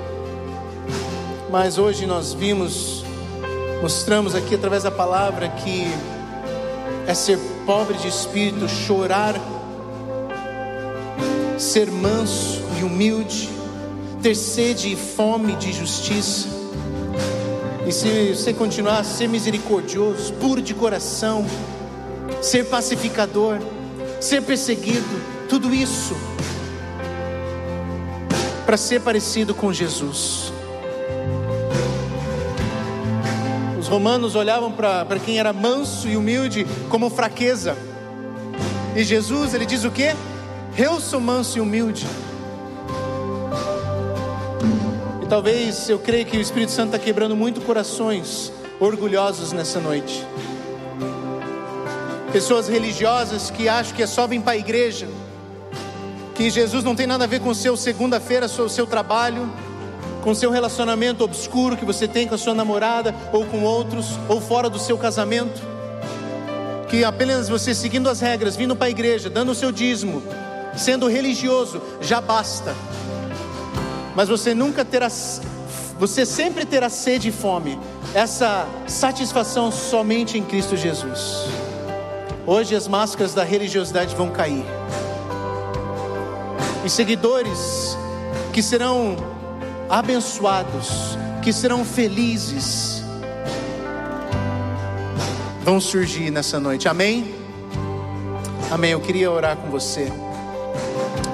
mas 1.50 1.76
hoje 1.76 2.06
nós 2.06 2.32
vimos, 2.32 3.04
mostramos 3.82 4.34
aqui 4.34 4.54
através 4.54 4.82
da 4.82 4.90
palavra 4.90 5.50
que 5.50 5.86
é 7.06 7.12
ser 7.12 7.38
pobre 7.66 7.98
de 7.98 8.08
espírito, 8.08 8.66
chorar, 8.66 9.34
ser 11.58 11.90
manso 11.90 12.62
e 12.80 12.82
humilde, 12.82 13.50
ter 14.22 14.34
sede 14.34 14.90
e 14.90 14.96
fome 14.96 15.54
de 15.54 15.70
justiça. 15.74 16.48
E 17.86 17.92
se 17.92 18.34
você 18.34 18.54
continuar 18.54 19.00
a 19.00 19.04
ser 19.04 19.28
misericordioso, 19.28 20.32
puro 20.32 20.62
de 20.62 20.72
coração, 20.72 21.44
ser 22.46 22.66
pacificador, 22.66 23.58
ser 24.20 24.40
perseguido, 24.40 25.04
tudo 25.48 25.74
isso 25.74 26.14
para 28.64 28.76
ser 28.76 29.00
parecido 29.00 29.52
com 29.52 29.72
Jesus. 29.72 30.52
Os 33.78 33.88
romanos 33.88 34.36
olhavam 34.36 34.70
para 34.70 35.18
quem 35.24 35.40
era 35.40 35.52
manso 35.52 36.08
e 36.08 36.16
humilde 36.16 36.64
como 36.88 37.10
fraqueza. 37.10 37.76
E 38.94 39.02
Jesus, 39.02 39.52
ele 39.52 39.66
diz 39.66 39.84
o 39.84 39.90
que? 39.90 40.14
Eu 40.78 41.00
sou 41.00 41.20
manso 41.20 41.58
e 41.58 41.60
humilde. 41.60 42.06
E 45.20 45.26
talvez 45.26 45.88
eu 45.88 45.98
creio 45.98 46.26
que 46.26 46.36
o 46.36 46.40
Espírito 46.40 46.70
Santo 46.70 46.94
está 46.94 46.98
quebrando 46.98 47.36
muito 47.36 47.60
corações 47.60 48.52
orgulhosos 48.80 49.52
nessa 49.52 49.80
noite 49.80 50.24
pessoas 52.36 52.68
religiosas 52.68 53.50
que 53.50 53.66
acham 53.66 53.96
que 53.96 54.02
é 54.02 54.06
só 54.06 54.26
vir 54.26 54.42
para 54.42 54.52
a 54.52 54.56
igreja, 54.58 55.08
que 56.34 56.50
Jesus 56.50 56.84
não 56.84 56.94
tem 56.94 57.06
nada 57.06 57.24
a 57.24 57.26
ver 57.26 57.40
com 57.40 57.54
seu 57.54 57.78
segunda-feira, 57.78 58.44
o 58.44 58.68
seu 58.68 58.86
trabalho, 58.86 59.50
com 60.22 60.34
seu 60.34 60.50
relacionamento 60.50 61.24
obscuro 61.24 61.78
que 61.78 61.84
você 61.86 62.06
tem 62.06 62.28
com 62.28 62.34
a 62.34 62.38
sua 62.38 62.52
namorada 62.52 63.14
ou 63.32 63.46
com 63.46 63.62
outros, 63.62 64.18
ou 64.28 64.38
fora 64.38 64.68
do 64.68 64.78
seu 64.78 64.98
casamento, 64.98 65.62
que 66.90 67.02
apenas 67.04 67.48
você 67.48 67.74
seguindo 67.74 68.06
as 68.06 68.20
regras, 68.20 68.54
vindo 68.54 68.76
para 68.76 68.88
a 68.88 68.90
igreja, 68.90 69.30
dando 69.30 69.52
o 69.52 69.54
seu 69.54 69.72
dízimo, 69.72 70.22
sendo 70.76 71.08
religioso, 71.08 71.80
já 72.02 72.20
basta. 72.20 72.74
Mas 74.14 74.28
você 74.28 74.52
nunca 74.52 74.84
terá, 74.84 75.08
você 75.98 76.26
sempre 76.26 76.66
terá 76.66 76.90
sede 76.90 77.30
e 77.30 77.32
fome, 77.32 77.80
essa 78.12 78.68
satisfação 78.86 79.72
somente 79.72 80.36
em 80.36 80.44
Cristo 80.44 80.76
Jesus. 80.76 81.65
Hoje 82.46 82.76
as 82.76 82.86
máscaras 82.86 83.34
da 83.34 83.42
religiosidade 83.42 84.14
vão 84.14 84.30
cair. 84.30 84.64
E 86.84 86.88
seguidores 86.88 87.98
que 88.52 88.62
serão 88.62 89.16
abençoados, 89.88 91.18
que 91.42 91.52
serão 91.52 91.84
felizes, 91.84 93.02
vão 95.64 95.80
surgir 95.80 96.30
nessa 96.30 96.60
noite. 96.60 96.88
Amém? 96.88 97.34
Amém. 98.70 98.92
Eu 98.92 99.00
queria 99.00 99.28
orar 99.28 99.56
com 99.56 99.68
você. 99.68 100.06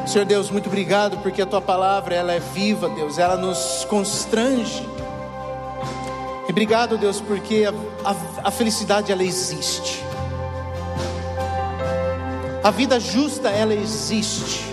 Senhor 0.06 0.24
Deus, 0.24 0.50
muito 0.50 0.68
obrigado 0.68 1.18
porque 1.18 1.42
a 1.42 1.46
tua 1.46 1.60
palavra 1.60 2.14
ela 2.14 2.32
é 2.32 2.40
viva, 2.40 2.88
Deus, 2.88 3.18
ela 3.18 3.36
nos 3.36 3.84
constrange. 3.84 4.88
E 6.48 6.50
obrigado, 6.50 6.96
Deus, 6.96 7.20
porque 7.20 7.66
a, 7.66 8.10
a, 8.10 8.48
a 8.48 8.50
felicidade 8.50 9.12
ela 9.12 9.22
existe. 9.22 10.01
A 12.64 12.70
vida 12.70 13.00
justa, 13.00 13.48
ela 13.48 13.74
existe. 13.74 14.64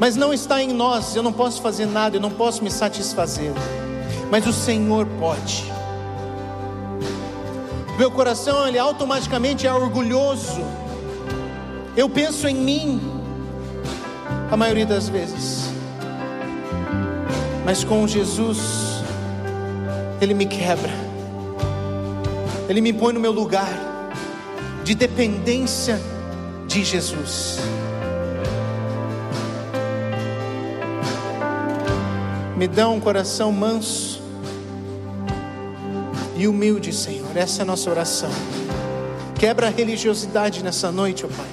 Mas 0.00 0.16
não 0.16 0.34
está 0.34 0.60
em 0.62 0.72
nós, 0.72 1.14
eu 1.14 1.22
não 1.22 1.32
posso 1.32 1.62
fazer 1.62 1.86
nada, 1.86 2.16
eu 2.16 2.20
não 2.20 2.30
posso 2.30 2.62
me 2.62 2.70
satisfazer. 2.70 3.52
Mas 4.30 4.46
o 4.46 4.52
Senhor 4.52 5.06
pode. 5.18 5.72
Meu 7.96 8.10
coração, 8.10 8.66
ele 8.66 8.78
automaticamente 8.78 9.66
é 9.66 9.72
orgulhoso. 9.72 10.60
Eu 11.96 12.10
penso 12.10 12.48
em 12.48 12.56
mim, 12.56 13.00
a 14.50 14.56
maioria 14.56 14.84
das 14.84 15.08
vezes. 15.08 15.70
Mas 17.64 17.82
com 17.84 18.06
Jesus, 18.06 19.02
Ele 20.20 20.34
me 20.34 20.46
quebra, 20.46 20.92
Ele 22.68 22.80
me 22.80 22.92
põe 22.92 23.14
no 23.14 23.20
meu 23.20 23.32
lugar 23.32 23.68
de 24.84 24.94
dependência 24.94 26.00
de 26.76 26.84
Jesus. 26.84 27.58
Me 32.54 32.68
dá 32.68 32.86
um 32.88 33.00
coração 33.00 33.50
manso 33.50 34.20
e 36.36 36.46
humilde, 36.46 36.92
Senhor. 36.92 37.34
Essa 37.34 37.60
é 37.60 37.62
a 37.62 37.64
nossa 37.64 37.88
oração. 37.88 38.28
Quebra 39.38 39.68
a 39.68 39.70
religiosidade 39.70 40.62
nessa 40.62 40.92
noite, 40.92 41.24
ó 41.24 41.28
oh 41.28 41.32
Pai. 41.32 41.46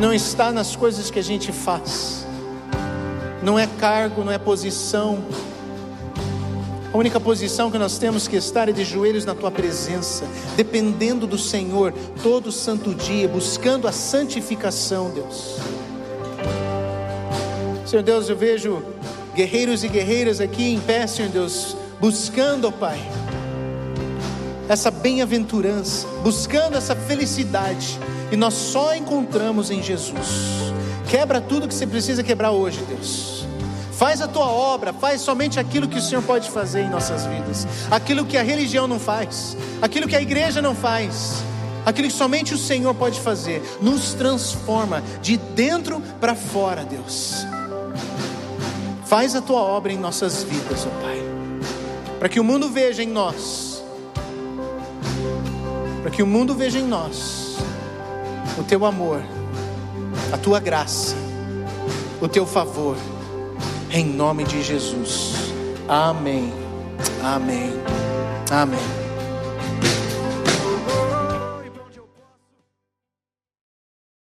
Não 0.00 0.12
está 0.12 0.50
nas 0.50 0.74
coisas 0.74 1.10
que 1.10 1.18
a 1.18 1.22
gente 1.22 1.52
faz. 1.52 2.26
Não 3.42 3.58
é 3.58 3.66
cargo, 3.78 4.24
não 4.24 4.32
é 4.32 4.38
posição, 4.38 5.22
a 6.92 6.98
única 6.98 7.18
posição 7.18 7.70
que 7.70 7.78
nós 7.78 7.96
temos 7.96 8.28
que 8.28 8.36
estar 8.36 8.68
é 8.68 8.72
de 8.72 8.84
joelhos 8.84 9.24
na 9.24 9.34
tua 9.34 9.50
presença, 9.50 10.26
dependendo 10.56 11.26
do 11.26 11.38
Senhor 11.38 11.94
todo 12.22 12.52
santo 12.52 12.94
dia, 12.94 13.26
buscando 13.26 13.88
a 13.88 13.92
santificação, 13.92 15.10
Deus. 15.10 15.56
Senhor 17.86 18.02
Deus, 18.02 18.28
eu 18.28 18.36
vejo 18.36 18.82
guerreiros 19.34 19.82
e 19.82 19.88
guerreiras 19.88 20.40
aqui 20.40 20.64
em 20.64 20.78
pé, 20.80 21.06
Senhor 21.06 21.30
Deus, 21.30 21.74
buscando, 21.98 22.68
ó 22.68 22.70
Pai, 22.70 23.00
essa 24.68 24.90
bem-aventurança, 24.90 26.06
buscando 26.22 26.76
essa 26.76 26.94
felicidade, 26.94 27.98
e 28.30 28.36
nós 28.36 28.52
só 28.52 28.94
encontramos 28.94 29.70
em 29.70 29.82
Jesus. 29.82 30.72
Quebra 31.08 31.40
tudo 31.40 31.66
que 31.66 31.74
você 31.74 31.86
precisa 31.86 32.22
quebrar 32.22 32.50
hoje, 32.52 32.80
Deus. 32.86 33.41
Faz 34.02 34.20
a 34.20 34.26
tua 34.26 34.46
obra, 34.46 34.92
faz 34.92 35.20
somente 35.20 35.60
aquilo 35.60 35.86
que 35.86 35.96
o 35.96 36.02
Senhor 36.02 36.24
pode 36.24 36.50
fazer 36.50 36.82
em 36.82 36.90
nossas 36.90 37.24
vidas, 37.24 37.68
aquilo 37.88 38.26
que 38.26 38.36
a 38.36 38.42
religião 38.42 38.88
não 38.88 38.98
faz, 38.98 39.56
aquilo 39.80 40.08
que 40.08 40.16
a 40.16 40.20
igreja 40.20 40.60
não 40.60 40.74
faz. 40.74 41.44
aquilo 41.86 42.08
que 42.08 42.14
somente 42.14 42.52
o 42.52 42.58
Senhor 42.58 42.92
pode 42.96 43.20
fazer, 43.20 43.62
nos 43.80 44.12
transforma 44.14 45.04
de 45.20 45.36
dentro 45.36 46.00
para 46.20 46.34
fora, 46.34 46.84
Deus. 46.84 47.46
Faz 49.06 49.36
a 49.36 49.40
tua 49.40 49.60
obra 49.60 49.92
em 49.92 49.96
nossas 49.96 50.42
vidas, 50.42 50.84
ó 50.84 51.00
Pai, 51.00 51.22
para 52.18 52.28
que 52.28 52.40
o 52.40 52.44
mundo 52.44 52.68
veja 52.68 53.04
em 53.04 53.08
nós, 53.08 53.84
para 56.02 56.10
que 56.10 56.24
o 56.24 56.26
mundo 56.26 56.56
veja 56.56 56.80
em 56.80 56.88
nós 56.88 57.56
o 58.58 58.64
teu 58.64 58.84
amor, 58.84 59.22
a 60.32 60.36
tua 60.36 60.58
graça, 60.58 61.14
o 62.20 62.26
teu 62.26 62.44
favor, 62.44 62.96
em 63.92 64.04
nome 64.04 64.44
de 64.44 64.62
Jesus. 64.62 65.52
Amém. 65.88 66.52
Amém. 67.22 67.72
Amém. 68.50 69.01